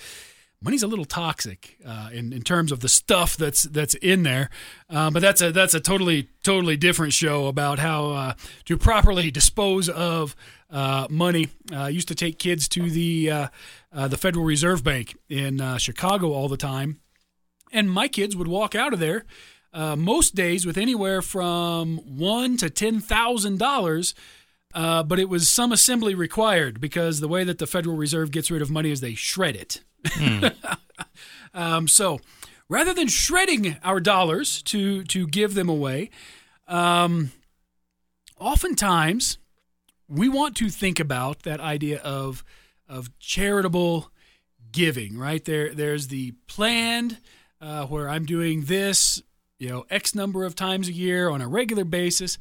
money's 0.61 0.83
a 0.83 0.87
little 0.87 1.05
toxic 1.05 1.77
uh, 1.85 2.09
in 2.11 2.33
in 2.33 2.41
terms 2.41 2.71
of 2.71 2.79
the 2.79 2.89
stuff 2.89 3.37
that's 3.37 3.63
that's 3.63 3.93
in 3.95 4.23
there. 4.23 4.49
Uh, 4.89 5.11
but 5.11 5.21
that's 5.21 5.41
a 5.41 5.51
that's 5.51 5.73
a 5.73 5.79
totally 5.79 6.29
totally 6.43 6.77
different 6.77 7.13
show 7.13 7.47
about 7.47 7.79
how 7.79 8.11
uh, 8.11 8.33
to 8.65 8.77
properly 8.77 9.31
dispose 9.31 9.89
of 9.89 10.35
uh, 10.69 11.07
money. 11.09 11.49
Uh, 11.71 11.83
I 11.83 11.89
used 11.89 12.07
to 12.07 12.15
take 12.15 12.39
kids 12.39 12.67
to 12.69 12.89
the 12.89 13.31
uh, 13.31 14.07
the 14.07 14.17
Federal 14.17 14.45
Reserve 14.45 14.83
Bank 14.83 15.17
in 15.29 15.77
Chicago 15.77 16.31
all 16.33 16.47
the 16.49 16.57
time, 16.57 16.99
and 17.71 17.89
my 17.91 18.07
kids 18.07 18.35
would 18.35 18.47
walk 18.47 18.75
out 18.75 18.93
of 18.93 18.99
there 18.99 19.25
most 19.73 20.33
days 20.33 20.65
with 20.65 20.77
anywhere 20.77 21.21
from 21.21 21.97
one 22.17 22.57
to 22.57 22.69
ten 22.69 22.99
thousand 22.99 23.59
dollars. 23.59 24.15
Uh, 24.73 25.01
but 25.01 25.19
it 25.19 25.29
was 25.29 25.49
some 25.49 25.71
assembly 25.71 26.13
required 26.13 26.79
because 26.79 27.19
the 27.19 27.27
way 27.27 27.43
that 27.43 27.57
the 27.57 27.67
Federal 27.67 27.95
Reserve 27.95 28.31
gets 28.31 28.51
rid 28.51 28.61
of 28.61 28.69
money 28.69 28.91
is 28.91 29.01
they 29.01 29.15
shred 29.15 29.55
it. 29.55 29.81
um, 31.53 31.87
so 31.87 32.19
rather 32.69 32.93
than 32.93 33.07
shredding 33.07 33.77
our 33.83 33.99
dollars 33.99 34.61
to 34.63 35.03
to 35.05 35.27
give 35.27 35.53
them 35.53 35.69
away, 35.69 36.09
um, 36.67 37.31
oftentimes 38.39 39.37
we 40.07 40.29
want 40.29 40.55
to 40.57 40.69
think 40.69 40.99
about 40.99 41.43
that 41.43 41.59
idea 41.59 41.99
of 41.99 42.43
of 42.87 43.17
charitable 43.19 44.11
giving. 44.71 45.17
Right 45.17 45.43
there, 45.43 45.73
there's 45.73 46.07
the 46.07 46.31
planned 46.47 47.17
uh, 47.61 47.85
where 47.85 48.09
I'm 48.09 48.25
doing 48.25 48.65
this, 48.65 49.21
you 49.59 49.69
know, 49.69 49.85
X 49.89 50.13
number 50.15 50.45
of 50.45 50.55
times 50.55 50.87
a 50.87 50.93
year 50.93 51.29
on 51.29 51.41
a 51.41 51.47
regular 51.47 51.83
basis. 51.83 52.37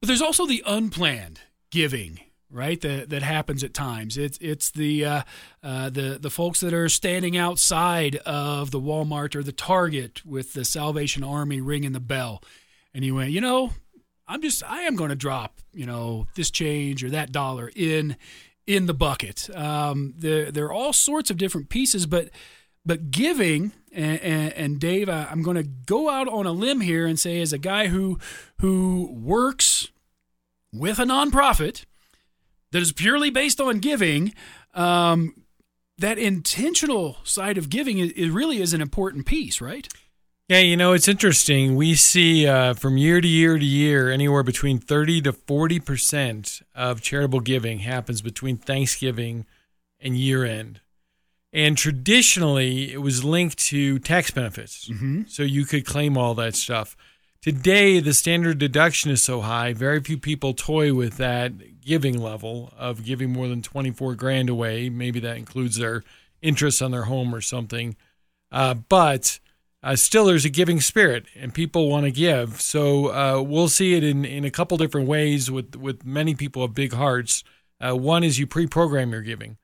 But 0.00 0.08
there's 0.08 0.22
also 0.22 0.46
the 0.46 0.62
unplanned 0.66 1.40
giving, 1.70 2.20
right? 2.50 2.80
That 2.80 3.10
that 3.10 3.22
happens 3.22 3.64
at 3.64 3.74
times. 3.74 4.16
It's 4.16 4.38
it's 4.40 4.70
the 4.70 5.04
uh, 5.04 5.22
uh, 5.62 5.90
the 5.90 6.18
the 6.20 6.30
folks 6.30 6.60
that 6.60 6.72
are 6.72 6.88
standing 6.88 7.36
outside 7.36 8.16
of 8.16 8.70
the 8.70 8.80
Walmart 8.80 9.34
or 9.34 9.42
the 9.42 9.52
Target 9.52 10.24
with 10.24 10.52
the 10.52 10.64
Salvation 10.64 11.24
Army 11.24 11.60
ringing 11.60 11.92
the 11.92 12.00
bell, 12.00 12.42
and 12.94 13.04
you 13.04 13.16
went, 13.16 13.30
you 13.30 13.40
know, 13.40 13.72
I'm 14.28 14.40
just 14.40 14.62
I 14.62 14.82
am 14.82 14.94
going 14.94 15.10
to 15.10 15.16
drop 15.16 15.60
you 15.72 15.86
know 15.86 16.26
this 16.36 16.50
change 16.50 17.02
or 17.02 17.10
that 17.10 17.32
dollar 17.32 17.70
in 17.74 18.16
in 18.66 18.86
the 18.86 18.94
bucket. 18.94 19.50
Um, 19.56 20.14
there 20.16 20.52
there 20.52 20.66
are 20.66 20.72
all 20.72 20.92
sorts 20.92 21.30
of 21.30 21.38
different 21.38 21.70
pieces, 21.70 22.06
but 22.06 22.30
but 22.86 23.10
giving 23.10 23.72
and, 23.92 24.52
and, 24.52 24.80
Dave, 24.80 25.08
I, 25.08 25.28
I'm 25.30 25.42
going 25.42 25.56
to 25.56 25.62
go 25.62 26.08
out 26.08 26.28
on 26.28 26.46
a 26.46 26.52
limb 26.52 26.80
here 26.80 27.06
and 27.06 27.18
say, 27.18 27.40
as 27.40 27.52
a 27.52 27.58
guy 27.58 27.88
who 27.88 28.18
who 28.58 29.10
works 29.12 29.88
with 30.72 30.98
a 30.98 31.04
nonprofit 31.04 31.84
that 32.72 32.82
is 32.82 32.92
purely 32.92 33.30
based 33.30 33.60
on 33.60 33.78
giving, 33.78 34.34
um, 34.74 35.34
that 35.98 36.18
intentional 36.18 37.18
side 37.24 37.58
of 37.58 37.70
giving 37.70 37.98
it 37.98 38.30
really 38.30 38.60
is 38.60 38.72
an 38.72 38.80
important 38.80 39.26
piece, 39.26 39.60
right? 39.60 39.88
Yeah, 40.48 40.60
you 40.60 40.78
know, 40.78 40.94
it's 40.94 41.08
interesting. 41.08 41.76
We 41.76 41.94
see 41.94 42.46
uh, 42.46 42.72
from 42.72 42.96
year 42.96 43.20
to 43.20 43.28
year 43.28 43.58
to 43.58 43.64
year, 43.64 44.10
anywhere 44.10 44.42
between 44.42 44.78
30 44.78 45.22
to 45.22 45.32
40% 45.32 46.62
of 46.74 47.02
charitable 47.02 47.40
giving 47.40 47.80
happens 47.80 48.22
between 48.22 48.56
Thanksgiving 48.56 49.44
and 50.00 50.16
year 50.16 50.44
end. 50.46 50.80
And 51.52 51.78
traditionally, 51.78 52.92
it 52.92 53.00
was 53.00 53.24
linked 53.24 53.58
to 53.66 53.98
tax 53.98 54.30
benefits. 54.30 54.88
Mm-hmm. 54.88 55.22
So 55.28 55.42
you 55.42 55.64
could 55.64 55.86
claim 55.86 56.16
all 56.16 56.34
that 56.34 56.54
stuff. 56.54 56.96
Today, 57.40 58.00
the 58.00 58.12
standard 58.12 58.58
deduction 58.58 59.10
is 59.10 59.22
so 59.22 59.40
high, 59.40 59.72
very 59.72 60.00
few 60.00 60.18
people 60.18 60.52
toy 60.52 60.92
with 60.92 61.16
that 61.18 61.80
giving 61.80 62.18
level 62.18 62.72
of 62.76 63.04
giving 63.04 63.32
more 63.32 63.48
than 63.48 63.62
24 63.62 64.16
grand 64.16 64.50
away. 64.50 64.90
Maybe 64.90 65.20
that 65.20 65.36
includes 65.36 65.76
their 65.76 66.02
interest 66.42 66.82
on 66.82 66.90
their 66.90 67.04
home 67.04 67.34
or 67.34 67.40
something. 67.40 67.96
Uh, 68.50 68.74
but 68.74 69.38
uh, 69.82 69.94
still, 69.96 70.26
there's 70.26 70.44
a 70.44 70.50
giving 70.50 70.80
spirit, 70.80 71.26
and 71.36 71.54
people 71.54 71.88
want 71.88 72.04
to 72.04 72.10
give. 72.10 72.60
So 72.60 73.12
uh, 73.12 73.40
we'll 73.40 73.68
see 73.68 73.94
it 73.94 74.02
in, 74.02 74.24
in 74.24 74.44
a 74.44 74.50
couple 74.50 74.76
different 74.76 75.06
ways 75.06 75.50
with, 75.50 75.76
with 75.76 76.04
many 76.04 76.34
people 76.34 76.64
of 76.64 76.74
big 76.74 76.92
hearts. 76.92 77.44
Uh, 77.80 77.94
one 77.94 78.24
is 78.24 78.38
you 78.38 78.46
pre 78.46 78.66
program 78.66 79.12
your 79.12 79.22
giving 79.22 79.56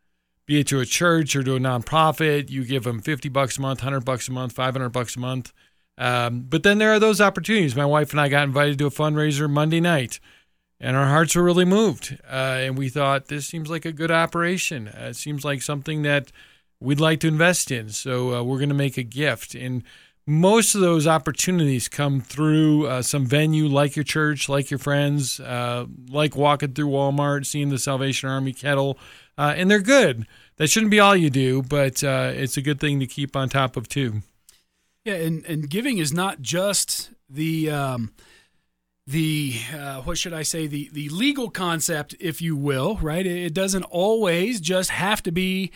be 0.47 0.61
it 0.61 0.67
to 0.69 0.81
a 0.81 0.87
church 0.87 1.35
or 1.35 1.43
to 1.43 1.57
a 1.57 1.59
nonprofit. 1.59 2.51
You 2.51 2.65
give 2.65 2.85
them 2.85 3.01
50 3.01 3.29
bucks 3.29 3.59
a 3.59 3.61
month, 3.61 3.81
100 3.81 4.05
bucks 4.05 4.29
a 4.29 4.33
month, 4.33 4.53
500 4.53 4.91
bucks 4.91 5.17
a 5.17 5.21
month. 5.21 5.53
Um, 5.97 6.47
but 6.49 6.63
then 6.63 6.79
there 6.79 6.93
are 6.93 6.99
those 6.99 7.21
opportunities. 7.21 7.77
My 7.77 7.87
wife 7.87 8.11
and 8.11 8.21
I 8.21 8.29
got 8.29 8.45
invited 8.45 8.79
to 8.79 8.87
a 8.87 8.91
fundraiser 8.91 9.49
Monday 9.49 9.81
night, 9.81 10.19
and 10.81 10.97
our 10.97 11.07
hearts 11.07 11.37
were 11.37 11.43
really 11.43 11.65
moved. 11.65 12.19
Uh, 12.29 12.59
and 12.61 12.77
we 12.77 12.89
thought 12.89 13.27
this 13.29 13.47
seems 13.47 13.71
like 13.71 13.85
a 13.85 13.93
good 13.93 14.11
operation. 14.11 14.89
Uh, 14.89 15.09
it 15.11 15.17
seems 15.17 15.45
like 15.45 15.63
something 15.63 16.03
that 16.03 16.33
we'd 16.81 17.01
like 17.01 17.21
to 17.21 17.29
invest 17.29 17.71
in. 17.71 17.89
So 17.91 18.35
uh, 18.35 18.43
we're 18.43 18.59
going 18.59 18.69
to 18.69 18.75
make 18.75 18.99
a 18.99 19.03
gift. 19.03 19.55
And 19.55 19.85
most 20.27 20.75
of 20.75 20.81
those 20.81 21.07
opportunities 21.07 21.89
come 21.89 22.21
through 22.21 22.87
uh, 22.87 23.03
some 23.03 23.27
venue 23.27 23.69
like 23.69 23.95
your 23.95 24.05
church, 24.05 24.49
like 24.49 24.71
your 24.71 24.79
friends, 24.79 25.39
uh, 25.41 25.87
like 26.09 26.35
walking 26.35 26.73
through 26.73 26.89
Walmart, 26.89 27.47
seeing 27.47 27.69
the 27.69 27.79
Salvation 27.79 28.29
Army 28.29 28.53
kettle, 28.53 28.99
uh, 29.37 29.55
and 29.57 29.71
they're 29.71 29.81
good. 29.81 30.27
That 30.57 30.69
shouldn't 30.69 30.91
be 30.91 31.01
all 31.01 31.17
you 31.17 31.31
do, 31.31 31.63
but 31.63 32.05
uh, 32.05 32.33
it's 32.35 32.57
a 32.57 32.63
good 32.63 32.79
thing 32.79 33.01
to 33.01 33.07
keep 33.07 33.35
on 33.35 33.49
top 33.49 33.77
of 33.77 33.89
too. 33.89 34.23
Yeah, 35.05 35.15
and, 35.15 35.45
and 35.47 35.69
giving 35.69 35.99
is 35.99 36.13
not 36.13 36.41
just 36.41 37.11
the 37.29 37.71
um, 37.71 38.13
the 39.07 39.55
uh, 39.75 40.03
what 40.03 40.17
should 40.17 40.33
I 40.33 40.43
say 40.43 40.67
the 40.67 40.89
the 40.93 41.09
legal 41.11 41.51
concept, 41.51 42.15
if 42.21 42.41
you 42.41 42.57
will, 42.57 42.97
right? 43.03 43.27
It 43.27 43.53
doesn't 43.53 43.85
always 43.85 44.61
just 44.61 44.91
have 44.91 45.23
to 45.25 45.33
be 45.33 45.73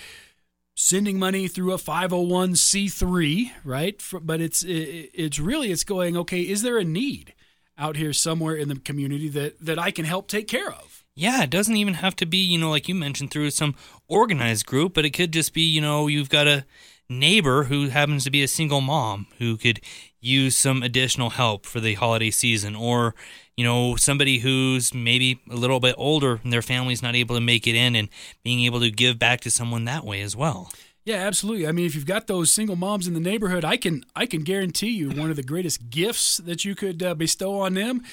sending 0.81 1.18
money 1.18 1.49
through 1.49 1.73
a 1.73 1.77
501c3 1.77 3.51
right 3.64 4.01
but 4.23 4.40
it's 4.40 4.62
it, 4.62 5.11
it's 5.12 5.41
really 5.41 5.72
it's 5.72 5.83
going 5.83 6.16
okay 6.16 6.41
is 6.41 6.62
there 6.62 6.78
a 6.78 6.85
need 6.85 7.35
out 7.76 7.97
here 7.97 8.12
somewhere 8.12 8.55
in 8.55 8.68
the 8.68 8.76
community 8.76 9.28
that 9.28 9.59
that 9.59 9.76
I 9.76 9.91
can 9.91 10.05
help 10.05 10.28
take 10.28 10.47
care 10.47 10.70
of 10.70 10.97
Yeah, 11.19 11.43
it 11.43 11.51
doesn't 11.51 11.75
even 11.75 11.95
have 11.95 12.14
to 12.14 12.27
be, 12.27 12.37
you 12.37 12.59
know, 12.59 12.71
like 12.71 12.89
you 12.89 12.95
mentioned, 12.95 13.33
through 13.33 13.51
some 13.51 13.75
organized 14.07 14.66
group, 14.66 14.95
but 14.95 15.05
it 15.05 15.11
could 15.11 15.33
just 15.33 15.53
be, 15.53 15.62
you 15.62 15.81
know, 15.81 16.07
you've 16.07 16.29
got 16.29 16.47
a 16.47 16.64
neighbor 17.09 17.64
who 17.64 17.89
happens 17.89 18.23
to 18.23 18.31
be 18.31 18.45
a 18.45 18.47
single 18.47 18.81
mom 18.81 19.27
who 19.39 19.57
could 19.57 19.81
use 20.21 20.57
some 20.57 20.81
additional 20.81 21.31
help 21.31 21.66
for 21.66 21.81
the 21.81 21.95
holiday 21.95 22.31
season, 22.31 22.77
or, 22.77 23.16
you 23.57 23.64
know, 23.64 23.97
somebody 23.97 24.39
who's 24.39 24.95
maybe 24.95 25.41
a 25.51 25.57
little 25.57 25.81
bit 25.81 25.97
older 25.99 26.39
and 26.45 26.53
their 26.53 26.62
family's 26.62 27.03
not 27.03 27.16
able 27.16 27.35
to 27.35 27.41
make 27.41 27.66
it 27.66 27.75
in 27.75 27.97
and 27.97 28.09
being 28.45 28.61
able 28.61 28.79
to 28.79 28.89
give 28.89 29.19
back 29.19 29.41
to 29.41 29.51
someone 29.51 29.87
that 29.87 30.05
way 30.05 30.21
as 30.21 30.37
well. 30.37 30.71
Yeah, 31.05 31.16
absolutely. 31.16 31.66
I 31.66 31.73
mean, 31.73 31.87
if 31.87 31.97
you've 31.97 32.07
got 32.07 32.29
those 32.29 32.53
single 32.53 32.77
moms 32.77 33.09
in 33.09 33.14
the 33.14 33.21
neighborhood, 33.21 33.64
I 33.64 33.77
can 33.77 34.05
I 34.14 34.27
can 34.27 34.45
guarantee 34.45 34.91
you 34.91 35.11
one 35.11 35.31
of 35.31 35.37
the 35.37 35.43
greatest 35.43 35.91
gifts 35.91 36.37
that 36.37 36.64
you 36.64 36.77
could 36.77 37.03
uh, 37.03 37.16
bestow 37.16 37.59
on 37.59 37.75
them 37.75 38.05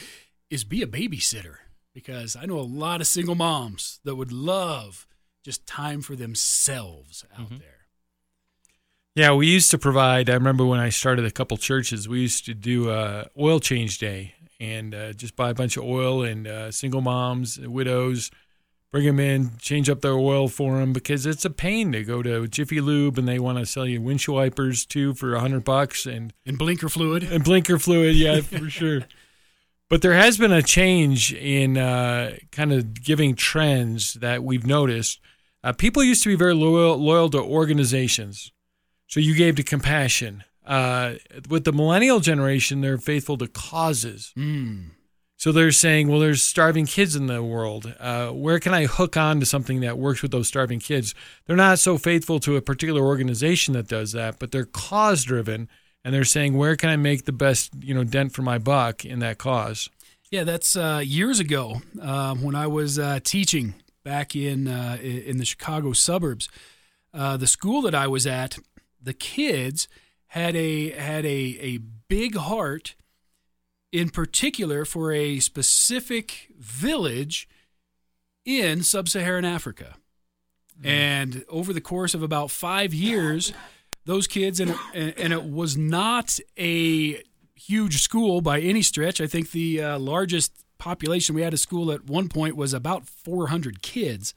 is 0.49 0.63
be 0.63 0.81
a 0.81 0.87
babysitter 0.87 1.57
because 1.95 2.35
I 2.35 2.45
know 2.45 2.59
a 2.59 2.61
lot 2.61 3.01
of 3.01 3.07
single 3.07 3.33
moms 3.33 3.99
that 4.03 4.15
would 4.15 4.31
love 4.31 5.07
just 5.43 5.65
time 5.65 6.01
for 6.03 6.15
themselves 6.15 7.25
out 7.33 7.45
Mm-hmm. 7.45 7.57
there. 7.57 7.69
Yeah, 9.15 9.31
we 9.33 9.47
used 9.47 9.71
to 9.71 9.77
provide. 9.77 10.29
I 10.29 10.33
remember 10.33 10.65
when 10.65 10.81
I 10.81 10.89
started 10.89 11.23
a 11.25 11.31
couple 11.31 11.55
churches, 11.55 12.07
we 12.09 12.19
used 12.19 12.45
to 12.47 12.53
do 12.53 12.89
a 12.91 13.27
oil 13.39 13.61
change 13.61 13.97
day 13.97 14.35
and 14.59 14.93
uh, 14.93 15.13
just 15.13 15.37
buy 15.37 15.51
a 15.51 15.53
bunch 15.53 15.77
of 15.77 15.85
oil 15.85 16.21
and 16.23 16.45
uh, 16.45 16.69
single 16.69 16.99
moms, 16.99 17.57
widows, 17.57 18.29
bring 18.91 19.05
them 19.05 19.19
in, 19.21 19.51
change 19.57 19.89
up 19.89 20.01
their 20.01 20.15
oil 20.17 20.49
for 20.49 20.79
them 20.79 20.91
because 20.91 21.25
it's 21.25 21.45
a 21.45 21.49
pain 21.49 21.93
to 21.93 22.03
go 22.03 22.21
to 22.23 22.45
Jiffy 22.49 22.81
Lube 22.81 23.17
and 23.17 23.25
they 23.27 23.39
want 23.39 23.57
to 23.57 23.65
sell 23.65 23.85
you 23.85 24.01
windshield 24.01 24.35
wipers 24.35 24.85
too 24.85 25.13
for 25.13 25.33
a 25.33 25.39
hundred 25.39 25.63
bucks 25.63 26.05
and 26.05 26.33
And 26.45 26.57
blinker 26.57 26.89
fluid. 26.89 27.23
and 27.23 27.41
blinker 27.43 27.79
fluid, 27.79 28.15
yeah, 28.17 28.41
for 28.41 28.69
sure. 28.69 29.01
But 29.89 30.01
there 30.01 30.13
has 30.13 30.37
been 30.37 30.51
a 30.51 30.63
change 30.63 31.33
in 31.33 31.77
uh, 31.77 32.37
kind 32.51 32.73
of 32.73 33.03
giving 33.03 33.35
trends 33.35 34.15
that 34.15 34.43
we've 34.43 34.65
noticed. 34.65 35.19
Uh, 35.63 35.73
people 35.73 36.03
used 36.03 36.23
to 36.23 36.29
be 36.29 36.35
very 36.35 36.55
loyal, 36.55 36.97
loyal 36.97 37.29
to 37.31 37.39
organizations, 37.39 38.51
so 39.07 39.19
you 39.19 39.35
gave 39.35 39.55
to 39.55 39.63
compassion. 39.63 40.43
Uh, 40.65 41.15
with 41.49 41.63
the 41.63 41.71
millennial 41.71 42.19
generation, 42.19 42.81
they're 42.81 42.97
faithful 42.97 43.37
to 43.37 43.47
causes. 43.47 44.33
Mm. 44.35 44.91
So 45.37 45.51
they're 45.51 45.71
saying, 45.71 46.07
well, 46.07 46.19
there's 46.19 46.41
starving 46.41 46.85
kids 46.85 47.15
in 47.15 47.27
the 47.27 47.43
world. 47.43 47.93
Uh, 47.99 48.29
where 48.29 48.59
can 48.59 48.73
I 48.73 48.85
hook 48.85 49.17
on 49.17 49.39
to 49.41 49.45
something 49.45 49.81
that 49.81 49.97
works 49.97 50.21
with 50.21 50.31
those 50.31 50.47
starving 50.47 50.79
kids? 50.79 51.13
They're 51.45 51.55
not 51.55 51.77
so 51.77 51.97
faithful 51.97 52.39
to 52.39 52.55
a 52.55 52.61
particular 52.61 53.03
organization 53.03 53.73
that 53.73 53.87
does 53.87 54.13
that, 54.13 54.39
but 54.39 54.51
they're 54.51 54.65
cause 54.65 55.23
driven, 55.23 55.69
and 56.05 56.13
they're 56.13 56.23
saying, 56.23 56.55
where 56.55 56.75
can 56.75 56.91
I 56.91 56.97
make 56.97 57.25
the 57.25 57.31
best, 57.31 57.71
you 57.81 57.95
know, 57.95 58.03
dent 58.03 58.31
for 58.31 58.43
my 58.43 58.59
buck 58.59 59.03
in 59.03 59.19
that 59.19 59.39
cause? 59.39 59.89
Yeah, 60.29 60.43
that's 60.43 60.75
uh, 60.75 61.01
years 61.03 61.39
ago 61.39 61.81
um, 61.99 62.43
when 62.43 62.53
I 62.53 62.67
was 62.67 62.99
uh, 62.99 63.19
teaching 63.23 63.73
back 64.03 64.35
in 64.35 64.67
uh, 64.67 64.99
in 65.01 65.37
the 65.37 65.45
Chicago 65.45 65.93
suburbs. 65.93 66.47
Uh, 67.11 67.37
the 67.37 67.47
school 67.47 67.81
that 67.81 67.95
I 67.95 68.07
was 68.07 68.27
at, 68.27 68.59
the 69.01 69.13
kids 69.13 69.87
had 70.27 70.55
a 70.55 70.91
had 70.91 71.25
a 71.25 71.57
a 71.59 71.77
big 72.07 72.35
heart, 72.35 72.95
in 73.91 74.09
particular 74.09 74.85
for 74.85 75.11
a 75.11 75.39
specific 75.39 76.51
village 76.59 77.49
in 78.45 78.83
sub-Saharan 78.83 79.45
Africa. 79.45 79.95
And 80.83 81.45
over 81.49 81.71
the 81.73 81.81
course 81.81 82.13
of 82.13 82.21
about 82.21 82.51
five 82.51 82.93
years, 82.93 83.53
those 84.05 84.27
kids 84.27 84.59
and 84.59 84.75
and 84.93 85.33
it 85.33 85.43
was 85.43 85.75
not 85.75 86.39
a 86.57 87.21
huge 87.55 88.01
school 88.01 88.41
by 88.41 88.59
any 88.59 88.81
stretch. 88.81 89.19
I 89.19 89.27
think 89.27 89.51
the 89.51 89.81
uh, 89.81 89.99
largest 89.99 90.53
population 90.77 91.35
we 91.35 91.41
had 91.41 91.53
a 91.53 91.57
school 91.57 91.91
at 91.91 92.05
one 92.05 92.29
point 92.29 92.55
was 92.55 92.73
about 92.73 93.07
400 93.07 93.81
kids. 93.81 94.33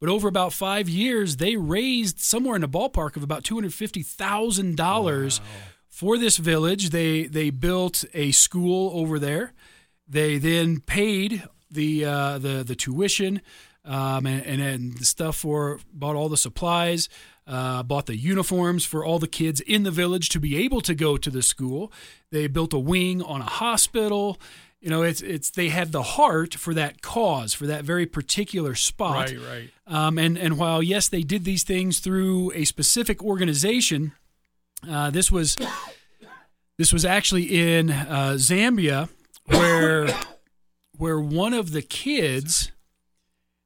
But 0.00 0.08
over 0.08 0.28
about 0.28 0.52
five 0.52 0.88
years, 0.88 1.36
they 1.36 1.56
raised 1.56 2.18
somewhere 2.20 2.54
in 2.56 2.60
the 2.60 2.68
ballpark 2.68 3.16
of 3.16 3.22
about 3.22 3.44
two 3.44 3.54
hundred 3.54 3.72
fifty 3.72 4.02
thousand 4.02 4.76
dollars 4.76 5.40
for 5.88 6.18
this 6.18 6.36
village. 6.36 6.90
They 6.90 7.24
they 7.24 7.48
built 7.48 8.04
a 8.12 8.32
school 8.32 8.90
over 8.92 9.18
there. 9.18 9.54
They 10.06 10.36
then 10.36 10.80
paid 10.80 11.44
the 11.70 12.04
uh, 12.04 12.38
the 12.38 12.62
the 12.62 12.76
tuition 12.76 13.40
um, 13.86 14.26
and, 14.26 14.44
and 14.44 14.60
and 14.60 14.98
the 14.98 15.06
stuff 15.06 15.36
for 15.36 15.80
bought 15.92 16.14
all 16.14 16.28
the 16.28 16.36
supplies, 16.36 17.08
uh, 17.46 17.82
bought 17.82 18.06
the 18.06 18.16
uniforms 18.16 18.84
for 18.84 19.04
all 19.04 19.18
the 19.18 19.28
kids 19.28 19.60
in 19.60 19.84
the 19.84 19.90
village 19.90 20.28
to 20.30 20.40
be 20.40 20.56
able 20.56 20.80
to 20.80 20.94
go 20.94 21.16
to 21.16 21.30
the 21.30 21.42
school. 21.42 21.92
They 22.30 22.46
built 22.48 22.72
a 22.72 22.78
wing 22.78 23.22
on 23.22 23.40
a 23.40 23.44
hospital. 23.44 24.38
You 24.80 24.90
know, 24.90 25.02
it's 25.02 25.22
it's 25.22 25.50
they 25.50 25.68
had 25.68 25.92
the 25.92 26.02
heart 26.02 26.54
for 26.54 26.74
that 26.74 27.02
cause, 27.02 27.54
for 27.54 27.66
that 27.66 27.84
very 27.84 28.06
particular 28.06 28.74
spot. 28.74 29.30
right. 29.48 29.70
Um, 29.86 30.18
and 30.18 30.36
and 30.36 30.58
while 30.58 30.82
yes, 30.82 31.08
they 31.08 31.22
did 31.22 31.44
these 31.44 31.62
things 31.62 32.00
through 32.00 32.52
a 32.54 32.64
specific 32.64 33.22
organization, 33.22 34.12
uh, 34.88 35.10
this 35.10 35.30
was 35.30 35.56
this 36.78 36.92
was 36.92 37.04
actually 37.04 37.44
in 37.44 37.90
uh, 37.90 38.34
Zambia, 38.36 39.08
where 39.46 40.08
where 40.96 41.20
one 41.20 41.54
of 41.54 41.72
the 41.72 41.82
kids 41.82 42.72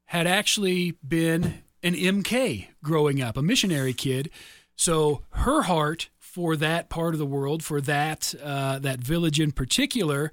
had 0.07 0.26
actually 0.26 0.93
been 1.07 1.62
an 1.83 1.95
MK 1.95 2.68
growing 2.83 3.22
up, 3.22 3.37
a 3.37 3.43
missionary 3.43 3.93
kid. 3.93 4.31
So 4.76 5.22
her 5.31 5.62
heart 5.62 6.09
for 6.18 6.57
that 6.57 6.89
part 6.89 7.14
of 7.14 7.18
the 7.18 7.26
world, 7.26 7.62
for 7.62 7.81
that 7.83 8.35
uh, 8.43 8.78
that 8.78 9.01
village 9.01 9.41
in 9.41 9.53
particular, 9.53 10.31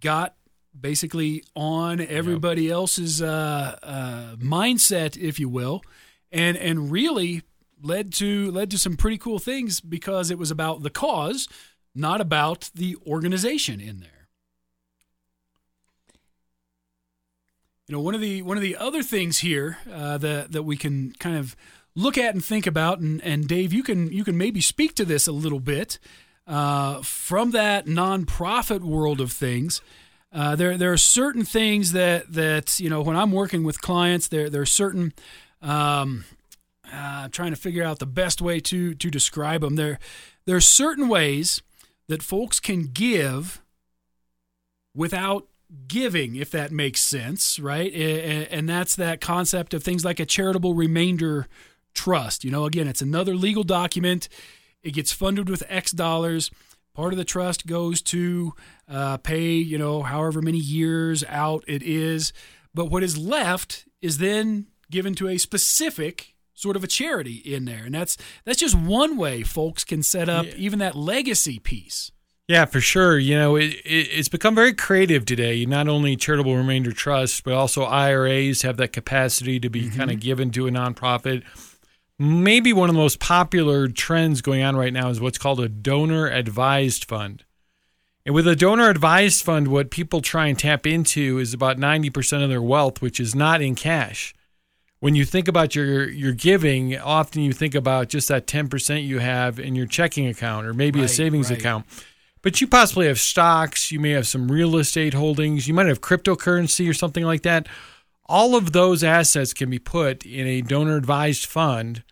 got 0.00 0.34
basically 0.78 1.44
on 1.54 2.00
everybody 2.00 2.70
else's 2.70 3.22
uh, 3.22 3.78
uh, 3.82 4.36
mindset, 4.36 5.16
if 5.16 5.38
you 5.38 5.48
will, 5.48 5.82
and 6.30 6.56
and 6.56 6.90
really 6.90 7.42
led 7.82 8.12
to 8.14 8.50
led 8.50 8.70
to 8.70 8.78
some 8.78 8.96
pretty 8.96 9.18
cool 9.18 9.38
things 9.38 9.80
because 9.80 10.30
it 10.30 10.38
was 10.38 10.50
about 10.50 10.82
the 10.82 10.90
cause, 10.90 11.48
not 11.94 12.20
about 12.20 12.70
the 12.74 12.96
organization 13.06 13.80
in 13.80 14.00
there. 14.00 14.21
You 17.92 17.98
know, 17.98 18.04
one 18.04 18.14
of 18.14 18.22
the 18.22 18.40
one 18.40 18.56
of 18.56 18.62
the 18.62 18.74
other 18.78 19.02
things 19.02 19.40
here 19.40 19.76
uh, 19.92 20.16
that 20.16 20.52
that 20.52 20.62
we 20.62 20.78
can 20.78 21.12
kind 21.18 21.36
of 21.36 21.54
look 21.94 22.16
at 22.16 22.32
and 22.34 22.42
think 22.42 22.66
about, 22.66 23.00
and, 23.00 23.20
and 23.22 23.46
Dave, 23.46 23.70
you 23.70 23.82
can 23.82 24.10
you 24.10 24.24
can 24.24 24.38
maybe 24.38 24.62
speak 24.62 24.94
to 24.94 25.04
this 25.04 25.26
a 25.26 25.32
little 25.32 25.60
bit 25.60 25.98
uh, 26.46 27.02
from 27.02 27.50
that 27.50 27.84
nonprofit 27.84 28.80
world 28.80 29.20
of 29.20 29.30
things. 29.30 29.82
Uh, 30.32 30.56
there 30.56 30.78
there 30.78 30.90
are 30.90 30.96
certain 30.96 31.44
things 31.44 31.92
that 31.92 32.32
that 32.32 32.80
you 32.80 32.88
know 32.88 33.02
when 33.02 33.14
I'm 33.14 33.30
working 33.30 33.62
with 33.62 33.82
clients, 33.82 34.26
there 34.26 34.48
there 34.48 34.62
are 34.62 34.64
certain. 34.64 35.12
Um, 35.60 36.24
uh, 36.90 37.28
trying 37.28 37.50
to 37.50 37.56
figure 37.56 37.84
out 37.84 37.98
the 37.98 38.06
best 38.06 38.40
way 38.40 38.58
to 38.60 38.94
to 38.94 39.10
describe 39.10 39.60
them. 39.60 39.76
There 39.76 39.98
there 40.46 40.56
are 40.56 40.62
certain 40.62 41.08
ways 41.08 41.60
that 42.08 42.22
folks 42.22 42.58
can 42.58 42.84
give 42.84 43.60
without 44.94 45.46
giving, 45.88 46.36
if 46.36 46.50
that 46.50 46.72
makes 46.72 47.00
sense, 47.00 47.58
right? 47.58 47.92
And 47.92 48.68
that's 48.68 48.96
that 48.96 49.20
concept 49.20 49.74
of 49.74 49.82
things 49.82 50.04
like 50.04 50.20
a 50.20 50.26
charitable 50.26 50.74
remainder 50.74 51.46
trust. 51.94 52.44
You 52.44 52.50
know, 52.50 52.64
again, 52.64 52.88
it's 52.88 53.02
another 53.02 53.34
legal 53.34 53.64
document. 53.64 54.28
It 54.82 54.92
gets 54.92 55.12
funded 55.12 55.48
with 55.48 55.62
X 55.68 55.92
dollars. 55.92 56.50
Part 56.94 57.12
of 57.12 57.16
the 57.16 57.24
trust 57.24 57.66
goes 57.66 58.02
to 58.02 58.52
uh, 58.88 59.16
pay, 59.18 59.52
you 59.52 59.78
know, 59.78 60.02
however 60.02 60.42
many 60.42 60.58
years 60.58 61.24
out 61.28 61.64
it 61.66 61.82
is. 61.82 62.32
But 62.74 62.86
what 62.86 63.02
is 63.02 63.16
left 63.16 63.86
is 64.00 64.18
then 64.18 64.66
given 64.90 65.14
to 65.14 65.28
a 65.28 65.38
specific 65.38 66.34
sort 66.54 66.76
of 66.76 66.84
a 66.84 66.86
charity 66.86 67.36
in 67.36 67.64
there, 67.64 67.84
and 67.84 67.94
that's 67.94 68.16
that's 68.44 68.58
just 68.58 68.74
one 68.74 69.16
way 69.16 69.42
folks 69.42 69.84
can 69.84 70.02
set 70.02 70.28
up 70.28 70.46
even 70.56 70.78
that 70.80 70.94
legacy 70.94 71.58
piece. 71.58 72.12
Yeah, 72.52 72.66
for 72.66 72.82
sure. 72.82 73.18
You 73.18 73.34
know, 73.34 73.56
it, 73.56 73.72
it, 73.82 74.08
it's 74.12 74.28
become 74.28 74.54
very 74.54 74.74
creative 74.74 75.24
today. 75.24 75.64
Not 75.64 75.88
only 75.88 76.16
charitable 76.16 76.54
remainder 76.54 76.92
trusts, 76.92 77.40
but 77.40 77.54
also 77.54 77.84
IRAs 77.84 78.60
have 78.60 78.76
that 78.76 78.92
capacity 78.92 79.58
to 79.58 79.70
be 79.70 79.84
mm-hmm. 79.84 79.96
kind 79.96 80.10
of 80.10 80.20
given 80.20 80.50
to 80.50 80.66
a 80.66 80.70
nonprofit. 80.70 81.44
Maybe 82.18 82.74
one 82.74 82.90
of 82.90 82.94
the 82.94 83.00
most 83.00 83.20
popular 83.20 83.88
trends 83.88 84.42
going 84.42 84.62
on 84.62 84.76
right 84.76 84.92
now 84.92 85.08
is 85.08 85.18
what's 85.18 85.38
called 85.38 85.60
a 85.60 85.68
donor 85.68 86.28
advised 86.28 87.06
fund. 87.06 87.42
And 88.26 88.34
with 88.34 88.46
a 88.46 88.54
donor 88.54 88.90
advised 88.90 89.42
fund, 89.42 89.68
what 89.68 89.90
people 89.90 90.20
try 90.20 90.48
and 90.48 90.58
tap 90.58 90.86
into 90.86 91.38
is 91.38 91.54
about 91.54 91.78
90% 91.78 92.42
of 92.42 92.50
their 92.50 92.60
wealth, 92.60 93.00
which 93.00 93.18
is 93.18 93.34
not 93.34 93.62
in 93.62 93.74
cash. 93.74 94.34
When 95.00 95.14
you 95.14 95.24
think 95.24 95.48
about 95.48 95.74
your, 95.74 96.06
your 96.06 96.32
giving, 96.32 96.98
often 96.98 97.40
you 97.40 97.54
think 97.54 97.74
about 97.74 98.10
just 98.10 98.28
that 98.28 98.46
10% 98.46 99.06
you 99.06 99.20
have 99.20 99.58
in 99.58 99.74
your 99.74 99.86
checking 99.86 100.26
account 100.26 100.66
or 100.66 100.74
maybe 100.74 101.02
a 101.02 101.08
savings 101.08 101.48
right. 101.48 101.58
account. 101.58 101.86
But 102.42 102.60
you 102.60 102.66
possibly 102.66 103.06
have 103.06 103.20
stocks, 103.20 103.92
you 103.92 104.00
may 104.00 104.10
have 104.10 104.26
some 104.26 104.50
real 104.50 104.76
estate 104.76 105.14
holdings, 105.14 105.68
you 105.68 105.74
might 105.74 105.86
have 105.86 106.00
cryptocurrency 106.00 106.88
or 106.88 106.94
something 106.94 107.24
like 107.24 107.42
that. 107.42 107.68
All 108.26 108.56
of 108.56 108.72
those 108.72 109.04
assets 109.04 109.54
can 109.54 109.70
be 109.70 109.78
put 109.78 110.26
in 110.26 110.46
a 110.46 110.60
donor 110.60 110.96
advised 110.96 111.46
fund. 111.46 112.02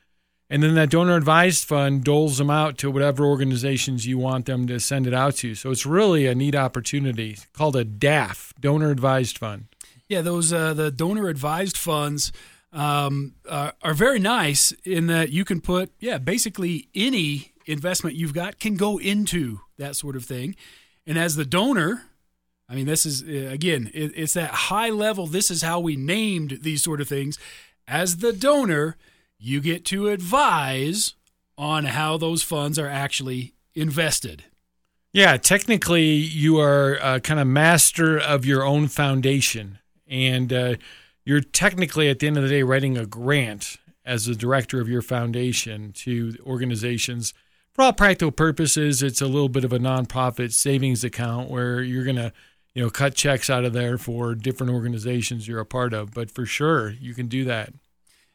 And 0.49 0.63
then 0.63 0.75
that 0.75 0.91
donor 0.91 1.17
advised 1.17 1.65
fund 1.65 2.03
doles 2.03 2.39
them 2.39 2.51
out 2.51 2.77
to 2.79 2.91
whatever 2.91 3.25
organizations 3.25 4.07
you 4.07 4.19
want 4.19 4.47
them 4.47 4.67
to 4.67 4.81
send 4.81 5.07
it 5.07 5.15
out 5.15 5.37
to. 5.37 5.55
So 5.55 5.71
it's 5.71 5.87
really 5.87 6.27
a 6.27 6.35
neat 6.35 6.57
opportunity 6.57 7.39
called 7.53 7.77
a 7.77 7.85
DAF, 7.85 8.53
donor 8.61 8.91
advised 8.91 9.39
fund. 9.39 9.67
Yeah, 10.09 10.23
those 10.23 10.53
uh, 10.53 10.75
the 10.75 10.91
donor 10.91 11.29
advised 11.29 11.77
funds 11.77 12.33
um, 12.73 13.35
are, 13.49 13.75
are 13.83 13.95
very 13.95 14.19
nice 14.19 14.73
in 14.85 15.07
that 15.07 15.31
you 15.31 15.45
can 15.45 15.61
put 15.61 15.93
yeah 16.01 16.19
basically 16.19 16.89
any 16.95 17.53
investment 17.67 18.17
you've 18.17 18.35
got 18.35 18.59
can 18.59 18.77
go 18.77 18.99
into 18.99 19.61
that 19.81 19.97
sort 19.97 20.15
of 20.17 20.25
thing, 20.25 20.55
and 21.07 21.19
as 21.19 21.37
the 21.37 21.45
donor. 21.45 22.05
I 22.69 22.77
mean, 22.77 22.87
this 22.87 23.05
is 23.05 23.25
uh, 23.25 23.51
again, 23.53 23.91
it, 23.93 24.13
it's 24.15 24.35
that 24.35 24.51
high 24.51 24.91
level. 24.91 25.27
This 25.27 25.51
is 25.51 25.63
how 25.63 25.81
we 25.81 25.97
named 25.97 26.61
these 26.63 26.85
sort 26.85 27.01
of 27.01 27.09
things. 27.09 27.37
As 27.89 28.19
the 28.19 28.33
donor, 28.33 28.97
you 29.41 29.61
get 29.61 29.85
to 29.87 30.09
advise 30.09 31.15
on 31.59 31.87
how 31.87 32.17
those 32.17 32.45
funds 32.45 32.79
are 32.79 32.87
actually 32.87 33.55
invested. 33.75 34.45
Yeah, 35.13 35.37
technically, 35.37 36.13
you 36.13 36.61
are 36.61 36.99
uh, 37.03 37.19
kind 37.19 37.41
of 37.41 37.49
master 37.49 38.17
of 38.17 38.47
your 38.47 38.65
own 38.65 38.87
foundation, 38.87 39.81
and 40.07 40.53
uh, 40.53 40.75
you're 41.25 41.41
technically 41.41 42.09
at 42.09 42.21
the 42.21 42.29
end 42.29 42.37
of 42.37 42.45
the 42.45 42.49
day 42.49 42.63
writing 42.63 42.97
a 42.97 43.07
grant 43.07 43.77
as 44.05 44.27
the 44.27 44.37
director 44.37 44.81
of 44.81 44.89
your 44.89 45.03
foundation 45.03 45.93
to 45.93 46.37
organizations. 46.47 47.35
For 47.73 47.83
all 47.83 47.93
practical 47.93 48.33
purposes, 48.33 49.03
it's 49.03 49.21
a 49.21 49.27
little 49.27 49.49
bit 49.49 49.65
of 49.65 49.73
a 49.73 49.79
nonprofit 49.79 50.53
savings 50.53 51.05
account 51.05 51.49
where 51.49 51.81
you're 51.81 52.05
going 52.05 52.17
to, 52.17 52.33
you 52.75 52.83
know, 52.83 52.91
cut 52.91 53.15
checks 53.15 53.49
out 53.49 53.65
of 53.65 53.73
there 53.73 53.97
for 53.97 54.35
different 54.35 54.73
organizations 54.73 55.47
you're 55.47 55.61
a 55.61 55.67
part 55.67 55.93
of. 55.93 56.13
But 56.13 56.31
for 56.31 56.45
sure, 56.47 56.91
you 56.91 57.15
can 57.15 57.29
do 57.29 57.45
that. 57.45 57.73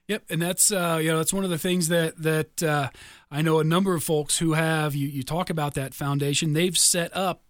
Yep, 0.07 0.23
and 0.29 0.41
that's 0.41 0.71
uh, 0.71 0.99
you 1.01 1.09
know 1.09 1.17
that's 1.17 1.33
one 1.33 1.43
of 1.43 1.49
the 1.49 1.57
things 1.57 1.87
that 1.87 2.21
that 2.21 2.61
uh, 2.61 2.89
I 3.31 3.41
know 3.41 3.59
a 3.59 3.63
number 3.63 3.95
of 3.95 4.03
folks 4.03 4.37
who 4.37 4.53
have. 4.53 4.93
You 4.93 5.07
you 5.07 5.23
talk 5.23 5.49
about 5.49 5.73
that 5.73 5.95
foundation. 5.95 6.53
They've 6.53 6.77
set 6.77 7.15
up 7.17 7.41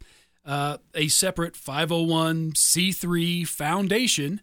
uh, 0.46 0.78
a 0.94 1.10
separate 1.10 1.56
501c3 1.56 3.46
foundation 3.48 4.42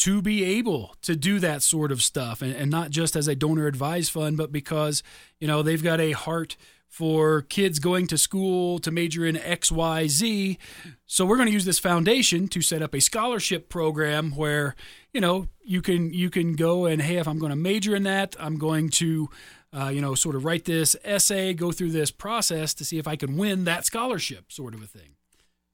to 0.00 0.22
be 0.22 0.42
able 0.44 0.96
to 1.02 1.14
do 1.14 1.38
that 1.40 1.62
sort 1.62 1.92
of 1.92 2.02
stuff, 2.02 2.40
and, 2.40 2.54
and 2.54 2.70
not 2.70 2.90
just 2.90 3.16
as 3.16 3.28
a 3.28 3.34
donor 3.34 3.66
advised 3.66 4.10
fund, 4.12 4.36
but 4.36 4.50
because 4.50 5.02
you 5.38 5.46
know 5.46 5.62
they've 5.62 5.82
got 5.82 6.00
a 6.00 6.12
heart 6.12 6.56
for 6.88 7.42
kids 7.42 7.78
going 7.78 8.06
to 8.08 8.18
school 8.18 8.78
to 8.80 8.90
major 8.90 9.24
in 9.24 9.36
XYZ. 9.36 10.58
So 11.06 11.24
we're 11.24 11.36
going 11.36 11.46
to 11.46 11.52
use 11.52 11.64
this 11.64 11.78
foundation 11.78 12.48
to 12.48 12.60
set 12.62 12.82
up 12.82 12.94
a 12.94 13.00
scholarship 13.00 13.68
program 13.68 14.32
where, 14.32 14.74
you 15.12 15.20
know, 15.20 15.46
you 15.62 15.82
can 15.82 16.12
you 16.12 16.30
can 16.30 16.56
go 16.56 16.86
and 16.86 17.00
hey, 17.00 17.16
if 17.16 17.28
I'm 17.28 17.38
going 17.38 17.50
to 17.50 17.56
major 17.56 17.94
in 17.94 18.02
that, 18.04 18.34
I'm 18.40 18.58
going 18.58 18.88
to 18.90 19.28
uh, 19.72 19.88
you 19.88 20.00
know, 20.00 20.14
sort 20.14 20.34
of 20.34 20.44
write 20.44 20.64
this 20.64 20.96
essay, 21.04 21.54
go 21.54 21.70
through 21.70 21.90
this 21.90 22.10
process 22.10 22.74
to 22.74 22.84
see 22.84 22.98
if 22.98 23.06
I 23.06 23.16
can 23.16 23.36
win 23.36 23.64
that 23.64 23.84
scholarship, 23.84 24.50
sort 24.50 24.74
of 24.74 24.82
a 24.82 24.86
thing. 24.86 25.14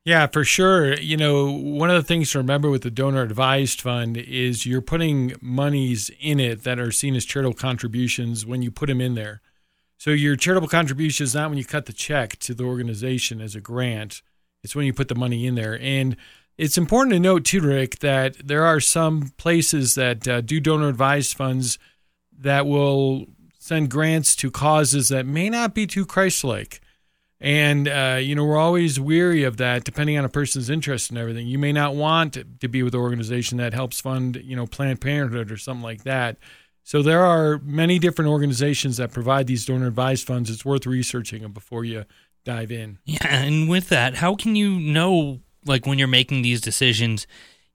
Yeah, 0.06 0.28
for 0.28 0.44
sure. 0.44 0.94
You 0.94 1.16
know, 1.16 1.50
one 1.50 1.90
of 1.90 1.96
the 1.96 2.06
things 2.06 2.30
to 2.30 2.38
remember 2.38 2.70
with 2.70 2.82
the 2.82 2.92
donor 2.92 3.22
advised 3.22 3.80
fund 3.80 4.16
is 4.16 4.64
you're 4.64 4.80
putting 4.80 5.34
monies 5.40 6.12
in 6.20 6.38
it 6.38 6.62
that 6.62 6.78
are 6.78 6.92
seen 6.92 7.16
as 7.16 7.24
charitable 7.24 7.56
contributions 7.56 8.46
when 8.46 8.62
you 8.62 8.70
put 8.70 8.86
them 8.86 9.00
in 9.00 9.16
there. 9.16 9.40
So 9.98 10.10
your 10.10 10.36
charitable 10.36 10.68
contribution 10.68 11.24
is 11.24 11.34
not 11.34 11.48
when 11.48 11.58
you 11.58 11.64
cut 11.64 11.86
the 11.86 11.92
check 11.92 12.38
to 12.38 12.54
the 12.54 12.62
organization 12.62 13.40
as 13.40 13.56
a 13.56 13.60
grant. 13.60 14.22
It's 14.62 14.76
when 14.76 14.86
you 14.86 14.92
put 14.92 15.08
the 15.08 15.16
money 15.16 15.44
in 15.44 15.56
there. 15.56 15.76
And 15.80 16.16
it's 16.56 16.78
important 16.78 17.12
to 17.14 17.18
note 17.18 17.44
too, 17.44 17.60
Rick, 17.60 17.98
that 17.98 18.36
there 18.46 18.64
are 18.64 18.78
some 18.78 19.32
places 19.38 19.96
that 19.96 20.28
uh, 20.28 20.40
do 20.40 20.60
donor 20.60 20.88
advised 20.88 21.36
funds 21.36 21.80
that 22.38 22.64
will 22.64 23.26
send 23.58 23.90
grants 23.90 24.36
to 24.36 24.52
causes 24.52 25.08
that 25.08 25.26
may 25.26 25.50
not 25.50 25.74
be 25.74 25.84
too 25.84 26.06
Christ-like. 26.06 26.80
And 27.40 27.86
uh, 27.86 28.18
you 28.20 28.34
know 28.34 28.44
we're 28.44 28.56
always 28.56 28.98
weary 28.98 29.42
of 29.42 29.58
that, 29.58 29.84
depending 29.84 30.16
on 30.16 30.24
a 30.24 30.28
person's 30.28 30.70
interest 30.70 31.10
and 31.10 31.18
everything. 31.18 31.46
You 31.46 31.58
may 31.58 31.72
not 31.72 31.94
want 31.94 32.38
to 32.60 32.68
be 32.68 32.82
with 32.82 32.94
an 32.94 33.00
organization 33.00 33.58
that 33.58 33.74
helps 33.74 34.00
fund, 34.00 34.40
you 34.42 34.56
know, 34.56 34.66
Planned 34.66 35.00
Parenthood 35.00 35.52
or 35.52 35.56
something 35.56 35.82
like 35.82 36.04
that. 36.04 36.38
So 36.82 37.02
there 37.02 37.24
are 37.24 37.58
many 37.64 37.98
different 37.98 38.30
organizations 38.30 38.96
that 38.98 39.10
provide 39.10 39.48
these 39.48 39.66
donor 39.66 39.88
advised 39.88 40.26
funds. 40.26 40.48
It's 40.48 40.64
worth 40.64 40.86
researching 40.86 41.42
them 41.42 41.52
before 41.52 41.84
you 41.84 42.04
dive 42.44 42.70
in. 42.70 42.98
Yeah, 43.04 43.26
and 43.26 43.68
with 43.68 43.88
that, 43.90 44.14
how 44.14 44.36
can 44.36 44.56
you 44.56 44.78
know 44.78 45.40
like 45.66 45.86
when 45.86 45.98
you're 45.98 46.08
making 46.08 46.42
these 46.42 46.60
decisions, 46.60 47.26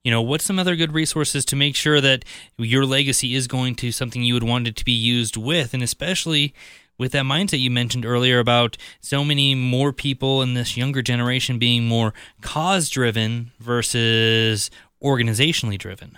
you 0.02 0.10
know, 0.10 0.22
what's 0.22 0.44
some 0.44 0.58
other 0.58 0.76
good 0.76 0.92
resources 0.92 1.44
to 1.44 1.56
make 1.56 1.76
sure 1.76 2.00
that 2.00 2.24
your 2.56 2.84
legacy 2.84 3.34
is 3.34 3.46
going 3.46 3.74
to 3.76 3.92
something 3.92 4.22
you 4.22 4.34
would 4.34 4.42
want 4.42 4.66
it 4.66 4.76
to 4.76 4.84
be 4.84 4.92
used 4.92 5.36
with 5.36 5.74
and 5.74 5.82
especially 5.82 6.54
with 7.02 7.10
that 7.10 7.24
mindset 7.24 7.58
you 7.58 7.68
mentioned 7.68 8.06
earlier 8.06 8.38
about 8.38 8.76
so 9.00 9.24
many 9.24 9.56
more 9.56 9.92
people 9.92 10.40
in 10.40 10.54
this 10.54 10.76
younger 10.76 11.02
generation 11.02 11.58
being 11.58 11.84
more 11.84 12.14
cause 12.42 12.88
driven 12.88 13.50
versus 13.58 14.70
organizationally 15.02 15.76
driven. 15.76 16.16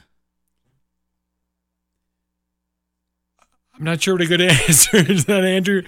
I'm 3.75 3.85
not 3.85 4.03
sure 4.03 4.15
what 4.15 4.21
a 4.21 4.27
good 4.27 4.41
answer 4.69 4.99
is 4.99 5.25
that, 5.25 5.43
Andrew. 5.43 5.85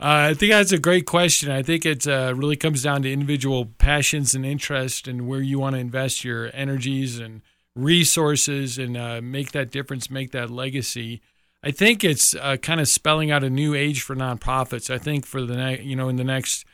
Uh, 0.00 0.32
I 0.32 0.34
think 0.34 0.52
that's 0.52 0.72
a 0.72 0.78
great 0.78 1.04
question. 1.04 1.50
I 1.50 1.62
think 1.62 1.84
it 1.84 2.08
uh, 2.08 2.32
really 2.34 2.56
comes 2.56 2.82
down 2.82 3.02
to 3.02 3.12
individual 3.12 3.66
passions 3.66 4.34
and 4.34 4.46
interest 4.46 5.06
and 5.06 5.28
where 5.28 5.42
you 5.42 5.58
want 5.58 5.74
to 5.74 5.80
invest 5.80 6.24
your 6.24 6.50
energies 6.54 7.18
and 7.18 7.42
resources 7.76 8.78
and 8.78 8.96
uh, 8.96 9.20
make 9.22 9.52
that 9.52 9.70
difference, 9.70 10.10
make 10.10 10.30
that 10.30 10.48
legacy. 10.48 11.20
I 11.62 11.70
think 11.70 12.02
it's 12.04 12.34
uh, 12.34 12.56
kind 12.56 12.80
of 12.80 12.88
spelling 12.88 13.30
out 13.30 13.44
a 13.44 13.50
new 13.50 13.74
age 13.74 14.02
for 14.02 14.16
nonprofits. 14.16 14.92
I 14.92 14.98
think 14.98 15.26
for 15.26 15.42
the 15.42 15.56
ne- 15.56 15.82
you 15.82 15.94
know 15.94 16.08
in 16.08 16.16
the 16.16 16.24
next 16.24 16.64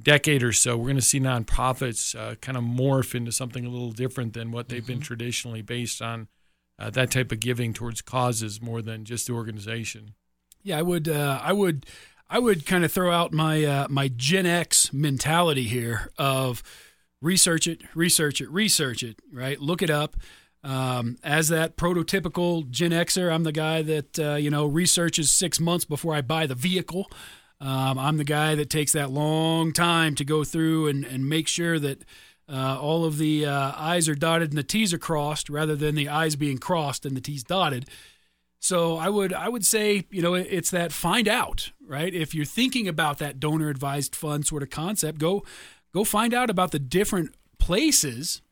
decade 0.00 0.42
or 0.42 0.52
so, 0.52 0.76
we're 0.76 0.84
going 0.84 0.96
to 0.96 1.02
see 1.02 1.20
nonprofits 1.20 2.14
uh, 2.14 2.36
kind 2.36 2.56
of 2.56 2.62
morph 2.62 3.14
into 3.14 3.32
something 3.32 3.66
a 3.66 3.68
little 3.68 3.90
different 3.90 4.34
than 4.34 4.52
what 4.52 4.68
they've 4.68 4.82
mm-hmm. 4.82 4.94
been 4.94 5.00
traditionally 5.00 5.62
based 5.62 6.00
on 6.00 6.28
uh, 6.78 6.90
that 6.90 7.10
type 7.10 7.32
of 7.32 7.40
giving 7.40 7.72
towards 7.72 8.00
causes 8.00 8.62
more 8.62 8.80
than 8.80 9.04
just 9.04 9.26
the 9.26 9.32
organization. 9.32 10.14
Yeah, 10.62 10.78
I 10.78 10.82
would. 10.82 11.08
Uh, 11.08 11.40
I 11.42 11.52
would. 11.52 11.86
I 12.30 12.38
would 12.38 12.66
kind 12.66 12.84
of 12.84 12.92
throw 12.92 13.10
out 13.10 13.32
my 13.32 13.64
uh, 13.64 13.86
my 13.88 14.08
Gen 14.08 14.46
X 14.46 14.92
mentality 14.92 15.64
here 15.64 16.12
of 16.18 16.62
research 17.22 17.66
it, 17.66 17.80
research 17.94 18.40
it, 18.40 18.50
research 18.50 19.02
it. 19.02 19.18
Right, 19.32 19.60
look 19.60 19.82
it 19.82 19.90
up. 19.90 20.16
Um, 20.64 21.16
as 21.22 21.48
that 21.48 21.76
prototypical 21.76 22.68
Gen 22.68 22.90
Xer, 22.90 23.32
I'm 23.32 23.44
the 23.44 23.52
guy 23.52 23.82
that 23.82 24.18
uh, 24.18 24.34
you 24.34 24.50
know 24.50 24.66
researches 24.66 25.30
six 25.30 25.60
months 25.60 25.84
before 25.84 26.14
I 26.14 26.20
buy 26.20 26.46
the 26.46 26.54
vehicle. 26.54 27.10
Um, 27.60 27.98
I'm 27.98 28.16
the 28.16 28.24
guy 28.24 28.54
that 28.54 28.70
takes 28.70 28.92
that 28.92 29.10
long 29.10 29.72
time 29.72 30.14
to 30.16 30.24
go 30.24 30.44
through 30.44 30.86
and, 30.88 31.04
and 31.04 31.28
make 31.28 31.48
sure 31.48 31.78
that 31.78 32.04
uh, 32.48 32.78
all 32.80 33.04
of 33.04 33.18
the 33.18 33.46
uh, 33.46 33.72
I's 33.76 34.08
are 34.08 34.14
dotted 34.14 34.50
and 34.50 34.58
the 34.58 34.62
T's 34.62 34.92
are 34.94 34.98
crossed, 34.98 35.50
rather 35.50 35.76
than 35.76 35.94
the 35.94 36.08
I's 36.08 36.36
being 36.36 36.58
crossed 36.58 37.04
and 37.04 37.16
the 37.16 37.20
T's 37.20 37.44
dotted. 37.44 37.88
So 38.60 38.96
I 38.96 39.08
would 39.08 39.32
I 39.32 39.48
would 39.48 39.64
say 39.64 40.04
you 40.10 40.22
know 40.22 40.34
it's 40.34 40.70
that 40.70 40.92
find 40.92 41.28
out 41.28 41.70
right 41.86 42.12
if 42.12 42.34
you're 42.34 42.44
thinking 42.44 42.88
about 42.88 43.18
that 43.18 43.38
donor 43.38 43.68
advised 43.68 44.16
fund 44.16 44.46
sort 44.46 44.62
of 44.62 44.70
concept 44.70 45.18
go 45.18 45.44
go 45.94 46.02
find 46.02 46.34
out 46.34 46.50
about 46.50 46.72
the 46.72 46.78
different 46.78 47.34
places 47.58 48.42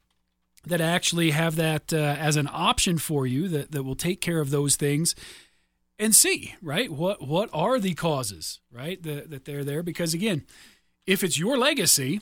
that 0.67 0.81
actually 0.81 1.31
have 1.31 1.57
that 1.57 1.93
uh, 1.93 1.97
as 1.97 2.37
an 2.37 2.49
option 2.53 2.99
for 2.99 3.27
you 3.27 3.49
that, 3.49 3.71
that 3.71 3.85
will 3.85 3.97
take 3.97 4.21
care 4.21 4.41
of 4.41 4.51
those 4.51 4.77
things 4.77 5.15
and 5.99 6.15
see 6.15 6.55
right 6.61 6.91
what 6.91 7.27
what 7.27 7.49
are 7.53 7.79
the 7.79 7.95
causes 7.95 8.61
right 8.71 9.03
that, 9.03 9.31
that 9.31 9.45
they're 9.47 9.65
there 9.65 9.83
because 9.83 10.13
again 10.13 10.45
if 11.07 11.25
it's 11.25 11.39
your 11.39 11.57
legacy 11.57 12.21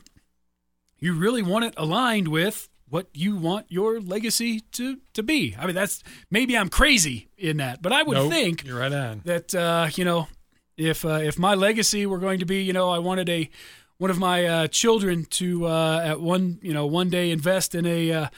you 0.99 1.13
really 1.15 1.43
want 1.43 1.65
it 1.65 1.75
aligned 1.77 2.29
with 2.29 2.69
what 2.89 3.09
you 3.13 3.37
want 3.37 3.67
your 3.69 4.01
legacy 4.01 4.61
to 4.61 4.99
to 5.15 5.23
be. 5.23 5.57
I 5.59 5.67
mean, 5.67 5.75
that's 5.75 6.03
maybe 6.31 6.57
I'm 6.57 6.69
crazy 6.69 7.29
in 7.37 7.57
that, 7.57 7.83
but 7.83 7.93
I 7.93 8.03
would 8.03 8.15
nope, 8.15 8.31
think 8.31 8.65
you're 8.65 8.79
right 8.79 8.93
on 8.93 9.23
that. 9.25 9.55
Uh, 9.55 9.89
you 9.95 10.05
know, 10.05 10.29
if 10.77 11.05
uh, 11.05 11.21
if 11.23 11.39
my 11.39 11.55
legacy 11.55 12.07
were 12.07 12.19
going 12.19 12.39
to 12.39 12.47
be, 12.47 12.63
you 12.63 12.73
know, 12.73 12.91
I 12.91 13.01
wanted 13.01 13.29
a 13.29 13.51
one 13.99 14.11
of 14.11 14.19
my 14.19 14.45
uh, 14.45 14.67
children 14.69 15.25
to 15.27 15.67
uh, 15.67 16.01
at 16.05 16.21
one 16.21 16.59
you 16.63 16.73
know 16.73 16.87
one 16.87 17.11
day 17.11 17.31
invest 17.31 17.75
in 17.75 17.87
a 17.87 18.13
uh, 18.13 18.29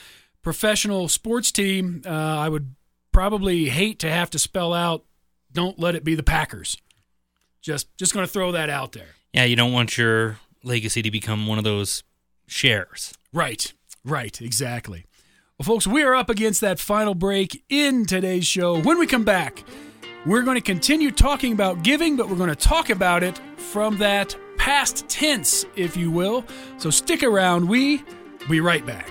professional 0.42 1.08
sports 1.08 1.50
team, 1.50 2.02
uh, 2.06 2.10
I 2.10 2.48
would 2.48 2.74
probably 3.12 3.68
hate 3.68 3.98
to 4.00 4.10
have 4.10 4.30
to 4.30 4.38
spell 4.38 4.72
out, 4.72 5.04
"Don't 5.52 5.78
let 5.78 5.94
it 5.94 6.04
be 6.04 6.14
the 6.14 6.22
Packers." 6.22 6.76
Just 7.60 7.96
just 7.96 8.14
going 8.14 8.26
to 8.26 8.32
throw 8.32 8.52
that 8.52 8.70
out 8.70 8.92
there. 8.92 9.16
Yeah, 9.32 9.44
you 9.44 9.56
don't 9.56 9.72
want 9.72 9.98
your 9.98 10.38
legacy 10.62 11.02
to 11.02 11.10
become 11.10 11.46
one 11.46 11.58
of 11.58 11.64
those 11.64 12.02
shares. 12.46 13.12
Right, 13.32 13.72
right, 14.04 14.40
exactly. 14.40 15.04
Well, 15.58 15.64
folks, 15.64 15.86
we 15.86 16.02
are 16.02 16.14
up 16.14 16.28
against 16.28 16.60
that 16.60 16.78
final 16.78 17.14
break 17.14 17.64
in 17.68 18.04
today's 18.04 18.46
show. 18.46 18.80
When 18.80 18.98
we 18.98 19.06
come 19.06 19.24
back, 19.24 19.64
we're 20.26 20.42
going 20.42 20.56
to 20.56 20.60
continue 20.60 21.10
talking 21.10 21.52
about 21.52 21.82
giving, 21.82 22.16
but 22.16 22.28
we're 22.28 22.36
going 22.36 22.50
to 22.50 22.56
talk 22.56 22.90
about 22.90 23.22
it 23.22 23.40
from 23.56 23.98
that 23.98 24.36
past 24.56 25.08
tense, 25.08 25.64
if 25.76 25.96
you 25.96 26.10
will. 26.10 26.44
So 26.78 26.90
stick 26.90 27.22
around. 27.22 27.68
We 27.68 28.02
be 28.48 28.60
right 28.60 28.84
back. 28.84 29.08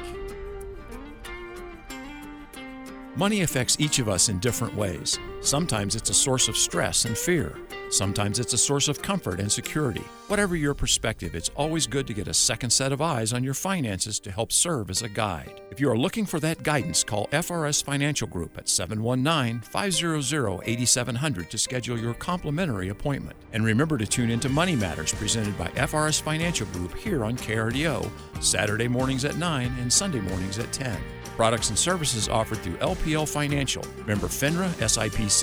Money 3.16 3.42
affects 3.42 3.78
each 3.80 4.00
of 4.00 4.10
us 4.10 4.28
in 4.28 4.40
different 4.40 4.76
ways. 4.76 5.18
Sometimes 5.46 5.96
it's 5.96 6.10
a 6.10 6.14
source 6.16 6.48
of 6.48 6.58
stress 6.58 7.06
and 7.06 7.16
fear. 7.16 7.56
Sometimes 7.92 8.40
it's 8.40 8.54
a 8.54 8.58
source 8.58 8.88
of 8.88 9.04
comfort 9.04 9.40
and 9.40 9.52
security. 9.52 10.02
Whatever 10.28 10.56
your 10.56 10.74
perspective, 10.74 11.36
it's 11.36 11.50
always 11.50 11.86
good 11.86 12.08
to 12.08 12.16
get 12.16 12.28
a 12.28 12.34
second 12.34 12.72
set 12.72 12.92
of 12.92 13.00
eyes 13.00 13.32
on 13.32 13.44
your 13.44 13.54
finances 13.54 14.20
to 14.22 14.32
help 14.32 14.52
serve 14.52 14.90
as 14.90 15.04
a 15.04 15.08
guide. 15.08 15.62
If 15.70 15.80
you 15.80 15.88
are 15.92 15.98
looking 15.98 16.26
for 16.26 16.40
that 16.40 16.64
guidance, 16.64 17.04
call 17.04 17.28
FRS 17.28 17.84
Financial 17.84 18.28
Group 18.28 18.58
at 18.58 18.68
719 18.68 19.62
500 19.62 20.62
8700 20.64 21.52
to 21.52 21.58
schedule 21.60 22.00
your 22.00 22.16
complimentary 22.16 22.90
appointment. 22.90 23.38
And 23.54 23.64
remember 23.64 24.00
to 24.00 24.08
tune 24.08 24.32
into 24.32 24.50
Money 24.50 24.76
Matters 24.76 25.14
presented 25.14 25.56
by 25.60 25.68
FRS 25.68 26.24
Financial 26.24 26.66
Group 26.68 26.96
here 26.96 27.24
on 27.24 27.38
KRDO, 27.38 28.10
Saturday 28.42 28.88
mornings 28.88 29.26
at 29.26 29.38
9 29.38 29.76
and 29.80 29.94
Sunday 29.94 30.22
mornings 30.22 30.58
at 30.58 30.74
10. 30.74 30.98
Products 31.36 31.70
and 31.70 31.78
services 31.78 32.30
offered 32.30 32.60
through 32.60 32.78
LPL 32.78 33.28
Financial, 33.28 33.84
member 34.08 34.28
FINRA 34.28 34.70
SIPC. 34.80 35.35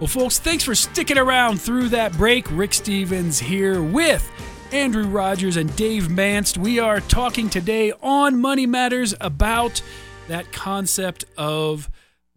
Well, 0.00 0.08
folks, 0.08 0.38
thanks 0.38 0.64
for 0.64 0.74
sticking 0.74 1.18
around 1.18 1.60
through 1.60 1.90
that 1.90 2.12
break. 2.14 2.50
Rick 2.50 2.74
Stevens 2.74 3.38
here 3.38 3.82
with 3.82 4.28
Andrew 4.72 5.06
Rogers 5.06 5.56
and 5.56 5.74
Dave 5.76 6.10
Manst. 6.10 6.58
We 6.58 6.80
are 6.80 7.00
talking 7.00 7.48
today 7.48 7.92
on 8.02 8.40
Money 8.40 8.66
Matters 8.66 9.14
about 9.20 9.82
that 10.26 10.50
concept 10.52 11.24
of 11.38 11.88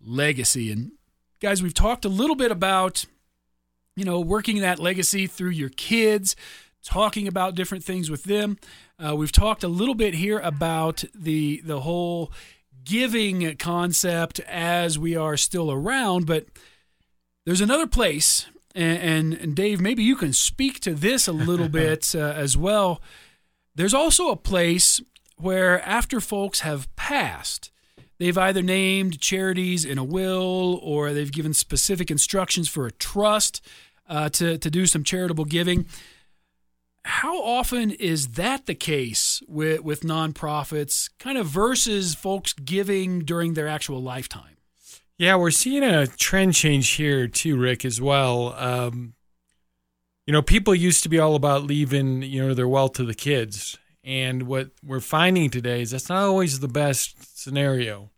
legacy. 0.05 0.71
And 0.71 0.91
guys, 1.41 1.63
we've 1.63 1.73
talked 1.73 2.05
a 2.05 2.09
little 2.09 2.35
bit 2.35 2.51
about, 2.51 3.05
you 3.95 4.05
know, 4.05 4.19
working 4.19 4.61
that 4.61 4.77
legacy 4.77 5.25
through 5.25 5.49
your 5.49 5.69
kids, 5.69 6.35
talking 6.83 7.27
about 7.27 7.55
different 7.55 7.83
things 7.83 8.09
with 8.09 8.25
them. 8.25 8.57
Uh, 9.03 9.15
we've 9.15 9.31
talked 9.31 9.63
a 9.63 9.67
little 9.67 9.95
bit 9.95 10.13
here 10.13 10.39
about 10.39 11.03
the 11.15 11.61
the 11.65 11.81
whole 11.81 12.31
giving 12.87 13.55
concept 13.57 14.39
as 14.41 14.97
we 14.97 15.15
are 15.15 15.35
still 15.35 15.71
around, 15.71 16.25
but 16.25 16.45
there's 17.45 17.61
another 17.61 17.87
place, 17.87 18.47
and, 18.73 19.33
and, 19.33 19.55
Dave, 19.55 19.81
maybe 19.81 20.03
you 20.03 20.15
can 20.15 20.31
speak 20.31 20.79
to 20.81 20.93
this 20.93 21.27
a 21.27 21.33
little 21.33 21.69
bit 21.83 22.15
uh, 22.15 22.19
as 22.19 22.55
well. 22.55 23.01
There's 23.75 23.93
also 23.93 24.29
a 24.29 24.37
place 24.37 25.01
where 25.35 25.81
after 25.85 26.21
folks 26.21 26.61
have 26.61 26.93
passed, 26.95 27.71
they've 28.19 28.37
either 28.37 28.61
named 28.61 29.19
charities 29.19 29.83
in 29.83 29.97
a 29.97 30.03
will 30.03 30.79
or 30.81 31.11
they've 31.11 31.31
given 31.31 31.53
specific 31.53 32.09
instructions 32.09 32.69
for 32.69 32.87
a 32.87 32.91
trust 32.91 33.65
uh, 34.07 34.29
to, 34.29 34.57
to 34.57 34.69
do 34.69 34.85
some 34.85 35.03
charitable 35.03 35.45
giving 35.45 35.85
how 37.07 37.41
often 37.41 37.91
is 37.91 38.29
that 38.29 38.65
the 38.65 38.75
case 38.75 39.41
with, 39.47 39.81
with 39.81 40.01
nonprofits, 40.01 41.09
kind 41.19 41.37
of 41.37 41.47
versus 41.47 42.13
folks 42.13 42.51
giving 42.53 43.19
during 43.19 43.53
their 43.53 43.67
actual 43.67 44.01
lifetime? 44.01 44.57
Yeah, 45.17 45.37
we're 45.37 45.51
seeing 45.51 45.83
a 45.83 46.05
trend 46.05 46.53
change 46.53 46.89
here 46.91 47.27
too, 47.27 47.57
Rick, 47.57 47.85
as 47.85 48.01
well. 48.01 48.53
Um, 48.55 49.13
you 50.25 50.33
know, 50.33 50.41
people 50.41 50.75
used 50.75 51.01
to 51.03 51.09
be 51.09 51.17
all 51.17 51.35
about 51.35 51.63
leaving, 51.63 52.21
you 52.21 52.45
know, 52.45 52.53
their 52.53 52.67
wealth 52.67 52.93
to 52.93 53.05
the 53.05 53.15
kids. 53.15 53.77
And 54.03 54.43
what 54.43 54.71
we're 54.83 54.99
finding 54.99 55.49
today 55.49 55.81
is 55.81 55.91
that's 55.91 56.09
not 56.09 56.23
always 56.23 56.59
the 56.59 56.67
best 56.67 57.39
scenario. 57.39 58.11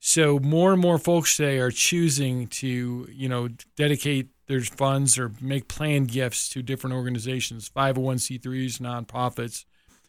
So 0.00 0.38
more 0.40 0.72
and 0.72 0.80
more 0.80 0.98
folks 0.98 1.36
today 1.36 1.58
are 1.58 1.70
choosing 1.70 2.48
to, 2.48 3.06
you 3.08 3.28
know, 3.28 3.50
dedicate 3.76 4.30
there's 4.46 4.68
funds 4.68 5.18
or 5.18 5.32
make 5.40 5.68
planned 5.68 6.08
gifts 6.08 6.48
to 6.50 6.62
different 6.62 6.94
organizations, 6.94 7.68
501c3s, 7.68 8.78
nonprofits. 8.78 9.64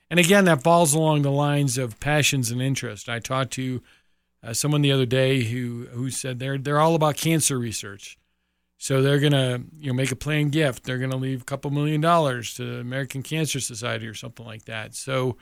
And 0.09 0.19
again, 0.19 0.45
that 0.45 0.63
falls 0.63 0.93
along 0.93 1.21
the 1.21 1.31
lines 1.31 1.77
of 1.77 1.99
passions 1.99 2.51
and 2.51 2.61
interest. 2.61 3.09
I 3.09 3.19
talked 3.19 3.53
to 3.53 3.81
uh, 4.43 4.53
someone 4.53 4.81
the 4.81 4.91
other 4.91 5.05
day 5.05 5.43
who 5.43 5.87
who 5.91 6.09
said 6.09 6.39
they're 6.39 6.57
they're 6.57 6.79
all 6.79 6.95
about 6.95 7.17
cancer 7.17 7.57
research. 7.57 8.17
So 8.77 9.01
they're 9.01 9.19
gonna 9.19 9.61
you 9.77 9.87
know 9.87 9.93
make 9.93 10.11
a 10.11 10.15
planned 10.15 10.51
gift. 10.51 10.83
They're 10.83 10.97
gonna 10.97 11.15
leave 11.15 11.41
a 11.41 11.45
couple 11.45 11.71
million 11.71 12.01
dollars 12.01 12.53
to 12.55 12.65
the 12.65 12.79
American 12.79 13.23
Cancer 13.23 13.59
Society 13.59 14.05
or 14.07 14.13
something 14.13 14.45
like 14.45 14.65
that. 14.65 14.93
So, 14.93 15.37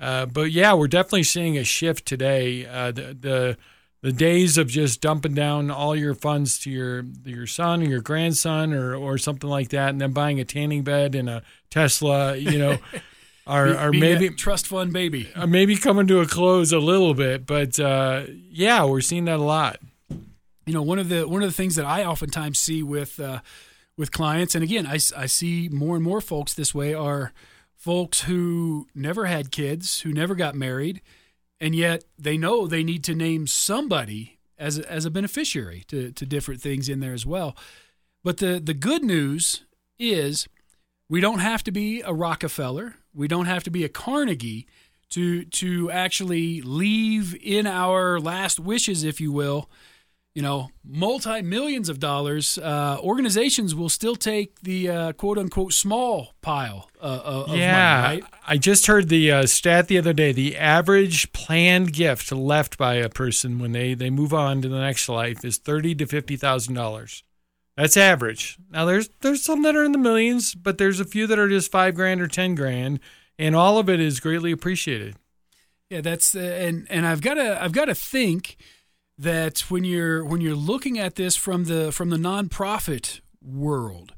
uh, 0.00 0.26
but 0.26 0.50
yeah, 0.50 0.72
we're 0.72 0.88
definitely 0.88 1.24
seeing 1.24 1.58
a 1.58 1.64
shift 1.64 2.06
today. 2.06 2.64
Uh, 2.64 2.92
the 2.92 3.16
the 3.20 3.58
the 4.02 4.12
days 4.12 4.58
of 4.58 4.68
just 4.68 5.00
dumping 5.00 5.34
down 5.34 5.70
all 5.70 5.96
your 5.96 6.14
funds 6.14 6.58
to 6.60 6.70
your 6.70 7.04
your 7.24 7.46
son 7.46 7.82
or 7.82 7.86
your 7.86 8.00
grandson 8.00 8.72
or 8.72 8.94
or 8.94 9.18
something 9.18 9.48
like 9.48 9.70
that, 9.70 9.90
and 9.90 10.00
then 10.00 10.12
buying 10.12 10.40
a 10.40 10.44
tanning 10.44 10.82
bed 10.82 11.14
and 11.14 11.28
a 11.28 11.42
Tesla, 11.70 12.36
you 12.36 12.58
know, 12.58 12.78
are 13.46 13.74
are 13.74 13.92
maybe 13.92 14.30
trust 14.30 14.66
fund 14.66 14.92
baby, 14.92 15.28
are 15.34 15.46
maybe 15.46 15.76
coming 15.76 16.06
to 16.06 16.20
a 16.20 16.26
close 16.26 16.72
a 16.72 16.78
little 16.78 17.14
bit. 17.14 17.46
But 17.46 17.80
uh, 17.80 18.24
yeah, 18.50 18.84
we're 18.84 19.00
seeing 19.00 19.24
that 19.26 19.38
a 19.38 19.44
lot. 19.44 19.78
You 20.66 20.74
know, 20.74 20.82
one 20.82 20.98
of 20.98 21.08
the 21.08 21.26
one 21.26 21.42
of 21.42 21.48
the 21.48 21.56
things 21.56 21.76
that 21.76 21.84
I 21.84 22.04
oftentimes 22.04 22.58
see 22.58 22.82
with 22.82 23.18
uh, 23.18 23.40
with 23.96 24.12
clients, 24.12 24.54
and 24.54 24.62
again, 24.62 24.86
I 24.86 24.98
I 25.16 25.26
see 25.26 25.68
more 25.72 25.96
and 25.96 26.04
more 26.04 26.20
folks 26.20 26.54
this 26.54 26.74
way 26.74 26.92
are 26.92 27.32
folks 27.76 28.22
who 28.22 28.88
never 28.94 29.26
had 29.26 29.50
kids, 29.50 30.00
who 30.00 30.12
never 30.12 30.34
got 30.34 30.54
married 30.54 31.00
and 31.60 31.74
yet 31.74 32.04
they 32.18 32.36
know 32.36 32.66
they 32.66 32.84
need 32.84 33.04
to 33.04 33.14
name 33.14 33.46
somebody 33.46 34.38
as 34.58 34.78
a, 34.78 34.90
as 34.90 35.04
a 35.04 35.10
beneficiary 35.10 35.84
to, 35.88 36.12
to 36.12 36.26
different 36.26 36.60
things 36.60 36.88
in 36.88 37.00
there 37.00 37.12
as 37.12 37.26
well. 37.26 37.56
But 38.22 38.38
the, 38.38 38.60
the 38.62 38.74
good 38.74 39.04
news 39.04 39.62
is 39.98 40.48
we 41.08 41.20
don't 41.20 41.38
have 41.38 41.62
to 41.64 41.70
be 41.70 42.02
a 42.02 42.12
Rockefeller, 42.12 42.96
we 43.14 43.28
don't 43.28 43.46
have 43.46 43.64
to 43.64 43.70
be 43.70 43.84
a 43.84 43.88
Carnegie 43.88 44.66
to 45.10 45.44
to 45.44 45.90
actually 45.90 46.60
leave 46.60 47.36
in 47.40 47.66
our 47.66 48.18
last 48.18 48.58
wishes, 48.58 49.04
if 49.04 49.20
you 49.20 49.30
will, 49.30 49.70
you 50.36 50.42
know, 50.42 50.68
multi 50.84 51.40
millions 51.40 51.88
of 51.88 51.98
dollars, 51.98 52.58
uh, 52.58 52.98
organizations 53.00 53.74
will 53.74 53.88
still 53.88 54.14
take 54.14 54.60
the 54.60 54.90
uh, 54.90 55.12
quote 55.12 55.38
unquote 55.38 55.72
small 55.72 56.34
pile 56.42 56.90
uh, 57.00 57.22
of 57.24 57.56
yeah, 57.56 58.02
money, 58.02 58.20
right? 58.20 58.30
I 58.46 58.58
just 58.58 58.86
heard 58.86 59.08
the 59.08 59.32
uh, 59.32 59.46
stat 59.46 59.88
the 59.88 59.96
other 59.96 60.12
day. 60.12 60.32
The 60.32 60.58
average 60.58 61.32
planned 61.32 61.94
gift 61.94 62.30
left 62.32 62.76
by 62.76 62.96
a 62.96 63.08
person 63.08 63.58
when 63.58 63.72
they, 63.72 63.94
they 63.94 64.10
move 64.10 64.34
on 64.34 64.60
to 64.60 64.68
the 64.68 64.78
next 64.78 65.08
life 65.08 65.42
is 65.42 65.56
thirty 65.56 65.94
to 65.94 66.04
fifty 66.04 66.36
thousand 66.36 66.74
dollars. 66.74 67.24
That's 67.78 67.96
average. 67.96 68.58
Now 68.70 68.84
there's 68.84 69.08
there's 69.22 69.42
some 69.42 69.62
that 69.62 69.74
are 69.74 69.84
in 69.84 69.92
the 69.92 69.98
millions, 69.98 70.54
but 70.54 70.76
there's 70.76 71.00
a 71.00 71.06
few 71.06 71.26
that 71.28 71.38
are 71.38 71.48
just 71.48 71.72
five 71.72 71.94
grand 71.94 72.20
or 72.20 72.28
ten 72.28 72.54
grand, 72.54 73.00
and 73.38 73.56
all 73.56 73.78
of 73.78 73.88
it 73.88 74.00
is 74.00 74.20
greatly 74.20 74.52
appreciated. 74.52 75.16
Yeah, 75.88 76.02
that's 76.02 76.34
uh, 76.34 76.40
and 76.40 76.86
and 76.90 77.06
I've 77.06 77.22
got 77.22 77.34
to 77.34 77.62
I've 77.62 77.72
got 77.72 77.86
to 77.86 77.94
think 77.94 78.58
that 79.18 79.60
when 79.70 79.84
you're 79.84 80.24
when 80.24 80.40
you're 80.40 80.54
looking 80.54 80.98
at 80.98 81.14
this 81.14 81.36
from 81.36 81.64
the 81.64 81.92
from 81.92 82.10
the 82.10 82.16
nonprofit 82.16 83.20
world, 83.42 84.14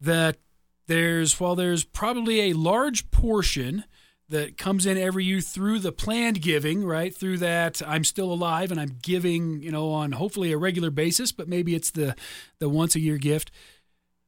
that 0.00 0.38
there's 0.86 1.38
while 1.40 1.54
there's 1.54 1.84
probably 1.84 2.50
a 2.50 2.52
large 2.52 3.10
portion 3.10 3.84
that 4.28 4.56
comes 4.56 4.86
in 4.86 4.96
every 4.96 5.24
year 5.24 5.40
through 5.40 5.78
the 5.78 5.92
planned 5.92 6.40
giving, 6.40 6.84
right? 6.84 7.14
Through 7.14 7.38
that 7.38 7.82
I'm 7.86 8.04
still 8.04 8.32
alive 8.32 8.70
and 8.70 8.80
I'm 8.80 8.98
giving, 9.02 9.62
you 9.62 9.70
know, 9.70 9.90
on 9.90 10.12
hopefully 10.12 10.52
a 10.52 10.58
regular 10.58 10.90
basis, 10.90 11.32
but 11.32 11.48
maybe 11.48 11.74
it's 11.74 11.90
the 11.90 12.14
the 12.58 12.68
once 12.68 12.94
a 12.94 13.00
year 13.00 13.18
gift. 13.18 13.50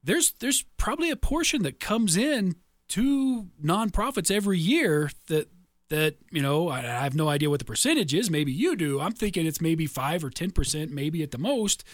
There's 0.03 0.33
there's 0.33 0.65
probably 0.77 1.11
a 1.11 1.17
portion 1.17 1.63
that 1.63 1.81
comes 1.81 2.17
in 2.17 2.57
to 2.89 3.49
nonprofits 3.63 4.31
every 4.31 4.59
year 4.59 5.11
that 5.29 5.49
that 5.95 6.17
you 6.31 6.43
know 6.43 6.69
I, 6.69 6.81
have 6.81 7.15
no 7.15 7.29
idea 7.29 7.51
what 7.51 7.61
the 7.61 7.65
percentage 7.65 8.13
is. 8.13 8.31
Maybe 8.31 8.53
you 8.53 8.77
do. 8.77 9.01
I'm 9.01 9.13
thinking 9.13 9.47
it's 9.47 9.61
maybe 9.61 9.87
5 9.87 10.25
or 10.25 10.31
10% 10.31 10.91
maybe 10.91 11.23
at 11.23 11.31
the 11.31 11.39
most 11.39 11.85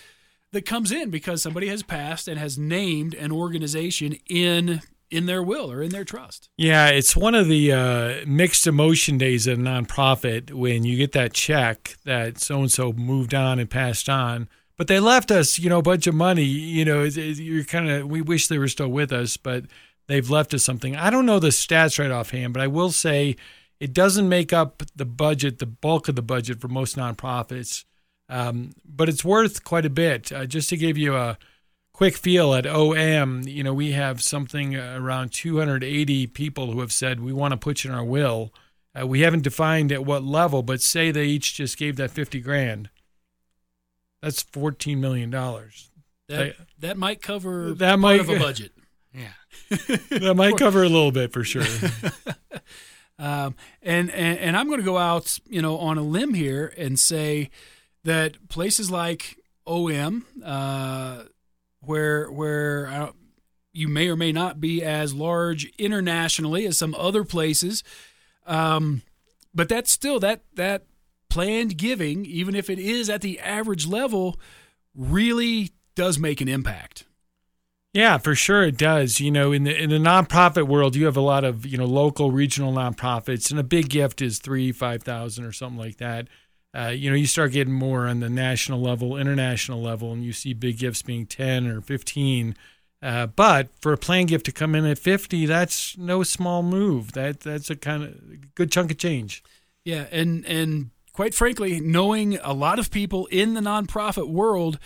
that 0.52 0.66
comes 0.66 0.90
in 0.90 1.10
because 1.10 1.42
somebody 1.42 1.68
has 1.68 1.82
passed 1.82 2.26
and 2.26 2.38
has 2.38 2.58
named 2.58 3.14
an 3.14 3.30
organization 3.30 4.16
in 4.28 4.80
in 5.10 5.26
their 5.26 5.42
will 5.42 5.70
or 5.70 5.82
in 5.82 5.90
their 5.90 6.04
trust. 6.04 6.48
Yeah 6.56 6.88
it's 6.88 7.14
one 7.14 7.34
of 7.34 7.46
the 7.46 7.72
uh, 7.72 8.14
mixed 8.26 8.66
emotion 8.66 9.18
days 9.18 9.46
of 9.46 9.58
a 9.58 9.62
nonprofit 9.62 10.52
when 10.52 10.84
you 10.84 10.96
get 10.96 11.12
that 11.12 11.34
check 11.34 11.96
that 12.04 12.40
so 12.40 12.60
and 12.60 12.72
so 12.72 12.92
moved 12.92 13.34
on 13.34 13.58
and 13.58 13.68
passed 13.68 14.08
on 14.08 14.48
but 14.78 14.86
they 14.86 14.98
left 14.98 15.30
us 15.30 15.58
you 15.58 15.68
know 15.68 15.78
a 15.78 15.82
bunch 15.82 16.06
of 16.06 16.14
money. 16.14 16.44
You 16.44 16.86
know 16.86 17.02
you're 17.02 17.64
kind 17.64 17.90
of 17.90 18.08
we 18.08 18.22
wish 18.22 18.46
they 18.46 18.58
were 18.58 18.68
still 18.68 18.88
with 18.88 19.12
us 19.12 19.36
but 19.36 19.64
they've 20.06 20.30
left 20.30 20.54
us 20.54 20.64
something. 20.64 20.96
I 20.96 21.10
don't 21.10 21.26
know 21.26 21.38
the 21.38 21.48
stats 21.48 21.98
right 21.98 22.10
offhand 22.10 22.54
but 22.54 22.62
i 22.62 22.66
will 22.66 22.90
say 22.90 23.36
it 23.80 23.94
doesn't 23.94 24.28
make 24.28 24.52
up 24.52 24.82
the 24.94 25.06
budget, 25.06 25.58
the 25.58 25.66
bulk 25.66 26.08
of 26.08 26.14
the 26.14 26.22
budget 26.22 26.60
for 26.60 26.68
most 26.68 26.96
nonprofits, 26.96 27.84
um, 28.28 28.72
but 28.84 29.08
it's 29.08 29.24
worth 29.24 29.64
quite 29.64 29.86
a 29.86 29.90
bit. 29.90 30.30
Uh, 30.30 30.44
just 30.46 30.68
to 30.68 30.76
give 30.76 30.98
you 30.98 31.16
a 31.16 31.38
quick 31.92 32.16
feel 32.16 32.54
at 32.54 32.66
OM, 32.66 33.42
you 33.46 33.64
know, 33.64 33.74
we 33.74 33.92
have 33.92 34.22
something 34.22 34.76
around 34.76 35.32
280 35.32 36.26
people 36.28 36.70
who 36.70 36.80
have 36.80 36.92
said 36.92 37.20
we 37.20 37.32
want 37.32 37.52
to 37.52 37.58
put 37.58 37.82
you 37.82 37.90
in 37.90 37.96
our 37.96 38.04
will. 38.04 38.52
Uh, 38.98 39.06
we 39.06 39.20
haven't 39.20 39.42
defined 39.42 39.90
at 39.90 40.04
what 40.04 40.22
level, 40.22 40.62
but 40.62 40.82
say 40.82 41.10
they 41.10 41.24
each 41.24 41.54
just 41.54 41.78
gave 41.78 41.96
that 41.96 42.10
50 42.10 42.40
grand. 42.40 42.90
That's 44.22 44.42
14 44.42 45.00
million 45.00 45.30
dollars. 45.30 45.90
That, 46.28 46.54
that 46.78 46.96
might 46.96 47.22
cover 47.22 47.72
that 47.74 47.98
might, 47.98 48.20
of 48.20 48.28
a 48.28 48.38
budget. 48.38 48.72
Yeah. 49.12 49.32
that 50.10 50.34
might 50.36 50.56
cover 50.56 50.84
a 50.84 50.88
little 50.88 51.10
bit 51.10 51.32
for 51.32 51.42
sure. 51.42 51.64
Um, 53.20 53.54
and, 53.82 54.10
and 54.10 54.38
and 54.38 54.56
I'm 54.56 54.66
going 54.66 54.80
to 54.80 54.84
go 54.84 54.96
out, 54.96 55.38
you 55.46 55.60
know, 55.60 55.76
on 55.76 55.98
a 55.98 56.02
limb 56.02 56.32
here 56.32 56.72
and 56.78 56.98
say 56.98 57.50
that 58.04 58.48
places 58.48 58.90
like 58.90 59.36
OM, 59.66 60.24
uh, 60.42 61.24
where 61.80 62.30
where 62.30 63.12
you 63.74 63.88
may 63.88 64.08
or 64.08 64.16
may 64.16 64.32
not 64.32 64.58
be 64.58 64.82
as 64.82 65.12
large 65.12 65.66
internationally 65.78 66.66
as 66.66 66.78
some 66.78 66.94
other 66.94 67.22
places, 67.22 67.84
um, 68.46 69.02
but 69.54 69.68
that's 69.68 69.90
still 69.90 70.18
that 70.20 70.42
that 70.54 70.86
planned 71.28 71.76
giving, 71.76 72.24
even 72.24 72.54
if 72.54 72.70
it 72.70 72.78
is 72.78 73.10
at 73.10 73.20
the 73.20 73.38
average 73.38 73.86
level, 73.86 74.40
really 74.94 75.72
does 75.94 76.18
make 76.18 76.40
an 76.40 76.48
impact. 76.48 77.04
Yeah, 77.92 78.18
for 78.18 78.36
sure 78.36 78.62
it 78.62 78.76
does. 78.76 79.20
You 79.20 79.32
know, 79.32 79.50
in 79.50 79.64
the 79.64 79.76
in 79.76 79.90
the 79.90 79.96
nonprofit 79.96 80.68
world, 80.68 80.94
you 80.94 81.06
have 81.06 81.16
a 81.16 81.20
lot 81.20 81.44
of 81.44 81.66
you 81.66 81.76
know 81.76 81.86
local, 81.86 82.30
regional 82.30 82.72
nonprofits, 82.72 83.50
and 83.50 83.58
a 83.58 83.64
big 83.64 83.88
gift 83.88 84.22
is 84.22 84.38
three, 84.38 84.70
five 84.70 85.02
thousand, 85.02 85.44
or 85.44 85.52
something 85.52 85.78
like 85.78 85.96
that. 85.96 86.28
Uh, 86.76 86.88
you 86.88 87.10
know, 87.10 87.16
you 87.16 87.26
start 87.26 87.52
getting 87.52 87.72
more 87.72 88.06
on 88.06 88.20
the 88.20 88.30
national 88.30 88.80
level, 88.80 89.16
international 89.16 89.82
level, 89.82 90.12
and 90.12 90.24
you 90.24 90.32
see 90.32 90.54
big 90.54 90.78
gifts 90.78 91.02
being 91.02 91.26
10 91.26 91.66
or 91.66 91.80
15. 91.80 92.54
Uh, 93.02 93.26
but 93.26 93.68
for 93.80 93.92
a 93.92 93.98
planned 93.98 94.28
gift 94.28 94.46
to 94.46 94.52
come 94.52 94.74
in 94.74 94.84
at 94.84 94.98
50, 94.98 95.46
that's 95.46 95.98
no 95.98 96.22
small 96.22 96.62
move. 96.62 97.12
That 97.12 97.40
That's 97.40 97.70
a 97.70 97.76
kind 97.76 98.04
of 98.04 98.54
good 98.54 98.70
chunk 98.70 98.92
of 98.92 98.98
change. 98.98 99.42
Yeah. 99.84 100.06
And, 100.12 100.44
and 100.46 100.90
quite 101.12 101.34
frankly, 101.34 101.80
knowing 101.80 102.38
a 102.38 102.52
lot 102.52 102.78
of 102.78 102.90
people 102.90 103.26
in 103.26 103.54
the 103.54 103.60
nonprofit 103.60 104.28
world, 104.28 104.78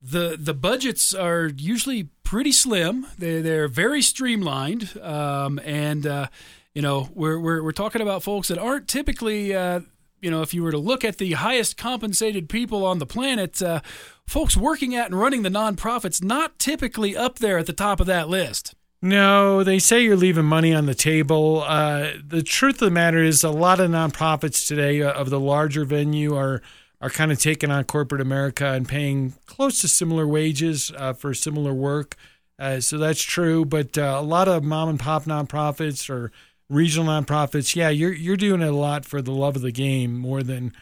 the 0.00 0.36
the 0.38 0.54
budgets 0.54 1.14
are 1.14 1.46
usually 1.56 2.04
pretty 2.22 2.52
slim. 2.52 3.06
They 3.18 3.40
they're 3.40 3.68
very 3.68 4.02
streamlined, 4.02 4.98
um, 5.00 5.58
and 5.64 6.06
uh, 6.06 6.26
you 6.74 6.82
know 6.82 7.08
we're, 7.14 7.38
we're 7.38 7.62
we're 7.62 7.72
talking 7.72 8.00
about 8.00 8.22
folks 8.22 8.48
that 8.48 8.58
aren't 8.58 8.88
typically 8.88 9.54
uh, 9.54 9.80
you 10.20 10.30
know 10.30 10.42
if 10.42 10.54
you 10.54 10.62
were 10.62 10.72
to 10.72 10.78
look 10.78 11.04
at 11.04 11.18
the 11.18 11.32
highest 11.32 11.76
compensated 11.76 12.48
people 12.48 12.84
on 12.84 12.98
the 12.98 13.06
planet. 13.06 13.60
Uh, 13.60 13.80
folks 14.26 14.56
working 14.56 14.94
at 14.94 15.06
and 15.06 15.18
running 15.18 15.42
the 15.42 15.48
nonprofits 15.48 16.22
not 16.22 16.58
typically 16.58 17.16
up 17.16 17.38
there 17.38 17.58
at 17.58 17.66
the 17.66 17.72
top 17.72 17.98
of 17.98 18.06
that 18.06 18.28
list. 18.28 18.74
No, 19.00 19.62
they 19.62 19.78
say 19.78 20.02
you're 20.02 20.16
leaving 20.16 20.44
money 20.44 20.74
on 20.74 20.86
the 20.86 20.94
table. 20.94 21.62
Uh, 21.62 22.10
the 22.26 22.42
truth 22.42 22.76
of 22.76 22.86
the 22.86 22.90
matter 22.90 23.22
is, 23.22 23.44
a 23.44 23.50
lot 23.50 23.78
of 23.78 23.90
nonprofits 23.90 24.66
today 24.66 25.02
uh, 25.02 25.12
of 25.12 25.30
the 25.30 25.38
larger 25.38 25.84
venue 25.84 26.34
are 26.36 26.60
are 27.00 27.10
kind 27.10 27.30
of 27.30 27.38
taking 27.38 27.70
on 27.70 27.84
corporate 27.84 28.20
America 28.20 28.66
and 28.66 28.88
paying 28.88 29.34
close 29.46 29.80
to 29.80 29.88
similar 29.88 30.26
wages 30.26 30.92
uh, 30.96 31.12
for 31.12 31.32
similar 31.32 31.72
work. 31.72 32.16
Uh, 32.58 32.80
so 32.80 32.98
that's 32.98 33.22
true. 33.22 33.64
But 33.64 33.96
uh, 33.96 34.16
a 34.18 34.22
lot 34.22 34.48
of 34.48 34.64
mom 34.64 34.88
and 34.88 34.98
pop 34.98 35.24
nonprofits 35.24 36.10
or 36.10 36.32
regional 36.68 37.06
nonprofits, 37.06 37.76
yeah, 37.76 37.88
you're 37.88 38.12
you're 38.12 38.36
doing 38.36 38.62
it 38.62 38.68
a 38.68 38.72
lot 38.72 39.04
for 39.04 39.22
the 39.22 39.32
love 39.32 39.56
of 39.56 39.62
the 39.62 39.72
game 39.72 40.18
more 40.18 40.42
than 40.42 40.72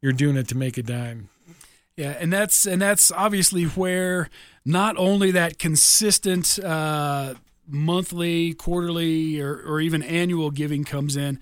you're 0.00 0.12
doing 0.12 0.36
it 0.36 0.48
to 0.48 0.56
make 0.56 0.78
a 0.78 0.82
dime. 0.82 1.28
Yeah, 1.96 2.16
and 2.18 2.32
that's 2.32 2.66
and 2.66 2.80
that's 2.80 3.10
obviously 3.10 3.64
where 3.64 4.28
not 4.64 4.96
only 4.98 5.30
that 5.30 5.58
consistent 5.58 6.58
uh, 6.58 7.34
monthly, 7.66 8.54
quarterly, 8.54 9.40
or, 9.40 9.56
or 9.56 9.80
even 9.80 10.02
annual 10.02 10.50
giving 10.50 10.84
comes 10.84 11.16
in, 11.16 11.40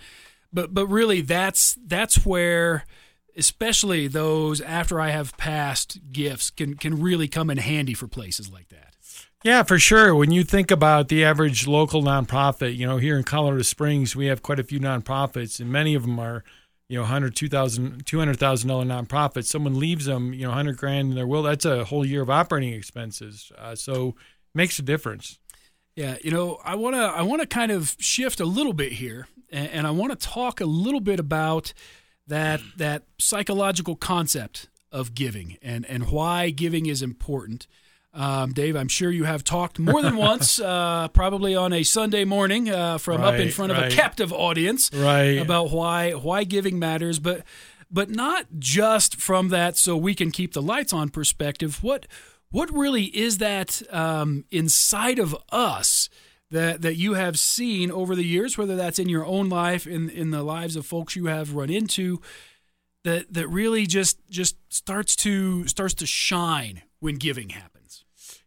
but 0.53 0.73
but 0.73 0.87
really 0.87 1.21
that's 1.21 1.77
that's 1.87 2.25
where 2.25 2.85
especially 3.37 4.09
those 4.09 4.61
after 4.61 5.01
I 5.01 5.11
have 5.11 5.37
passed 5.37 5.99
gifts 6.13 6.51
can 6.51 6.75
can 6.77 7.01
really 7.01 7.29
come 7.29 7.51
in 7.51 7.59
handy 7.59 7.95
for 7.95 8.09
places 8.09 8.51
like 8.51 8.69
that. 8.69 8.95
Yeah, 9.45 9.63
for 9.63 9.79
sure. 9.79 10.15
When 10.15 10.31
you 10.31 10.43
think 10.43 10.71
about 10.71 11.09
the 11.09 11.23
average 11.23 11.67
local 11.67 12.03
nonprofit, 12.03 12.77
you 12.77 12.87
know, 12.87 12.97
here 12.97 13.19
in 13.19 13.25
Colorado 13.25 13.63
Springs, 13.63 14.17
we 14.17 14.27
have 14.27 14.43
quite 14.43 14.59
a 14.59 14.65
few 14.65 14.81
nonprofits, 14.81 15.61
and 15.61 15.71
many 15.71 15.95
of 15.95 16.01
them 16.03 16.19
are, 16.19 16.43
you 16.89 16.97
know, 16.97 17.03
100, 17.03 17.37
2,000, 17.37 18.07
$200,000 18.07 18.37
nonprofits. 18.39 19.45
Someone 19.45 19.79
leaves 19.79 20.07
them, 20.07 20.33
you 20.33 20.45
know, 20.45 20.49
100 20.49 20.79
grand 20.79 21.11
in 21.11 21.15
their 21.15 21.27
will. 21.27 21.43
That's 21.43 21.67
a 21.67 21.85
whole 21.85 22.07
year 22.07 22.23
of 22.23 22.31
operating 22.31 22.73
expenses. 22.73 23.53
Uh, 23.59 23.75
so 23.75 24.09
it 24.09 24.15
makes 24.55 24.79
a 24.79 24.83
difference. 24.83 25.39
Yeah, 25.95 26.17
you 26.23 26.31
know, 26.31 26.59
I 26.65 26.75
want 26.77 26.97
to 26.97 27.03
I 27.03 27.21
want 27.23 27.43
to 27.43 27.47
kind 27.47 27.71
of 27.71 27.97
shift 27.99 28.41
a 28.41 28.47
little 28.47 28.73
bit 28.73 28.93
here, 28.93 29.29
and, 29.53 29.69
and 29.69 29.87
I 29.87 29.91
want 29.91 30.19
to 30.19 30.27
talk 30.27 30.63
a 30.63 30.67
little 30.67 31.01
bit 31.01 31.21
about 31.21 31.75
that 32.27 32.61
that 32.77 33.05
psychological 33.19 33.97
concept 33.97 34.69
of 34.91 35.15
giving 35.15 35.59
and 35.63 35.85
and 35.87 36.11
why 36.11 36.51
giving 36.51 36.87
is 36.87 37.03
important. 37.03 37.67
Um, 38.13 38.53
Dave, 38.53 38.77
I'm 38.77 38.87
sure 38.87 39.11
you 39.11 39.25
have 39.25 39.43
talked 39.43 39.81
more 39.81 40.01
than 40.01 40.17
once, 40.31 40.61
uh, 40.61 41.09
probably 41.09 41.57
on 41.57 41.73
a 41.73 41.83
Sunday 41.83 42.25
morning 42.25 42.71
uh, 42.71 42.99
from 42.99 43.21
right, 43.21 43.35
up 43.35 43.41
in 43.41 43.51
front 43.51 43.73
right. 43.73 43.87
of 43.87 43.93
a 43.93 43.97
captive 43.97 44.33
audience, 44.33 44.89
right. 44.95 45.39
about 45.39 45.71
why 45.71 46.13
why 46.13 46.45
giving 46.45 46.79
matters, 46.79 47.19
but 47.19 47.43
but 47.91 48.11
not 48.11 48.47
just 48.59 49.21
from 49.21 49.49
that 49.49 49.77
so 49.77 49.97
we 49.97 50.15
can 50.15 50.31
keep 50.31 50.53
the 50.53 50.63
lights 50.63 50.93
on 50.93 51.09
perspective. 51.09 51.83
What 51.83 52.07
what 52.51 52.73
really 52.73 53.05
is 53.05 53.39
that 53.39 53.83
um, 53.91 54.45
inside 54.53 55.19
of 55.19 55.37
us 55.51 56.09
that 56.51 56.83
that 56.83 56.97
you 56.97 57.15
have 57.15 57.39
seen 57.39 57.91
over 57.91 58.15
the 58.15 58.25
years, 58.25 58.57
whether 58.57 58.77
that's 58.77 58.99
in 58.99 59.09
your 59.09 59.27
own 59.27 59.49
life, 59.49 59.87
in 59.87 60.09
in 60.11 60.31
the 60.31 60.43
lives 60.43 60.77
of 60.77 60.87
folks 60.87 61.17
you 61.17 61.27
have 61.27 61.55
run 61.55 61.71
into, 61.71 62.21
that 63.05 63.33
that 63.33 63.49
really 63.49 63.87
just 63.87 64.19
just 64.29 64.57
starts 64.73 65.17
to 65.17 65.67
starts 65.67 65.95
to 65.95 66.07
shine 66.07 66.83
when 67.01 67.17
giving 67.17 67.51
happens. 67.51 68.05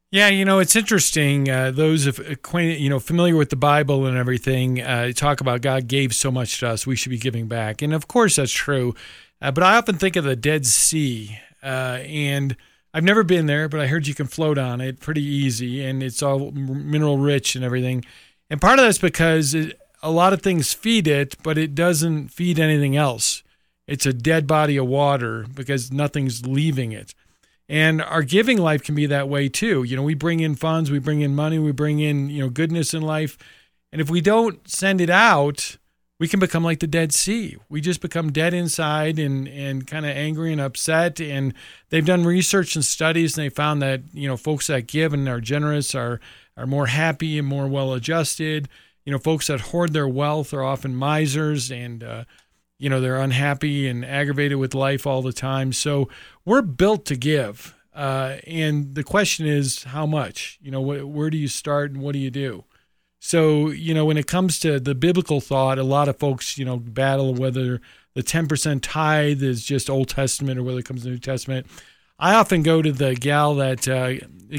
Yeah, 0.09 0.29
you 0.29 0.45
know, 0.45 0.59
it's 0.59 0.75
interesting. 0.75 1.49
Uh, 1.49 1.71
those 1.71 2.07
of 2.07 2.19
acquainted, 2.19 2.79
you 2.79 2.89
know, 2.89 2.99
familiar 2.99 3.35
with 3.35 3.49
the 3.49 3.57
Bible 3.57 4.05
and 4.05 4.17
everything, 4.17 4.81
uh, 4.81 5.11
talk 5.11 5.41
about 5.41 5.61
God 5.61 5.87
gave 5.87 6.15
so 6.15 6.31
much 6.31 6.59
to 6.61 6.69
us, 6.69 6.87
we 6.87 6.95
should 6.95 7.09
be 7.09 7.17
giving 7.17 7.47
back, 7.47 7.81
and 7.81 7.93
of 7.93 8.07
course 8.07 8.37
that's 8.37 8.51
true. 8.51 8.95
Uh, 9.41 9.51
but 9.51 9.63
I 9.63 9.75
often 9.75 9.97
think 9.97 10.15
of 10.15 10.23
the 10.23 10.35
Dead 10.35 10.65
Sea, 10.65 11.37
uh, 11.61 11.99
and 12.05 12.55
I've 12.93 13.03
never 13.03 13.23
been 13.23 13.45
there, 13.45 13.69
but 13.69 13.79
I 13.79 13.87
heard 13.87 14.07
you 14.07 14.15
can 14.15 14.27
float 14.27 14.57
on 14.57 14.81
it 14.81 14.99
pretty 14.99 15.23
easy, 15.23 15.83
and 15.83 16.01
it's 16.01 16.23
all 16.23 16.51
mineral 16.51 17.17
rich 17.17 17.55
and 17.55 17.63
everything. 17.63 18.05
And 18.49 18.61
part 18.61 18.79
of 18.79 18.85
that's 18.85 18.97
because 18.97 19.53
it, 19.53 19.79
a 20.01 20.11
lot 20.11 20.33
of 20.33 20.41
things 20.41 20.73
feed 20.73 21.07
it, 21.07 21.35
but 21.43 21.57
it 21.57 21.75
doesn't 21.75 22.29
feed 22.29 22.59
anything 22.59 22.95
else. 22.95 23.43
It's 23.87 24.05
a 24.05 24.13
dead 24.13 24.47
body 24.47 24.77
of 24.77 24.87
water 24.87 25.45
because 25.53 25.91
nothing's 25.91 26.45
leaving 26.45 26.91
it. 26.91 27.13
And 27.69 28.01
our 28.01 28.23
giving 28.23 28.57
life 28.57 28.83
can 28.83 28.95
be 28.95 29.05
that 29.07 29.27
way 29.27 29.49
too. 29.49 29.83
You 29.83 29.95
know, 29.97 30.03
we 30.03 30.13
bring 30.13 30.39
in 30.39 30.55
funds, 30.55 30.89
we 30.89 30.99
bring 30.99 31.21
in 31.21 31.35
money, 31.35 31.59
we 31.59 31.71
bring 31.71 31.99
in, 31.99 32.29
you 32.29 32.41
know, 32.41 32.49
goodness 32.49 32.93
in 32.93 33.01
life. 33.01 33.37
And 33.91 34.01
if 34.01 34.09
we 34.09 34.21
don't 34.21 34.67
send 34.69 35.01
it 35.01 35.09
out, 35.09 35.77
we 36.19 36.27
can 36.27 36.39
become 36.39 36.63
like 36.63 36.79
the 36.79 36.87
Dead 36.87 37.13
Sea. 37.13 37.57
We 37.69 37.79
just 37.79 38.01
become 38.01 38.31
dead 38.31 38.53
inside 38.53 39.19
and, 39.19 39.47
and 39.47 39.85
kind 39.85 40.05
of 40.05 40.15
angry 40.15 40.51
and 40.51 40.59
upset. 40.59 41.21
And 41.21 41.53
they've 41.89 42.05
done 42.05 42.23
research 42.23 42.75
and 42.75 42.83
studies, 42.83 43.37
and 43.37 43.45
they 43.45 43.49
found 43.49 43.81
that 43.81 44.01
you 44.13 44.27
know 44.27 44.37
folks 44.37 44.67
that 44.67 44.87
give 44.87 45.13
and 45.13 45.27
are 45.29 45.41
generous 45.41 45.93
are 45.93 46.19
are 46.55 46.65
more 46.65 46.87
happy 46.87 47.37
and 47.37 47.47
more 47.47 47.67
well 47.67 47.93
adjusted. 47.93 48.67
You 49.05 49.11
know, 49.11 49.19
folks 49.19 49.47
that 49.47 49.61
hoard 49.61 49.93
their 49.93 50.07
wealth 50.07 50.53
are 50.53 50.63
often 50.63 50.95
misers, 50.95 51.71
and 51.71 52.03
uh, 52.03 52.23
you 52.79 52.89
know 52.89 52.99
they're 52.99 53.17
unhappy 53.17 53.87
and 53.87 54.03
aggravated 54.03 54.57
with 54.57 54.73
life 54.73 55.05
all 55.05 55.21
the 55.21 55.33
time. 55.33 55.71
So 55.71 56.09
we're 56.45 56.63
built 56.63 57.05
to 57.05 57.15
give. 57.15 57.75
Uh, 57.93 58.37
and 58.45 58.93
the 58.93 59.03
question 59.03 59.47
is, 59.47 59.83
how 59.85 60.05
much? 60.05 60.59
You 60.61 60.69
know, 60.69 60.83
wh- 60.83 61.09
where 61.09 61.31
do 61.31 61.37
you 61.37 61.47
start 61.47 61.91
and 61.91 61.99
what 61.99 62.13
do 62.13 62.19
you 62.19 62.29
do? 62.29 62.63
So, 63.19 63.69
you 63.69 63.93
know, 63.93 64.05
when 64.05 64.17
it 64.17 64.27
comes 64.27 64.59
to 64.59 64.79
the 64.79 64.95
biblical 64.95 65.41
thought, 65.41 65.79
a 65.79 65.83
lot 65.83 66.07
of 66.07 66.17
folks, 66.17 66.57
you 66.57 66.65
know, 66.65 66.77
battle 66.77 67.33
whether 67.33 67.81
the 68.13 68.23
10% 68.23 68.79
tithe 68.81 69.43
is 69.43 69.63
just 69.63 69.89
Old 69.89 70.09
Testament 70.09 70.59
or 70.59 70.63
whether 70.63 70.79
it 70.79 70.85
comes 70.85 71.03
to 71.03 71.09
New 71.09 71.17
Testament. 71.17 71.67
I 72.19 72.33
often 72.35 72.63
go 72.63 72.81
to 72.81 72.91
the 72.91 73.15
gal 73.15 73.55
that 73.55 73.87
uh, 73.87 74.13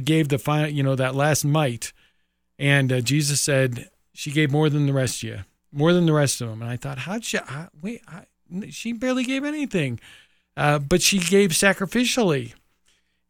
gave 0.04 0.28
the 0.28 0.38
final, 0.38 0.70
you 0.70 0.82
know, 0.82 0.94
that 0.94 1.14
last 1.14 1.44
mite. 1.44 1.92
And 2.58 2.92
uh, 2.92 3.00
Jesus 3.00 3.40
said, 3.40 3.88
she 4.12 4.30
gave 4.30 4.50
more 4.50 4.68
than 4.68 4.86
the 4.86 4.92
rest 4.92 5.22
of 5.22 5.28
you, 5.28 5.38
more 5.72 5.92
than 5.92 6.06
the 6.06 6.12
rest 6.12 6.40
of 6.40 6.48
them. 6.48 6.62
And 6.62 6.70
I 6.70 6.76
thought, 6.76 6.98
how'd 6.98 7.24
she, 7.24 7.38
I, 7.38 7.68
wait, 7.80 8.02
I, 8.08 8.24
she 8.70 8.92
barely 8.92 9.24
gave 9.24 9.44
anything. 9.44 10.00
Uh, 10.56 10.78
but 10.80 11.02
she 11.02 11.20
gave 11.20 11.50
sacrificially. 11.50 12.54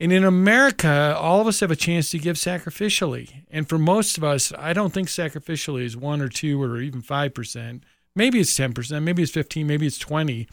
And 0.01 0.13
in 0.13 0.23
America, 0.23 1.17
all 1.19 1.41
of 1.41 1.47
us 1.47 1.61
have 1.61 1.73
a 1.73 1.77
chance 1.77 2.11
to 2.11 2.19
give 2.19 2.37
sacrificially. 2.37 3.43
And 3.51 3.69
for 3.69 3.79
most 3.79 4.17
of 4.17 4.23
us, 4.23 4.53
I 4.57 4.73
don't 4.73 4.93
think 4.93 5.09
sacrificially 5.09 5.83
is 5.85 5.97
one 5.97 6.21
or 6.21 6.29
two 6.29 6.63
or 6.63 6.81
even 6.81 7.03
5%. 7.03 7.81
Maybe 8.15 8.41
it's 8.41 8.57
10%, 8.57 9.03
maybe 9.03 9.23
it's 9.23 9.33
15, 9.33 9.67
maybe 9.67 9.87
it's 9.87 9.99
20. 9.99 10.49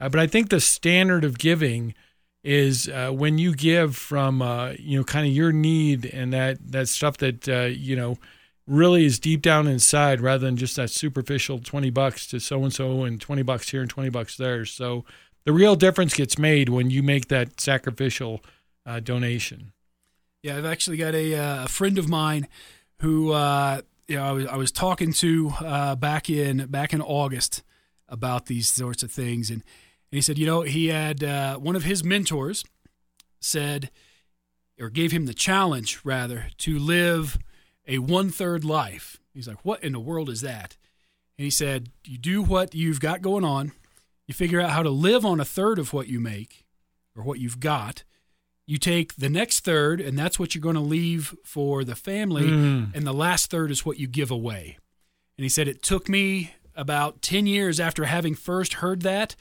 Uh, 0.00 0.08
but 0.08 0.20
I 0.20 0.26
think 0.26 0.48
the 0.48 0.60
standard 0.60 1.24
of 1.24 1.38
giving 1.38 1.94
is 2.42 2.88
uh, 2.88 3.10
when 3.10 3.38
you 3.38 3.54
give 3.54 3.96
from 3.96 4.40
uh, 4.40 4.72
you 4.78 4.98
know 4.98 5.04
kind 5.04 5.26
of 5.26 5.32
your 5.32 5.52
need 5.52 6.06
and 6.06 6.32
that 6.32 6.58
that 6.72 6.88
stuff 6.88 7.18
that 7.18 7.48
uh, 7.48 7.64
you 7.64 7.94
know 7.94 8.16
really 8.66 9.04
is 9.04 9.18
deep 9.18 9.42
down 9.42 9.66
inside 9.66 10.20
rather 10.20 10.46
than 10.46 10.56
just 10.56 10.76
that 10.76 10.90
superficial 10.90 11.58
20 11.58 11.90
bucks 11.90 12.26
to 12.26 12.40
so 12.40 12.62
and 12.62 12.72
so 12.72 13.04
and 13.04 13.20
20 13.20 13.42
bucks 13.42 13.70
here 13.70 13.82
and 13.82 13.90
20 13.90 14.08
bucks 14.10 14.36
there 14.36 14.64
so 14.64 15.04
the 15.44 15.52
real 15.52 15.76
difference 15.76 16.14
gets 16.14 16.38
made 16.38 16.68
when 16.68 16.88
you 16.88 17.02
make 17.02 17.28
that 17.28 17.60
sacrificial 17.60 18.40
uh, 18.86 19.00
donation. 19.00 19.72
Yeah, 20.42 20.56
I've 20.56 20.64
actually 20.64 20.96
got 20.96 21.14
a, 21.14 21.34
uh, 21.34 21.64
a 21.64 21.68
friend 21.68 21.98
of 21.98 22.08
mine 22.08 22.48
who 23.00 23.32
uh, 23.32 23.82
you 24.08 24.16
know 24.16 24.24
I 24.24 24.32
was, 24.32 24.46
I 24.46 24.56
was 24.56 24.72
talking 24.72 25.12
to 25.14 25.52
uh, 25.60 25.96
back 25.96 26.30
in 26.30 26.66
back 26.66 26.92
in 26.92 27.02
August 27.02 27.62
about 28.08 28.46
these 28.46 28.68
sorts 28.68 29.02
of 29.02 29.12
things, 29.12 29.50
and, 29.50 29.62
and 30.10 30.16
he 30.16 30.20
said, 30.20 30.38
you 30.38 30.46
know, 30.46 30.62
he 30.62 30.88
had 30.88 31.22
uh, 31.22 31.56
one 31.56 31.76
of 31.76 31.84
his 31.84 32.02
mentors 32.02 32.64
said 33.40 33.90
or 34.80 34.88
gave 34.90 35.12
him 35.12 35.26
the 35.26 35.34
challenge 35.34 36.00
rather 36.04 36.46
to 36.58 36.78
live 36.78 37.38
a 37.86 37.98
one 37.98 38.30
third 38.30 38.64
life. 38.64 39.18
He's 39.34 39.46
like, 39.46 39.64
what 39.64 39.82
in 39.84 39.92
the 39.92 40.00
world 40.00 40.28
is 40.28 40.40
that? 40.40 40.76
And 41.38 41.44
he 41.44 41.50
said, 41.50 41.90
you 42.04 42.18
do 42.18 42.42
what 42.42 42.74
you've 42.74 43.00
got 43.00 43.22
going 43.22 43.44
on, 43.44 43.72
you 44.26 44.34
figure 44.34 44.60
out 44.60 44.70
how 44.70 44.82
to 44.82 44.90
live 44.90 45.24
on 45.24 45.40
a 45.40 45.44
third 45.44 45.78
of 45.78 45.92
what 45.92 46.08
you 46.08 46.20
make 46.20 46.66
or 47.16 47.22
what 47.22 47.38
you've 47.38 47.60
got 47.60 48.04
you 48.70 48.78
take 48.78 49.16
the 49.16 49.28
next 49.28 49.64
third, 49.64 50.00
and 50.00 50.16
that's 50.16 50.38
what 50.38 50.54
you're 50.54 50.62
going 50.62 50.76
to 50.76 50.80
leave 50.80 51.34
for 51.42 51.82
the 51.82 51.96
family, 51.96 52.44
mm. 52.44 52.94
and 52.94 53.04
the 53.04 53.12
last 53.12 53.50
third 53.50 53.68
is 53.68 53.84
what 53.84 53.98
you 53.98 54.06
give 54.06 54.30
away. 54.30 54.78
And 55.36 55.42
he 55.42 55.48
said, 55.48 55.66
It 55.66 55.82
took 55.82 56.08
me 56.08 56.54
about 56.76 57.20
10 57.20 57.48
years 57.48 57.80
after 57.80 58.04
having 58.04 58.36
first 58.36 58.74
heard 58.74 59.02
that, 59.02 59.34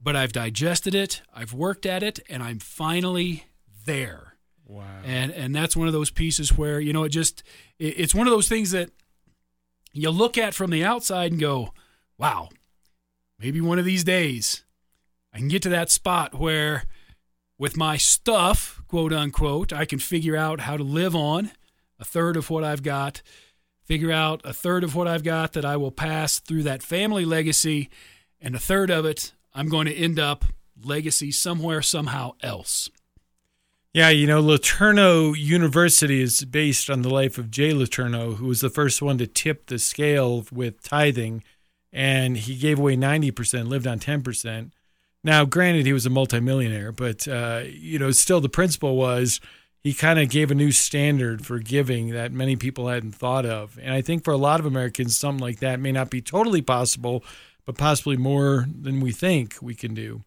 but 0.00 0.14
I've 0.14 0.32
digested 0.32 0.94
it, 0.94 1.22
I've 1.34 1.52
worked 1.52 1.84
at 1.84 2.04
it, 2.04 2.20
and 2.28 2.44
I'm 2.44 2.60
finally 2.60 3.46
there. 3.86 4.36
Wow. 4.68 4.84
And 5.04 5.32
and 5.32 5.52
that's 5.52 5.76
one 5.76 5.88
of 5.88 5.92
those 5.92 6.10
pieces 6.10 6.56
where 6.56 6.78
you 6.78 6.92
know 6.92 7.02
it 7.02 7.08
just 7.08 7.42
it, 7.80 7.98
it's 7.98 8.14
one 8.14 8.28
of 8.28 8.32
those 8.32 8.48
things 8.48 8.70
that 8.70 8.90
you 9.92 10.10
look 10.10 10.38
at 10.38 10.54
from 10.54 10.70
the 10.70 10.84
outside 10.84 11.32
and 11.32 11.40
go, 11.40 11.74
wow, 12.18 12.50
maybe 13.40 13.60
one 13.60 13.80
of 13.80 13.84
these 13.84 14.04
days 14.04 14.62
I 15.34 15.38
can 15.38 15.48
get 15.48 15.62
to 15.62 15.70
that 15.70 15.90
spot 15.90 16.38
where 16.38 16.84
with 17.62 17.76
my 17.76 17.96
stuff, 17.96 18.82
quote 18.88 19.12
unquote, 19.12 19.72
I 19.72 19.84
can 19.84 20.00
figure 20.00 20.36
out 20.36 20.62
how 20.62 20.76
to 20.76 20.82
live 20.82 21.14
on 21.14 21.52
a 22.00 22.04
third 22.04 22.36
of 22.36 22.50
what 22.50 22.64
I've 22.64 22.82
got, 22.82 23.22
figure 23.84 24.10
out 24.10 24.40
a 24.42 24.52
third 24.52 24.82
of 24.82 24.96
what 24.96 25.06
I've 25.06 25.22
got 25.22 25.52
that 25.52 25.64
I 25.64 25.76
will 25.76 25.92
pass 25.92 26.40
through 26.40 26.64
that 26.64 26.82
family 26.82 27.24
legacy, 27.24 27.88
and 28.40 28.56
a 28.56 28.58
third 28.58 28.90
of 28.90 29.04
it 29.04 29.32
I'm 29.54 29.68
going 29.68 29.86
to 29.86 29.94
end 29.94 30.18
up 30.18 30.44
legacy 30.82 31.30
somewhere, 31.30 31.82
somehow 31.82 32.32
else. 32.42 32.90
Yeah, 33.94 34.08
you 34.08 34.26
know, 34.26 34.42
LeTourneau 34.42 35.38
University 35.38 36.20
is 36.20 36.44
based 36.44 36.90
on 36.90 37.02
the 37.02 37.10
life 37.10 37.38
of 37.38 37.48
Jay 37.48 37.70
LeTourneau, 37.70 38.38
who 38.38 38.46
was 38.46 38.60
the 38.60 38.70
first 38.70 39.00
one 39.00 39.18
to 39.18 39.26
tip 39.28 39.66
the 39.66 39.78
scale 39.78 40.44
with 40.50 40.82
tithing, 40.82 41.44
and 41.92 42.38
he 42.38 42.56
gave 42.56 42.80
away 42.80 42.96
90%, 42.96 43.68
lived 43.68 43.86
on 43.86 44.00
10%. 44.00 44.72
Now, 45.24 45.44
granted, 45.44 45.86
he 45.86 45.92
was 45.92 46.04
a 46.06 46.10
multimillionaire, 46.10 46.90
but, 46.92 47.28
uh, 47.28 47.62
you 47.66 47.98
know, 47.98 48.10
still 48.10 48.40
the 48.40 48.48
principle 48.48 48.96
was 48.96 49.40
he 49.80 49.94
kind 49.94 50.18
of 50.18 50.28
gave 50.30 50.50
a 50.50 50.54
new 50.54 50.72
standard 50.72 51.46
for 51.46 51.58
giving 51.58 52.10
that 52.10 52.32
many 52.32 52.56
people 52.56 52.88
hadn't 52.88 53.12
thought 53.12 53.46
of. 53.46 53.78
And 53.80 53.92
I 53.94 54.00
think 54.02 54.24
for 54.24 54.32
a 54.32 54.36
lot 54.36 54.58
of 54.60 54.66
Americans, 54.66 55.16
something 55.16 55.40
like 55.40 55.60
that 55.60 55.78
may 55.80 55.92
not 55.92 56.10
be 56.10 56.20
totally 56.20 56.62
possible, 56.62 57.24
but 57.64 57.76
possibly 57.78 58.16
more 58.16 58.66
than 58.80 59.00
we 59.00 59.12
think 59.12 59.56
we 59.62 59.74
can 59.74 59.94
do. 59.94 60.24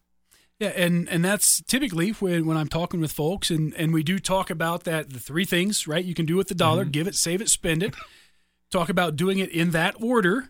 Yeah, 0.58 0.68
and 0.68 1.06
and 1.10 1.22
that's 1.22 1.60
typically 1.60 2.12
when 2.12 2.46
when 2.46 2.56
I'm 2.56 2.68
talking 2.68 2.98
with 2.98 3.12
folks, 3.12 3.50
and 3.50 3.74
and 3.74 3.92
we 3.92 4.02
do 4.02 4.18
talk 4.18 4.48
about 4.48 4.84
that 4.84 5.10
the 5.10 5.18
three 5.18 5.44
things, 5.44 5.86
right? 5.86 6.02
You 6.02 6.14
can 6.14 6.24
do 6.24 6.34
with 6.36 6.48
the 6.48 6.54
dollar: 6.54 6.84
Mm-hmm. 6.84 6.92
give 6.92 7.06
it, 7.06 7.14
save 7.14 7.42
it, 7.42 7.50
spend 7.50 7.82
it. 7.82 7.94
talk 8.70 8.88
about 8.88 9.16
doing 9.16 9.38
it 9.38 9.50
in 9.50 9.72
that 9.72 9.94
order, 10.02 10.48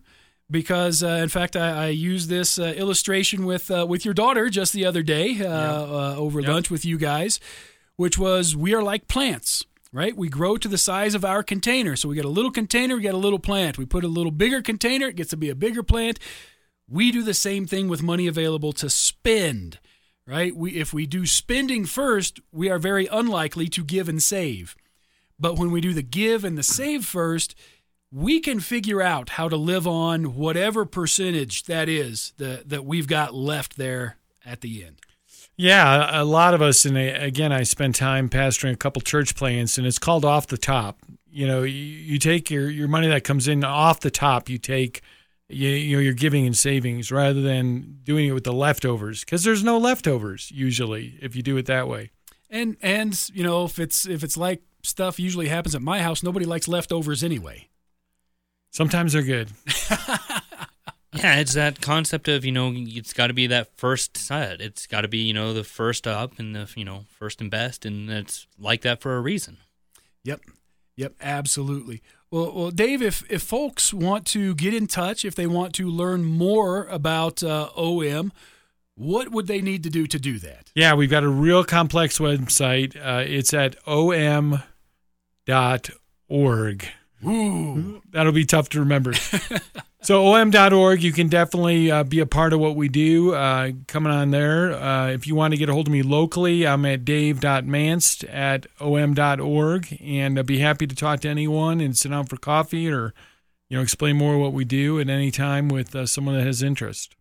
because 0.50 1.02
uh, 1.02 1.20
in 1.22 1.28
fact, 1.28 1.56
I, 1.56 1.84
I 1.84 1.88
used 1.88 2.28
this 2.28 2.58
uh, 2.58 2.74
illustration 2.76 3.44
with 3.44 3.70
uh, 3.70 3.86
with 3.88 4.04
your 4.04 4.14
daughter 4.14 4.48
just 4.48 4.72
the 4.72 4.84
other 4.84 5.02
day 5.02 5.38
uh, 5.40 5.48
uh, 5.48 6.14
over 6.16 6.40
Yep. 6.40 6.48
lunch 6.48 6.70
with 6.70 6.84
you 6.84 6.98
guys, 6.98 7.40
which 7.96 8.18
was 8.18 8.56
we 8.56 8.74
are 8.74 8.82
like 8.82 9.08
plants. 9.08 9.64
Right, 9.92 10.14
we 10.16 10.28
grow 10.28 10.58
to 10.58 10.68
the 10.68 10.76
size 10.76 11.14
of 11.14 11.24
our 11.24 11.42
container. 11.42 11.96
So 11.96 12.08
we 12.08 12.16
got 12.16 12.26
a 12.26 12.28
little 12.28 12.50
container, 12.50 12.96
we 12.96 13.02
got 13.02 13.14
a 13.14 13.18
little 13.18 13.38
plant. 13.38 13.78
We 13.78 13.86
put 13.86 14.04
a 14.04 14.08
little 14.08 14.32
bigger 14.32 14.60
container, 14.60 15.06
it 15.06 15.16
gets 15.16 15.30
to 15.30 15.38
be 15.38 15.48
a 15.48 15.54
bigger 15.54 15.82
plant. 15.82 16.18
We 16.86 17.10
do 17.10 17.22
the 17.22 17.32
same 17.32 17.66
thing 17.66 17.88
with 17.88 18.02
money 18.02 18.26
available 18.26 18.72
to 18.74 18.90
spend 18.90 19.78
right? 20.26 20.54
We 20.54 20.72
if 20.72 20.92
we 20.92 21.06
do 21.06 21.24
spending 21.24 21.86
first, 21.86 22.40
we 22.52 22.68
are 22.68 22.78
very 22.78 23.06
unlikely 23.06 23.68
to 23.68 23.84
give 23.84 24.08
and 24.08 24.22
save. 24.22 24.76
But 25.38 25.58
when 25.58 25.70
we 25.70 25.80
do 25.80 25.92
the 25.92 26.02
give 26.02 26.44
and 26.44 26.56
the 26.56 26.62
save 26.62 27.04
first, 27.04 27.54
we 28.16 28.40
can 28.40 28.60
figure 28.60 29.02
out 29.02 29.28
how 29.30 29.46
to 29.46 29.56
live 29.58 29.86
on 29.86 30.36
whatever 30.36 30.86
percentage 30.86 31.64
that 31.64 31.86
is 31.86 32.32
that 32.38 32.66
that 32.70 32.82
we've 32.82 33.06
got 33.06 33.34
left 33.34 33.76
there 33.76 34.16
at 34.44 34.62
the 34.62 34.82
end. 34.82 34.96
Yeah, 35.58 36.22
a 36.22 36.24
lot 36.24 36.54
of 36.54 36.62
us, 36.62 36.84
and 36.86 36.96
again, 36.96 37.52
I 37.52 37.62
spend 37.62 37.94
time 37.94 38.28
pastoring 38.28 38.72
a 38.72 38.76
couple 38.76 39.00
church 39.02 39.36
plants, 39.36 39.76
and 39.78 39.86
it's 39.86 39.98
called 39.98 40.24
off 40.24 40.46
the 40.46 40.58
top. 40.58 40.98
You 41.30 41.46
know, 41.46 41.62
you, 41.62 41.72
you 41.72 42.18
take 42.18 42.50
your, 42.50 42.68
your 42.68 42.88
money 42.88 43.08
that 43.08 43.24
comes 43.24 43.48
in 43.48 43.64
off 43.64 44.00
the 44.00 44.10
top, 44.10 44.48
you 44.48 44.58
take 44.58 45.02
you, 45.48 45.68
you 45.68 45.96
know 45.96 46.02
your 46.02 46.14
giving 46.14 46.46
and 46.46 46.56
savings 46.56 47.12
rather 47.12 47.42
than 47.42 47.98
doing 48.02 48.28
it 48.28 48.32
with 48.32 48.44
the 48.44 48.52
leftovers 48.52 49.24
because 49.24 49.44
there's 49.44 49.62
no 49.62 49.78
leftovers 49.78 50.50
usually 50.50 51.18
if 51.20 51.36
you 51.36 51.42
do 51.42 51.58
it 51.58 51.66
that 51.66 51.86
way. 51.86 52.12
And 52.48 52.78
and 52.80 53.28
you 53.34 53.42
know 53.42 53.64
if 53.66 53.78
it's 53.78 54.06
if 54.06 54.24
it's 54.24 54.38
like 54.38 54.62
stuff 54.82 55.20
usually 55.20 55.48
happens 55.48 55.74
at 55.74 55.82
my 55.82 56.00
house, 56.00 56.22
nobody 56.22 56.46
likes 56.46 56.66
leftovers 56.66 57.22
anyway. 57.22 57.68
Sometimes 58.70 59.12
they're 59.12 59.22
good. 59.22 59.50
Yeah, 61.16 61.36
it's 61.36 61.54
that 61.54 61.80
concept 61.80 62.28
of 62.28 62.44
you 62.44 62.52
know 62.52 62.72
it's 62.74 63.12
got 63.12 63.28
to 63.28 63.34
be 63.34 63.46
that 63.46 63.76
first 63.76 64.16
set. 64.16 64.60
It's 64.60 64.86
got 64.86 65.00
to 65.02 65.08
be 65.08 65.18
you 65.18 65.32
know 65.32 65.52
the 65.54 65.64
first 65.64 66.06
up 66.06 66.38
and 66.38 66.54
the 66.54 66.70
you 66.76 66.84
know 66.84 67.04
first 67.18 67.40
and 67.40 67.50
best, 67.50 67.86
and 67.86 68.10
it's 68.10 68.46
like 68.58 68.82
that 68.82 69.00
for 69.00 69.16
a 69.16 69.20
reason. 69.20 69.56
Yep. 70.24 70.40
Yep, 70.96 71.14
absolutely. 71.20 72.02
Well, 72.30 72.52
well, 72.54 72.70
Dave, 72.70 73.02
if, 73.02 73.22
if 73.30 73.42
folks 73.42 73.92
want 73.92 74.24
to 74.28 74.54
get 74.54 74.72
in 74.72 74.86
touch, 74.86 75.24
if 75.26 75.34
they 75.34 75.46
want 75.46 75.74
to 75.74 75.88
learn 75.88 76.24
more 76.24 76.86
about 76.86 77.42
uh, 77.42 77.68
OM, 77.76 78.32
what 78.94 79.30
would 79.30 79.46
they 79.46 79.60
need 79.60 79.82
to 79.84 79.90
do 79.90 80.06
to 80.06 80.18
do 80.18 80.38
that? 80.38 80.72
Yeah, 80.74 80.94
we've 80.94 81.10
got 81.10 81.22
a 81.22 81.28
real 81.28 81.64
complex 81.64 82.18
website. 82.18 82.96
Uh, 82.96 83.22
it's 83.26 83.52
at 83.52 83.76
om.org. 83.86 84.62
That'll 87.26 88.32
be 88.32 88.44
tough 88.44 88.68
to 88.70 88.80
remember. 88.80 89.12
so 90.02 90.34
om.org, 90.34 91.02
you 91.02 91.12
can 91.12 91.28
definitely 91.28 91.90
uh, 91.90 92.04
be 92.04 92.20
a 92.20 92.26
part 92.26 92.52
of 92.52 92.60
what 92.60 92.76
we 92.76 92.88
do. 92.88 93.34
Uh, 93.34 93.72
coming 93.88 94.12
on 94.12 94.30
there. 94.30 94.72
Uh, 94.72 95.08
if 95.08 95.26
you 95.26 95.34
want 95.34 95.52
to 95.52 95.58
get 95.58 95.68
a 95.68 95.72
hold 95.72 95.88
of 95.88 95.92
me 95.92 96.02
locally, 96.02 96.66
I'm 96.66 96.84
at 96.86 97.04
dave.manst 97.04 98.24
at 98.24 98.66
om.org, 98.80 99.98
and 100.00 100.38
I'd 100.38 100.46
be 100.46 100.60
happy 100.60 100.86
to 100.86 100.94
talk 100.94 101.20
to 101.20 101.28
anyone 101.28 101.80
and 101.80 101.96
sit 101.96 102.10
down 102.10 102.26
for 102.26 102.36
coffee 102.36 102.88
or, 102.88 103.12
you 103.68 103.76
know, 103.76 103.82
explain 103.82 104.16
more 104.16 104.38
what 104.38 104.52
we 104.52 104.64
do 104.64 105.00
at 105.00 105.08
any 105.08 105.30
time 105.30 105.68
with 105.68 105.96
uh, 105.96 106.06
someone 106.06 106.36
that 106.36 106.46
has 106.46 106.62
interest. 106.62 107.16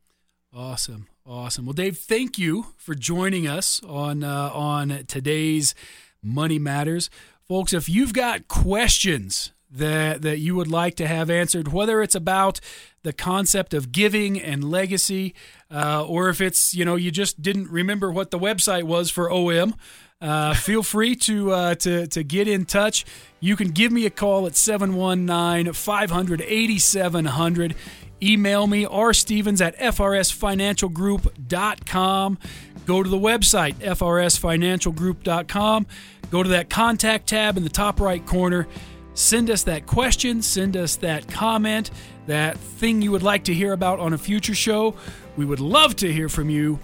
Awesome. 0.53 1.07
Awesome. 1.27 1.65
Well, 1.65 1.73
Dave, 1.73 1.97
thank 1.97 2.37
you 2.37 2.67
for 2.77 2.93
joining 2.93 3.47
us 3.47 3.81
on 3.83 4.23
uh, 4.23 4.51
on 4.53 5.05
today's 5.07 5.73
Money 6.21 6.59
Matters. 6.59 7.09
Folks, 7.47 7.73
if 7.73 7.89
you've 7.89 8.13
got 8.13 8.47
questions 8.47 9.51
that 9.77 10.21
that 10.21 10.39
you 10.39 10.55
would 10.55 10.69
like 10.69 10.95
to 10.95 11.07
have 11.07 11.29
answered, 11.29 11.71
whether 11.71 12.01
it's 12.01 12.15
about 12.15 12.59
the 13.03 13.13
concept 13.13 13.73
of 13.73 13.91
giving 13.91 14.41
and 14.41 14.63
legacy, 14.63 15.35
uh, 15.71 16.05
or 16.05 16.29
if 16.29 16.41
it's 16.41 16.73
you 16.73 16.85
know 16.85 16.95
you 16.95 17.11
just 17.11 17.41
didn't 17.41 17.69
remember 17.69 18.11
what 18.11 18.31
the 18.31 18.39
website 18.39 18.83
was 18.83 19.11
for 19.11 19.31
OM, 19.31 19.75
uh, 20.21 20.53
feel 20.53 20.83
free 20.93 21.15
to 21.15 21.51
uh, 21.51 21.75
to 21.75 22.07
to 22.07 22.23
get 22.23 22.47
in 22.47 22.65
touch. 22.65 23.05
You 23.39 23.55
can 23.55 23.69
give 23.69 23.91
me 23.91 24.05
a 24.05 24.09
call 24.09 24.47
at 24.47 24.55
719 24.55 25.73
500 25.73 26.41
8700. 26.41 27.75
Email 28.23 28.65
me 28.65 28.85
rstevens 28.85 29.59
at 29.61 29.77
frsfinancialgroup.com. 29.77 32.37
Go 32.85 33.03
to 33.03 33.09
the 33.09 33.17
website 33.17 33.75
frsfinancialgroup.com. 33.75 35.87
Go 36.31 36.43
to 36.43 36.49
that 36.49 36.69
contact 36.69 37.27
tab 37.27 37.57
in 37.57 37.63
the 37.63 37.69
top 37.69 37.99
right 37.99 38.25
corner. 38.25 38.67
Send 39.15 39.49
us 39.49 39.63
that 39.63 39.87
question, 39.87 40.41
send 40.41 40.77
us 40.77 40.97
that 40.97 41.27
comment, 41.27 41.89
that 42.27 42.57
thing 42.57 43.01
you 43.01 43.11
would 43.11 43.23
like 43.23 43.45
to 43.45 43.53
hear 43.53 43.73
about 43.73 43.99
on 43.99 44.13
a 44.13 44.17
future 44.17 44.53
show. 44.53 44.93
We 45.37 45.45
would 45.45 45.59
love 45.59 45.95
to 45.97 46.11
hear 46.11 46.29
from 46.29 46.49
you. 46.49 46.79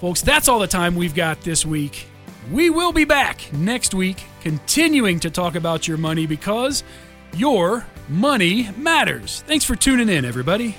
Folks, 0.00 0.22
that's 0.22 0.48
all 0.48 0.58
the 0.58 0.66
time 0.66 0.94
we've 0.96 1.14
got 1.14 1.40
this 1.42 1.64
week. 1.64 2.06
We 2.50 2.68
will 2.68 2.92
be 2.92 3.04
back 3.04 3.52
next 3.52 3.94
week, 3.94 4.22
continuing 4.40 5.20
to 5.20 5.30
talk 5.30 5.54
about 5.54 5.86
your 5.86 5.98
money 5.98 6.26
because 6.26 6.82
your 7.36 7.86
money 8.08 8.70
matters. 8.76 9.44
Thanks 9.46 9.64
for 9.64 9.76
tuning 9.76 10.08
in, 10.08 10.24
everybody. 10.24 10.74